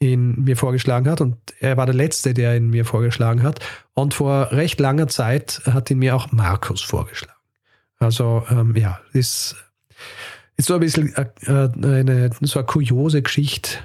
ihn 0.00 0.42
mir 0.44 0.56
vorgeschlagen 0.56 1.08
hat 1.08 1.20
und 1.20 1.36
er 1.60 1.76
war 1.76 1.86
der 1.86 1.94
Letzte, 1.94 2.34
der 2.34 2.56
ihn 2.56 2.70
mir 2.70 2.84
vorgeschlagen 2.84 3.42
hat. 3.42 3.60
Und 3.94 4.14
vor 4.14 4.52
recht 4.52 4.80
langer 4.80 5.08
Zeit 5.08 5.62
hat 5.66 5.90
ihn 5.90 5.98
mir 5.98 6.14
auch 6.14 6.32
Markus 6.32 6.82
vorgeschlagen. 6.82 7.38
Also 7.98 8.44
ähm, 8.50 8.76
ja, 8.76 9.00
ist, 9.12 9.56
ist 10.56 10.66
so 10.66 10.74
ein 10.74 10.80
bisschen 10.80 11.14
äh, 11.14 11.26
eine, 11.46 12.30
so 12.40 12.58
eine 12.58 12.66
kuriose 12.66 13.22
Geschichte, 13.22 13.78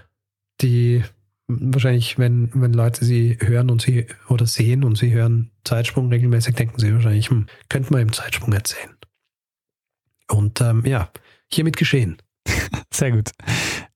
die 0.62 1.04
wahrscheinlich, 1.48 2.20
wenn, 2.20 2.50
wenn 2.54 2.74
Leute 2.74 3.06
sie 3.06 3.38
hören 3.42 3.72
und 3.72 3.82
sie 3.82 4.08
oder 4.28 4.46
sehen 4.46 4.84
und 4.84 4.98
sie 4.98 5.12
hören 5.12 5.52
Zeitsprung 5.64 6.10
regelmäßig, 6.10 6.56
denken 6.56 6.80
sie 6.80 6.94
wahrscheinlich, 6.94 7.30
hm, 7.30 7.48
könnte 7.70 7.92
man 7.92 8.02
im 8.02 8.14
Zeitsprung 8.14 8.54
erzählen. 8.54 8.96
Und 10.30 10.62
ähm, 10.62 10.86
ja, 10.86 11.10
hiermit 11.52 11.78
geschehen. 11.78 12.18
Sehr 12.94 13.12
gut. 13.12 13.32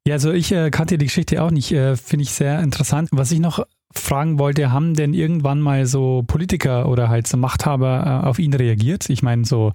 Ja, 0.06 0.16
also 0.16 0.34
ich 0.34 0.52
äh, 0.52 0.70
kannte 0.70 0.98
die 0.98 1.06
Geschichte 1.06 1.42
auch 1.42 1.52
nicht, 1.52 1.72
äh, 1.72 1.96
finde 1.96 2.24
ich 2.24 2.32
sehr 2.32 2.60
interessant. 2.60 3.10
Was 3.12 3.32
ich 3.32 3.40
noch 3.40 3.66
fragen 3.94 4.38
wollte, 4.38 4.72
haben 4.72 4.96
denn 4.96 5.14
irgendwann 5.14 5.62
mal 5.62 5.86
so 5.86 6.24
Politiker 6.28 6.90
oder 6.90 7.10
halt 7.10 7.28
so 7.28 7.38
Machthaber 7.38 8.22
äh, 8.24 8.28
auf 8.28 8.40
ihn 8.40 8.54
reagiert? 8.54 9.10
Ich 9.10 9.24
meine, 9.24 9.46
so 9.46 9.72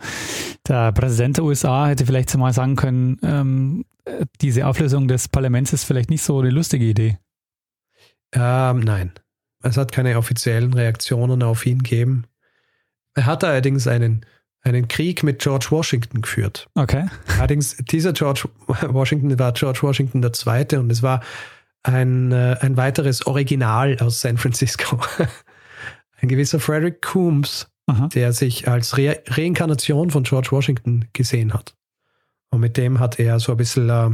der 0.66 0.93
Präsident 0.93 1.39
der 1.39 1.45
USA 1.45 1.87
hätte 1.87 2.05
vielleicht 2.05 2.37
mal 2.37 2.53
sagen 2.53 2.76
können, 2.76 3.18
ähm, 3.22 3.85
äh, 4.05 4.26
diese 4.41 4.66
Auflösung 4.66 5.09
des 5.09 5.29
Parlaments 5.29 5.72
ist 5.72 5.85
vielleicht 5.85 6.11
nicht 6.11 6.22
so 6.22 6.41
eine 6.41 6.51
lustige 6.51 6.85
Idee. 6.85 7.18
Ähm, 8.33 8.81
nein, 8.81 9.12
es 9.62 9.79
hat 9.79 9.93
keine 9.93 10.18
offiziellen 10.18 10.74
Reaktionen 10.74 11.43
auf 11.43 11.64
ihn 11.64 11.83
gegeben. 11.83 12.24
Er 13.14 13.24
hat 13.26 13.45
allerdings 13.45 13.87
einen, 13.87 14.26
einen 14.62 14.88
Krieg 14.88 15.22
mit 15.22 15.40
George 15.40 15.66
Washington 15.70 16.22
geführt. 16.22 16.68
Okay. 16.74 17.06
Allerdings, 17.38 17.76
dieser 17.76 18.12
George 18.12 18.48
Washington 18.66 19.38
war 19.38 19.52
George 19.52 19.80
Washington 19.82 20.22
II. 20.22 20.78
und 20.78 20.90
es 20.90 21.02
war 21.02 21.22
ein, 21.82 22.32
äh, 22.32 22.56
ein 22.61 22.76
weiteres 22.76 23.26
Original 23.26 23.96
aus 24.00 24.20
San 24.20 24.36
Francisco. 24.36 25.00
ein 26.20 26.28
gewisser 26.28 26.61
Frederick 26.61 27.02
Coombs, 27.02 27.68
Aha. 27.86 28.09
der 28.09 28.32
sich 28.32 28.68
als 28.68 28.96
Re 28.96 29.22
Reinkarnation 29.26 30.11
von 30.11 30.24
George 30.24 30.48
Washington 30.50 31.09
gesehen 31.12 31.54
hat. 31.54 31.74
Und 32.50 32.61
mit 32.61 32.76
dem 32.76 32.98
hat 32.98 33.18
er 33.18 33.40
so 33.40 33.52
ein 33.52 33.59
bisschen 33.59 33.88
äh, 33.88 34.11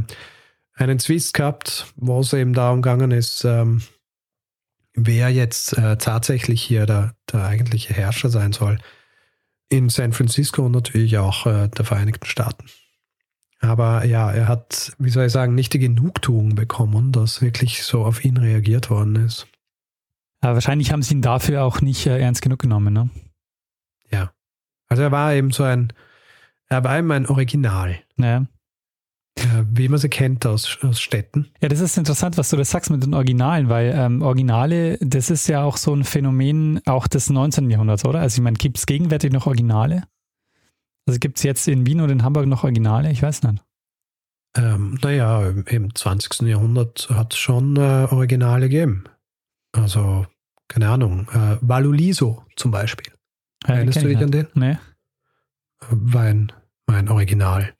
einen 0.73 0.99
Zwist 0.99 1.33
gehabt, 1.33 1.93
wo 1.95 2.19
es 2.19 2.33
eben 2.33 2.53
darum 2.53 2.81
gegangen 2.81 3.11
ist, 3.11 3.43
ähm, 3.45 3.81
wer 4.93 5.29
jetzt 5.29 5.77
äh, 5.77 5.97
tatsächlich 5.97 6.61
hier 6.61 6.85
der, 6.85 7.15
der 7.31 7.45
eigentliche 7.45 7.93
Herrscher 7.93 8.29
sein 8.29 8.53
soll. 8.53 8.77
In 9.69 9.89
San 9.89 10.13
Francisco 10.13 10.65
und 10.65 10.73
natürlich 10.73 11.17
auch 11.17 11.45
äh, 11.45 11.67
der 11.69 11.85
Vereinigten 11.85 12.25
Staaten. 12.25 12.65
Aber 13.59 14.05
ja, 14.05 14.31
er 14.31 14.47
hat, 14.47 14.93
wie 14.99 15.09
soll 15.09 15.25
ich 15.25 15.31
sagen, 15.31 15.55
nicht 15.55 15.73
die 15.73 15.79
Genugtuung 15.79 16.55
bekommen, 16.55 17.11
dass 17.11 17.41
wirklich 17.41 17.83
so 17.83 18.05
auf 18.05 18.23
ihn 18.23 18.37
reagiert 18.37 18.89
worden 18.89 19.15
ist. 19.15 19.47
Aber 20.41 20.55
wahrscheinlich 20.55 20.91
haben 20.91 21.01
sie 21.01 21.15
ihn 21.15 21.21
dafür 21.21 21.63
auch 21.63 21.81
nicht 21.81 22.05
äh, 22.05 22.19
ernst 22.19 22.41
genug 22.41 22.59
genommen, 22.59 22.93
ne? 22.93 23.09
Ja. 24.11 24.31
Also 24.87 25.03
er 25.03 25.11
war 25.11 25.33
eben 25.33 25.51
so 25.51 25.63
ein, 25.63 25.91
er 26.67 26.83
war 26.83 26.99
eben 26.99 27.11
ein 27.11 27.27
Original. 27.27 27.97
Ja. 28.17 28.45
Äh, 29.37 29.65
wie 29.69 29.89
man 29.89 29.99
sie 29.99 30.07
kennt 30.07 30.45
aus, 30.45 30.77
aus 30.81 31.01
Städten. 31.01 31.51
Ja, 31.61 31.67
das 31.67 31.81
ist 31.81 31.97
interessant, 31.97 32.37
was 32.37 32.49
du 32.49 32.57
das 32.57 32.71
sagst 32.71 32.89
mit 32.89 33.03
den 33.03 33.13
Originalen, 33.13 33.67
weil 33.67 33.93
ähm, 33.93 34.21
Originale, 34.21 34.97
das 35.01 35.29
ist 35.29 35.47
ja 35.47 35.63
auch 35.63 35.75
so 35.75 35.93
ein 35.93 36.05
Phänomen 36.05 36.79
auch 36.85 37.07
des 37.07 37.29
19. 37.29 37.69
Jahrhunderts, 37.69 38.05
oder? 38.05 38.21
Also 38.21 38.39
ich 38.39 38.43
meine, 38.43 38.55
gibt 38.55 38.77
es 38.77 38.85
gegenwärtig 38.85 39.33
noch 39.33 39.45
Originale? 39.45 40.03
Also 41.05 41.19
gibt 41.19 41.37
es 41.37 41.43
jetzt 41.43 41.67
in 41.67 41.85
Wien 41.85 41.99
und 41.99 42.09
in 42.09 42.23
Hamburg 42.23 42.45
noch 42.47 42.63
Originale? 42.63 43.11
Ich 43.11 43.21
weiß 43.21 43.43
nicht. 43.43 43.61
Ähm, 44.55 44.97
naja, 45.03 45.49
im 45.49 45.93
20. 45.93 46.47
Jahrhundert 46.47 47.09
hat 47.09 47.33
es 47.33 47.39
schon 47.39 47.75
äh, 47.75 48.07
Originale 48.09 48.69
gegeben. 48.69 49.03
Also, 49.73 50.25
keine 50.69 50.87
Ahnung, 50.87 51.27
äh, 51.33 51.57
Valuliso 51.59 52.45
zum 52.55 52.71
Beispiel. 52.71 53.11
Ja, 53.67 53.75
Erinnerst 53.75 54.01
du 54.01 54.07
dich 54.07 54.17
an 54.17 54.31
den? 54.31 54.47
Nee. 54.53 54.77
War 55.89 56.23
ein, 56.23 56.53
war 56.87 56.95
ein 56.95 57.09
Original 57.09 57.74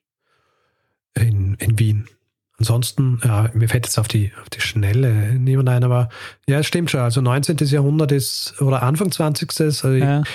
in, 1.15 1.55
in 1.55 1.79
Wien. 1.79 2.07
Ansonsten, 2.57 3.19
ja, 3.23 3.49
mir 3.53 3.67
fällt 3.67 3.85
jetzt 3.85 3.99
auf 3.99 4.07
die, 4.07 4.31
auf 4.41 4.49
die 4.49 4.61
Schnelle 4.61 5.35
niemand 5.35 5.67
ein, 5.69 5.83
aber 5.83 6.09
ja, 6.47 6.59
es 6.59 6.67
stimmt 6.67 6.89
schon. 6.89 7.01
Also 7.01 7.19
19. 7.21 7.57
Jahrhundert 7.57 8.11
ist, 8.11 8.61
oder 8.61 8.81
Anfang 8.81 9.11
20. 9.11 9.51
Also 9.59 9.89
ja. 9.91 10.21
ich, 10.21 10.27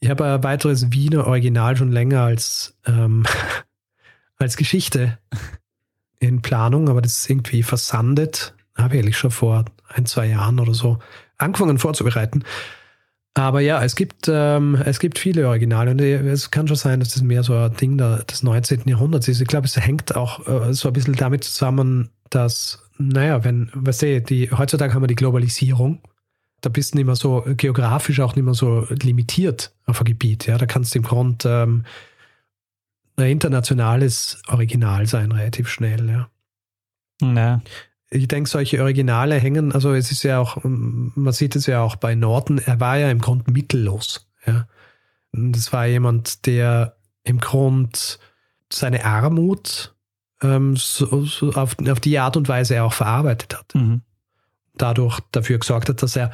ich 0.00 0.10
habe 0.10 0.24
ein 0.24 0.44
weiteres 0.44 0.92
Wiener 0.92 1.26
Original 1.26 1.76
schon 1.76 1.90
länger 1.90 2.22
als, 2.22 2.76
ähm, 2.86 3.24
als 4.36 4.56
Geschichte 4.56 5.18
in 6.18 6.42
Planung, 6.42 6.88
aber 6.88 7.00
das 7.00 7.20
ist 7.20 7.30
irgendwie 7.30 7.62
versandet. 7.62 8.54
Habe 8.76 8.96
ich 8.96 9.02
eigentlich 9.02 9.18
schon 9.18 9.30
vor 9.30 9.64
ein, 9.88 10.06
zwei 10.06 10.26
Jahren 10.26 10.60
oder 10.60 10.74
so 10.74 10.98
angefangen 11.38 11.78
vorzubereiten. 11.78 12.44
Aber 13.34 13.60
ja, 13.60 13.82
es 13.82 13.96
gibt, 13.96 14.28
ähm, 14.28 14.74
es 14.84 14.98
gibt 14.98 15.18
viele 15.18 15.48
Originale 15.48 15.92
und 15.92 16.00
es 16.00 16.50
kann 16.50 16.68
schon 16.68 16.76
sein, 16.76 17.00
dass 17.00 17.10
das 17.10 17.22
mehr 17.22 17.42
so 17.42 17.54
ein 17.54 17.74
Ding 17.76 17.96
des 17.96 18.42
19. 18.42 18.82
Jahrhunderts 18.86 19.26
ist. 19.28 19.40
Ich 19.40 19.48
glaube, 19.48 19.66
es 19.66 19.76
hängt 19.76 20.14
auch 20.14 20.46
äh, 20.46 20.74
so 20.74 20.88
ein 20.88 20.92
bisschen 20.92 21.14
damit 21.14 21.44
zusammen, 21.44 22.10
dass, 22.28 22.82
naja, 22.98 23.42
wenn, 23.42 23.70
weißt 23.72 24.02
du, 24.02 24.20
die, 24.20 24.50
heutzutage 24.50 24.92
haben 24.92 25.02
wir 25.02 25.06
die 25.06 25.14
Globalisierung. 25.14 26.02
Da 26.60 26.68
bist 26.68 26.92
du 26.92 26.98
nicht 26.98 27.06
mehr 27.06 27.16
so 27.16 27.42
geografisch 27.56 28.20
auch 28.20 28.36
nicht 28.36 28.44
mehr 28.44 28.54
so 28.54 28.86
limitiert 28.90 29.74
auf 29.86 30.00
ein 30.00 30.04
Gebiet. 30.04 30.46
Ja, 30.46 30.58
da 30.58 30.66
kannst 30.66 30.94
du 30.94 30.98
im 30.98 31.04
Grunde 31.04 31.48
ähm, 31.48 31.84
ein 33.16 33.30
internationales 33.30 34.42
Original 34.48 35.06
sein, 35.06 35.32
relativ 35.32 35.68
schnell. 35.68 36.08
Ja. 36.08 36.28
Ja 37.22 37.62
ich 38.14 38.28
denke, 38.28 38.48
solche 38.48 38.82
Originale 38.82 39.36
hängen, 39.36 39.72
also 39.72 39.94
es 39.94 40.10
ist 40.12 40.22
ja 40.22 40.38
auch, 40.38 40.58
man 40.62 41.32
sieht 41.32 41.56
es 41.56 41.66
ja 41.66 41.80
auch 41.80 41.96
bei 41.96 42.14
Norton, 42.14 42.58
er 42.58 42.78
war 42.78 42.98
ja 42.98 43.10
im 43.10 43.20
Grunde 43.20 43.50
mittellos. 43.50 44.28
Ja. 44.46 44.66
Das 45.32 45.72
war 45.72 45.86
jemand, 45.86 46.46
der 46.46 46.96
im 47.24 47.38
Grund 47.38 48.18
seine 48.70 49.04
Armut 49.04 49.94
ähm, 50.42 50.76
so, 50.76 51.24
so 51.24 51.52
auf, 51.52 51.76
auf 51.88 52.00
die 52.00 52.18
Art 52.18 52.36
und 52.36 52.48
Weise 52.48 52.82
auch 52.82 52.92
verarbeitet 52.92 53.56
hat. 53.56 53.74
Mhm. 53.74 54.02
Dadurch 54.74 55.20
dafür 55.32 55.58
gesorgt 55.58 55.88
hat, 55.88 56.02
dass 56.02 56.14
er, 56.14 56.32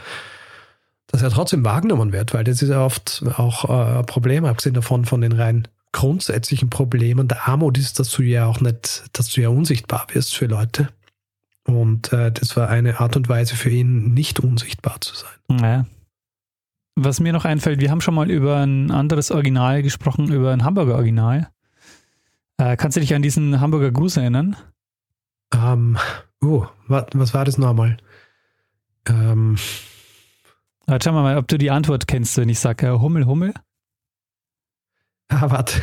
dass 1.06 1.22
er 1.22 1.30
trotzdem 1.30 1.64
wahrgenommen 1.64 2.12
wird, 2.12 2.34
weil 2.34 2.44
das 2.44 2.60
ist 2.60 2.70
ja 2.70 2.84
oft 2.84 3.22
auch 3.36 3.68
äh, 3.68 3.98
ein 3.98 4.06
Problem, 4.06 4.44
abgesehen 4.44 4.74
davon 4.74 5.04
von 5.04 5.20
den 5.20 5.32
rein 5.32 5.68
grundsätzlichen 5.92 6.70
Problemen 6.70 7.28
der 7.28 7.46
Armut 7.46 7.78
ist, 7.78 7.98
dass 7.98 8.10
du 8.10 8.22
ja 8.22 8.46
auch 8.46 8.60
nicht, 8.60 9.04
dass 9.12 9.30
du 9.30 9.40
ja 9.40 9.48
unsichtbar 9.48 10.06
wirst 10.12 10.36
für 10.36 10.46
Leute. 10.46 10.88
Und 11.68 12.14
äh, 12.14 12.32
das 12.32 12.56
war 12.56 12.70
eine 12.70 12.98
Art 12.98 13.14
und 13.16 13.28
Weise 13.28 13.54
für 13.54 13.68
ihn, 13.68 14.14
nicht 14.14 14.40
unsichtbar 14.40 15.02
zu 15.02 15.14
sein. 15.14 15.60
Ja. 15.60 15.86
Was 16.96 17.20
mir 17.20 17.34
noch 17.34 17.44
einfällt, 17.44 17.78
wir 17.82 17.90
haben 17.90 18.00
schon 18.00 18.14
mal 18.14 18.30
über 18.30 18.56
ein 18.56 18.90
anderes 18.90 19.30
Original 19.30 19.82
gesprochen, 19.82 20.32
über 20.32 20.50
ein 20.50 20.64
Hamburger 20.64 20.94
Original. 20.94 21.50
Äh, 22.56 22.78
kannst 22.78 22.96
du 22.96 23.00
dich 23.00 23.14
an 23.14 23.20
diesen 23.20 23.60
Hamburger 23.60 23.92
Gruß 23.92 24.16
erinnern? 24.16 24.56
Ähm, 25.54 25.98
oh, 26.40 26.66
was, 26.86 27.04
was 27.12 27.34
war 27.34 27.44
das 27.44 27.58
nochmal? 27.58 27.98
Ähm. 29.06 29.58
Äh, 30.86 30.98
schauen 31.04 31.16
wir 31.16 31.22
mal, 31.22 31.36
ob 31.36 31.48
du 31.48 31.58
die 31.58 31.70
Antwort 31.70 32.08
kennst, 32.08 32.38
wenn 32.38 32.48
ich 32.48 32.60
sage 32.60 32.86
äh, 32.86 32.98
Hummel, 32.98 33.26
Hummel. 33.26 33.52
Ah, 35.28 35.50
warte. 35.50 35.82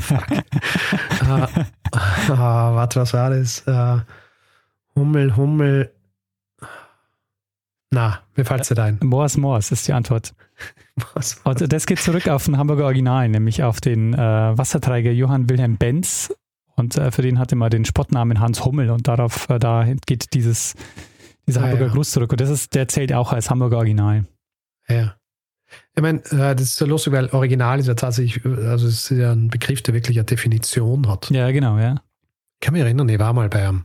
ah, 1.28 1.48
ah, 1.92 2.74
warte, 2.74 3.00
was 3.00 3.14
war 3.14 3.30
das? 3.30 3.60
Äh, 3.68 4.00
Hummel, 4.96 5.36
Hummel. 5.36 5.92
Na, 7.90 8.20
mir 8.34 8.44
fällt 8.44 8.62
es 8.62 8.70
nicht 8.70 8.80
ein. 8.80 8.98
Moors, 9.02 9.36
Moors 9.36 9.70
ist 9.70 9.86
die 9.86 9.92
Antwort. 9.92 10.34
Moors, 10.96 11.40
Moors. 11.44 11.62
Und 11.62 11.72
das 11.72 11.86
geht 11.86 12.00
zurück 12.00 12.28
auf 12.28 12.48
ein 12.48 12.56
Hamburger 12.56 12.86
Original, 12.86 13.28
nämlich 13.28 13.62
auf 13.62 13.80
den 13.80 14.14
äh, 14.14 14.18
Wasserträger 14.18 15.12
Johann 15.12 15.48
Wilhelm 15.48 15.76
Benz. 15.76 16.34
Und 16.74 16.96
äh, 16.96 17.10
für 17.10 17.22
den 17.22 17.38
hatte 17.38 17.56
man 17.56 17.70
den 17.70 17.84
Spottnamen 17.84 18.40
Hans 18.40 18.64
Hummel 18.64 18.90
und 18.90 19.08
darauf 19.08 19.48
äh, 19.48 19.58
da 19.58 19.86
geht 20.06 20.34
dieses, 20.34 20.74
dieser 21.46 21.60
ah, 21.60 21.64
Hamburger 21.64 21.86
ja. 21.86 21.92
Gruß 21.92 22.10
zurück. 22.10 22.32
Und 22.32 22.40
das 22.40 22.50
ist, 22.50 22.74
der 22.74 22.88
zählt 22.88 23.12
auch 23.12 23.32
als 23.32 23.50
Hamburger 23.50 23.78
Original. 23.78 24.26
Ja. 24.88 25.16
Ich 25.94 26.02
meine, 26.02 26.18
äh, 26.30 26.54
das 26.54 26.62
ist 26.62 26.76
so 26.76 26.86
lustig, 26.86 27.12
weil 27.12 27.28
Original 27.30 27.78
ist 27.78 27.86
ja 27.86 27.94
tatsächlich, 27.94 28.44
also 28.44 28.86
es 28.86 29.10
ist 29.10 29.18
ja 29.18 29.32
ein 29.32 29.48
Begriff, 29.48 29.82
der 29.82 29.94
wirklich 29.94 30.18
eine 30.18 30.26
Definition 30.26 31.08
hat. 31.08 31.30
Ja, 31.30 31.50
genau, 31.50 31.78
ja. 31.78 32.02
Ich 32.54 32.60
kann 32.60 32.72
mich 32.72 32.82
erinnern, 32.82 33.08
ich 33.08 33.18
war 33.18 33.32
mal 33.32 33.48
bei 33.48 33.66
einem 33.66 33.84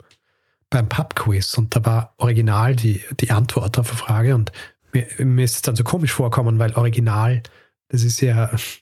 beim 0.71 0.89
Pub-Quiz 0.89 1.57
und 1.57 1.75
da 1.75 1.85
war 1.85 2.15
original 2.17 2.75
die, 2.75 3.03
die 3.19 3.29
Antwort 3.29 3.77
auf 3.77 3.91
die 3.91 3.97
Frage 3.97 4.33
und 4.33 4.51
mir, 4.93 5.05
mir 5.19 5.45
ist 5.45 5.55
es 5.55 5.61
dann 5.61 5.75
so 5.75 5.83
komisch 5.83 6.13
vorkommen, 6.13 6.57
weil 6.57 6.73
original, 6.73 7.43
das 7.89 8.03
ist 8.03 8.21
ja, 8.21 8.47
das 8.47 8.81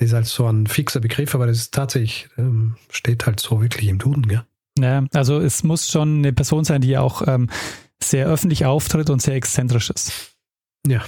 ist 0.00 0.12
halt 0.12 0.26
so 0.26 0.46
ein 0.46 0.66
fixer 0.66 1.00
Begriff, 1.00 1.34
aber 1.34 1.46
das 1.46 1.58
ist 1.58 1.74
tatsächlich, 1.74 2.28
ähm, 2.38 2.76
steht 2.90 3.26
halt 3.26 3.40
so 3.40 3.60
wirklich 3.60 3.88
im 3.88 3.98
Duden, 3.98 4.26
gell? 4.26 4.44
Ja, 4.78 5.04
also 5.12 5.38
es 5.38 5.62
muss 5.64 5.90
schon 5.90 6.18
eine 6.18 6.32
Person 6.32 6.64
sein, 6.64 6.80
die 6.80 6.96
auch 6.96 7.22
ähm, 7.26 7.50
sehr 8.02 8.26
öffentlich 8.26 8.64
auftritt 8.64 9.10
und 9.10 9.20
sehr 9.20 9.34
exzentrisch 9.34 9.90
ist. 9.90 10.34
Ja. 10.86 11.04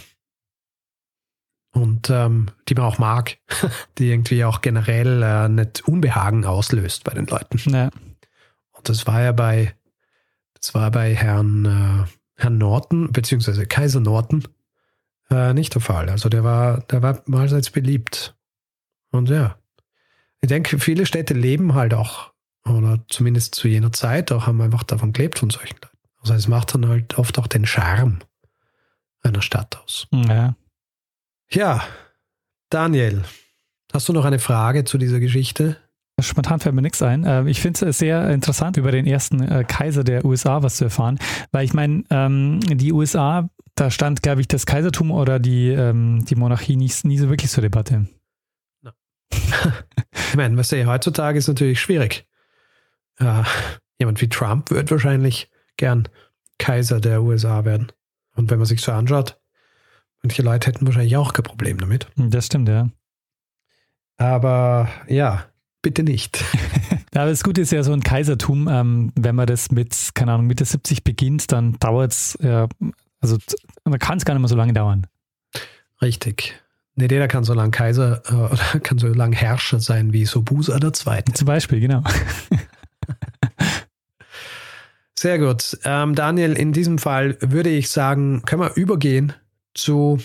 Und 1.73 2.11
ähm, 2.11 2.49
die 2.69 2.75
man 2.75 2.85
auch 2.85 2.99
mag, 2.99 3.39
die 3.99 4.11
irgendwie 4.11 4.45
auch 4.45 4.61
generell 4.61 5.23
äh, 5.23 5.49
nicht 5.49 5.87
Unbehagen 5.87 6.45
auslöst 6.45 7.05
bei 7.05 7.15
den 7.15 7.27
Leuten. 7.27 7.59
Ja. 7.71 7.91
Und 8.73 8.89
das 8.89 9.07
war 9.07 9.23
ja 9.23 9.33
bei 9.33 9.75
das 10.61 10.75
war 10.75 10.91
bei 10.91 11.15
Herrn, 11.15 11.65
äh, 11.65 12.41
Herrn 12.41 12.59
Norton, 12.59 13.13
beziehungsweise 13.13 13.67
Kaiser 13.67 14.01
Norton, 14.01 14.47
äh, 15.31 15.55
nicht 15.55 15.75
der 15.75 15.81
Fall. 15.81 16.09
Also 16.09 16.29
der 16.29 16.45
war, 16.45 16.81
der 16.83 17.03
war 17.03 17.23
malseits 17.27 17.71
beliebt. 17.71 18.37
Und 19.11 19.29
ja, 19.29 19.57
ich 20.41 20.49
denke, 20.49 20.79
viele 20.79 21.07
Städte 21.07 21.35
leben 21.35 21.75
halt 21.75 21.95
auch, 21.95 22.33
oder 22.65 23.01
zumindest 23.09 23.55
zu 23.55 23.69
jener 23.69 23.93
Zeit 23.93 24.33
auch, 24.33 24.47
haben 24.47 24.61
einfach 24.61 24.83
davon 24.83 25.13
gelebt 25.13 25.39
von 25.39 25.51
solchen 25.51 25.77
Leuten. 25.83 25.99
Also 26.21 26.35
es 26.35 26.49
macht 26.49 26.75
dann 26.75 26.89
halt 26.89 27.19
oft 27.19 27.39
auch 27.39 27.47
den 27.47 27.67
Charme 27.67 28.19
einer 29.23 29.43
Stadt 29.43 29.79
aus. 29.79 30.07
Ja. 30.13 30.55
Ja, 31.51 31.83
Daniel, 32.69 33.25
hast 33.93 34.09
du 34.09 34.13
noch 34.13 34.25
eine 34.25 34.39
Frage 34.39 34.85
zu 34.85 34.99
dieser 34.99 35.21
Geschichte? 35.21 35.77
Spontan 36.23 36.61
fällt 36.61 36.75
mir 36.75 36.83
nichts 36.83 37.03
ein. 37.03 37.25
Ähm, 37.27 37.47
Ich 37.47 37.61
finde 37.61 37.87
es 37.87 37.99
sehr 37.99 38.31
interessant, 38.31 38.77
über 38.77 38.93
den 38.93 39.07
ersten 39.07 39.43
äh, 39.43 39.65
Kaiser 39.67 40.05
der 40.05 40.25
USA 40.25 40.63
was 40.63 40.77
zu 40.77 40.85
erfahren, 40.85 41.19
weil 41.53 41.65
ich 41.65 41.75
meine, 41.75 42.05
ähm, 42.11 42.61
die 42.61 42.93
USA, 42.93 43.49
da 43.75 43.91
stand, 43.91 44.23
glaube 44.23 44.41
ich, 44.41 44.49
das 44.49 44.67
Kaisertum 44.67 45.11
oder 45.11 45.39
die, 45.39 45.69
ähm, 45.69 46.25
die 46.25 46.37
Monarchie 46.37 46.77
nie, 46.77 46.93
nie 47.05 47.19
so 47.19 47.29
wirklich 47.29 47.51
zur 47.51 47.63
Debatte. 47.63 48.07
Ich 49.31 50.37
meine, 50.37 50.57
was 50.57 50.71
ja 50.71 50.87
heutzutage 50.87 51.39
ist 51.39 51.49
natürlich 51.49 51.81
schwierig. 51.81 52.27
Äh, 53.19 53.43
jemand 53.99 54.21
wie 54.21 54.29
Trump 54.29 54.71
wird 54.71 54.91
wahrscheinlich 54.91 55.51
gern 55.77 56.09
Kaiser 56.59 57.01
der 57.01 57.23
USA 57.23 57.65
werden. 57.65 57.91
Und 58.35 58.51
wenn 58.51 58.59
man 58.59 58.67
sich 58.67 58.81
so 58.81 58.93
anschaut, 58.93 59.41
manche 60.23 60.43
Leute 60.43 60.69
hätten 60.69 60.87
wahrscheinlich 60.87 61.17
auch 61.17 61.33
kein 61.33 61.43
Problem 61.45 61.79
damit. 61.79 62.09
Das 62.17 62.47
stimmt, 62.47 62.69
ja. 62.69 62.91
Aber 64.17 64.89
ja, 65.09 65.47
bitte 65.83 66.03
nicht. 66.03 66.45
Ja, 67.15 67.23
aber 67.23 67.31
das 67.31 67.43
Gute 67.43 67.61
ist 67.61 67.73
ja 67.73 67.83
so 67.83 67.93
ein 67.93 68.03
Kaisertum, 68.03 68.69
ähm, 68.69 69.13
wenn 69.17 69.35
man 69.35 69.49
das 69.49 69.73
mit, 69.73 70.11
keine 70.15 70.33
Ahnung, 70.33 70.47
Mitte 70.47 70.65
70 70.65 71.03
beginnt, 71.03 71.51
dann 71.51 71.77
dauert 71.81 72.13
es, 72.13 72.37
äh, 72.37 72.69
also 73.21 73.37
man 73.85 73.99
kann 73.99 74.19
es 74.19 74.25
gar 74.25 74.35
nicht 74.35 74.43
mehr 74.43 74.49
so 74.49 74.55
lange 74.55 74.73
dauern. 74.73 75.09
Richtig. 76.01 76.55
Nicht 76.95 77.11
jeder 77.11 77.27
kann 77.27 77.43
so 77.43 77.53
lang 77.53 77.73
Kaiser 77.73 78.23
äh, 78.29 78.33
oder 78.53 78.81
kann 78.81 78.99
so 78.99 79.09
lang 79.09 79.33
Herrscher 79.33 79.81
sein 79.81 80.13
wie 80.13 80.25
Sobusa 80.25 80.79
der 80.79 80.93
Zweite. 80.93 81.33
Zum 81.33 81.47
Beispiel, 81.47 81.81
genau. 81.81 82.05
Sehr 85.19 85.39
gut. 85.39 85.77
Ähm, 85.85 86.15
Daniel, 86.15 86.53
in 86.53 86.73
diesem 86.73 86.99
Fall 86.99 87.37
würde 87.41 87.71
ich 87.71 87.91
sagen, 87.91 88.43
können 88.47 88.63
wir 88.63 88.77
übergehen 88.77 89.33
zu 89.75 90.19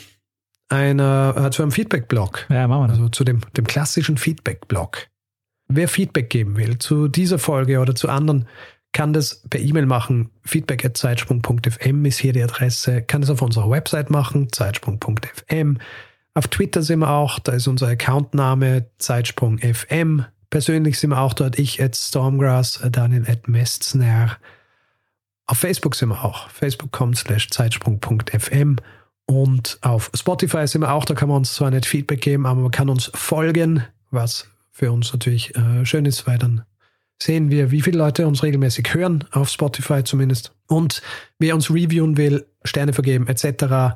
einer, 0.69 1.33
äh, 1.35 1.49
zu 1.49 1.63
einem 1.63 1.71
Feedback-Blog. 1.71 2.45
Ja, 2.49 2.67
machen 2.67 2.83
wir 2.83 2.87
das. 2.89 2.97
Also 2.97 3.09
zu 3.09 3.23
dem, 3.23 3.41
dem 3.57 3.65
klassischen 3.65 4.17
Feedback-Blog. 4.17 5.07
Wer 5.67 5.87
Feedback 5.87 6.29
geben 6.29 6.57
will 6.57 6.77
zu 6.77 7.07
dieser 7.07 7.39
Folge 7.39 7.79
oder 7.79 7.95
zu 7.95 8.09
anderen, 8.09 8.47
kann 8.91 9.11
das 9.11 9.41
per 9.49 9.59
E-Mail 9.59 9.87
machen. 9.87 10.29
Feedback.zeitsprung.fm 10.43 12.05
ist 12.05 12.19
hier 12.19 12.33
die 12.33 12.43
Adresse. 12.43 13.01
Kann 13.01 13.23
es 13.23 13.29
auf 13.29 13.41
unserer 13.41 13.69
Website 13.69 14.09
machen, 14.09 14.47
zeitsprung.fm. 14.51 15.79
Auf 16.33 16.47
Twitter 16.47 16.81
sind 16.81 16.99
wir 16.99 17.09
auch, 17.09 17.39
da 17.39 17.53
ist 17.53 17.67
unser 17.67 17.87
Accountname 17.87 18.89
Zeitsprung.fm. 18.97 20.25
Persönlich 20.49 20.99
sind 20.99 21.09
wir 21.09 21.19
auch 21.19 21.33
dort, 21.33 21.59
ich 21.59 21.81
at 21.83 21.95
Stormgrass, 21.95 22.81
Daniel 22.91 23.29
at 23.29 23.47
Mestner. 23.47 24.37
Auf 25.47 25.57
Facebook 25.57 25.95
sind 25.95 26.09
wir 26.09 26.23
auch, 26.23 26.49
facebook.com 26.49 27.15
slash 27.15 27.49
zeitsprung.fm. 27.49 28.77
Und 29.25 29.77
auf 29.81 30.11
Spotify 30.13 30.67
sind 30.67 30.81
wir 30.81 30.93
auch, 30.93 31.05
da 31.05 31.15
kann 31.15 31.29
man 31.29 31.37
uns 31.39 31.53
zwar 31.53 31.71
nicht 31.71 31.85
Feedback 31.85 32.21
geben, 32.21 32.45
aber 32.45 32.61
man 32.61 32.71
kann 32.71 32.89
uns 32.89 33.11
folgen, 33.13 33.83
was 34.11 34.47
für 34.75 34.91
uns 34.91 35.13
natürlich 35.13 35.55
äh, 35.55 35.85
schön 35.85 36.05
ist, 36.05 36.27
weil 36.27 36.37
dann 36.37 36.65
sehen 37.23 37.49
wir, 37.49 37.71
wie 37.71 37.81
viele 37.81 37.97
Leute 37.97 38.27
uns 38.27 38.43
regelmäßig 38.43 38.93
hören, 38.93 39.23
auf 39.31 39.49
Spotify 39.49 40.03
zumindest. 40.03 40.53
Und 40.67 41.01
wer 41.39 41.55
uns 41.55 41.69
reviewen 41.71 42.17
will, 42.17 42.45
Sterne 42.65 42.91
vergeben 42.91 43.25
etc., 43.27 43.95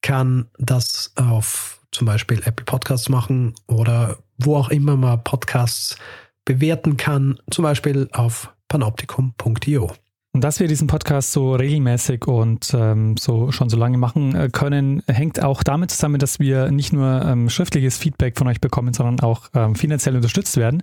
kann 0.00 0.46
das 0.58 1.12
auf 1.16 1.80
zum 1.90 2.06
Beispiel 2.06 2.40
Apple 2.44 2.64
Podcasts 2.64 3.08
machen 3.08 3.54
oder 3.66 4.18
wo 4.38 4.56
auch 4.56 4.70
immer 4.70 4.96
man 4.96 5.22
Podcasts 5.24 5.96
bewerten 6.44 6.96
kann, 6.96 7.40
zum 7.50 7.64
Beispiel 7.64 8.08
auf 8.12 8.54
panoptikum.io. 8.68 9.92
Und 10.34 10.42
dass 10.42 10.60
wir 10.60 10.66
diesen 10.66 10.86
Podcast 10.86 11.32
so 11.32 11.54
regelmäßig 11.54 12.26
und 12.26 12.72
ähm, 12.72 13.18
so 13.18 13.52
schon 13.52 13.68
so 13.68 13.76
lange 13.76 13.98
machen 13.98 14.34
äh, 14.34 14.48
können, 14.50 15.02
hängt 15.06 15.42
auch 15.42 15.62
damit 15.62 15.90
zusammen, 15.90 16.18
dass 16.18 16.40
wir 16.40 16.70
nicht 16.70 16.90
nur 16.90 17.22
ähm, 17.22 17.50
schriftliches 17.50 17.98
Feedback 17.98 18.38
von 18.38 18.46
euch 18.46 18.58
bekommen, 18.58 18.94
sondern 18.94 19.20
auch 19.20 19.50
ähm, 19.52 19.74
finanziell 19.74 20.16
unterstützt 20.16 20.56
werden. 20.56 20.82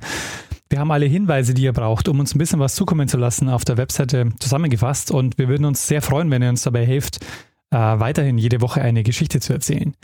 Wir 0.70 0.78
haben 0.78 0.92
alle 0.92 1.08
Hinweise, 1.08 1.56
die 1.56 1.64
ihr 1.64 1.74
braucht, 1.74 2.08
um 2.08 2.20
uns 2.20 2.36
ein 2.36 2.38
bisschen 2.38 2.60
was 2.60 2.76
zukommen 2.76 3.08
zu 3.08 3.18
lassen, 3.18 3.50
auf 3.50 3.66
der 3.66 3.78
Webseite 3.78 4.32
zusammengefasst. 4.38 5.10
Und 5.10 5.40
wir 5.40 5.48
würden 5.48 5.66
uns 5.66 5.88
sehr 5.88 6.04
freuen, 6.04 6.30
wenn 6.30 6.44
ihr 6.44 6.50
uns 6.50 6.62
dabei 6.62 6.86
helft, 6.86 7.26
äh, 7.72 7.78
weiterhin 7.78 8.38
jede 8.38 8.62
Woche 8.62 8.84
eine 8.84 9.02
Geschichte 9.02 9.40
zu 9.40 9.54
erzählen. 9.54 9.96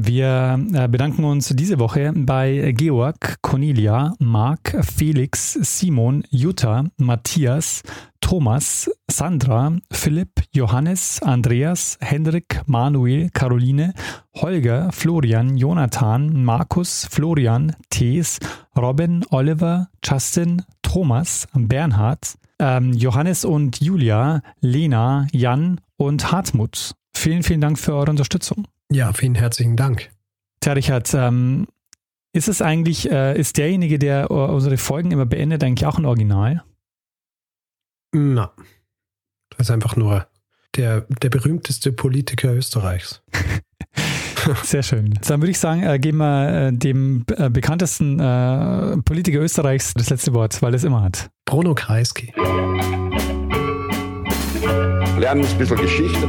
Wir 0.00 0.60
äh, 0.74 0.86
bedanken 0.86 1.24
uns 1.24 1.48
diese 1.48 1.80
Woche 1.80 2.12
bei 2.14 2.72
Georg, 2.76 3.38
Cornelia, 3.42 4.14
Marc, 4.20 4.76
Felix, 4.84 5.54
Simon, 5.54 6.22
Jutta, 6.30 6.84
Matthias, 6.98 7.82
Thomas, 8.20 8.88
Sandra, 9.10 9.72
Philipp, 9.90 10.44
Johannes, 10.52 11.20
Andreas, 11.22 11.98
Hendrik, 12.00 12.62
Manuel, 12.66 13.30
Caroline, 13.30 13.92
Holger, 14.36 14.92
Florian, 14.92 15.56
Jonathan, 15.56 16.44
Markus, 16.44 17.08
Florian, 17.10 17.74
Thees, 17.90 18.38
Robin, 18.76 19.24
Oliver, 19.30 19.88
Justin, 20.04 20.62
Thomas, 20.82 21.48
Bernhard, 21.54 22.36
ähm, 22.60 22.92
Johannes 22.92 23.44
und 23.44 23.80
Julia, 23.80 24.42
Lena, 24.60 25.26
Jan 25.32 25.80
und 25.96 26.30
Hartmut. 26.30 26.94
Vielen, 27.16 27.42
vielen 27.42 27.60
Dank 27.60 27.80
für 27.80 27.94
eure 27.94 28.10
Unterstützung. 28.10 28.68
Ja, 28.90 29.12
vielen 29.12 29.34
herzlichen 29.34 29.76
Dank. 29.76 30.10
Tja, 30.60 30.72
Richard, 30.72 31.12
ähm, 31.14 31.66
ist 32.32 32.48
es 32.48 32.62
eigentlich, 32.62 33.10
äh, 33.10 33.38
ist 33.38 33.58
derjenige, 33.58 33.98
der 33.98 34.30
äh, 34.30 34.34
unsere 34.34 34.78
Folgen 34.78 35.10
immer 35.10 35.26
beendet, 35.26 35.62
eigentlich 35.62 35.86
auch 35.86 35.98
ein 35.98 36.06
Original? 36.06 36.62
Na, 38.12 38.52
das 39.50 39.68
ist 39.68 39.70
einfach 39.70 39.96
nur 39.96 40.26
der, 40.76 41.02
der 41.22 41.28
berühmteste 41.28 41.92
Politiker 41.92 42.52
Österreichs. 42.54 43.22
Sehr 44.62 44.82
schön. 44.82 45.18
Dann 45.26 45.42
würde 45.42 45.50
ich 45.50 45.58
sagen, 45.58 45.82
äh, 45.82 45.98
geben 45.98 46.18
wir 46.18 46.68
äh, 46.68 46.72
dem 46.72 47.24
äh, 47.36 47.50
bekanntesten 47.50 48.18
äh, 48.18 48.96
Politiker 48.98 49.40
Österreichs 49.40 49.92
das 49.94 50.08
letzte 50.08 50.32
Wort, 50.32 50.62
weil 50.62 50.72
er 50.72 50.76
es 50.76 50.84
immer 50.84 51.02
hat. 51.02 51.28
Bruno 51.44 51.74
Kreisky. 51.74 52.32
Lernen 55.18 55.44
ein 55.44 55.58
bisschen 55.58 55.76
Geschichte. 55.76 56.28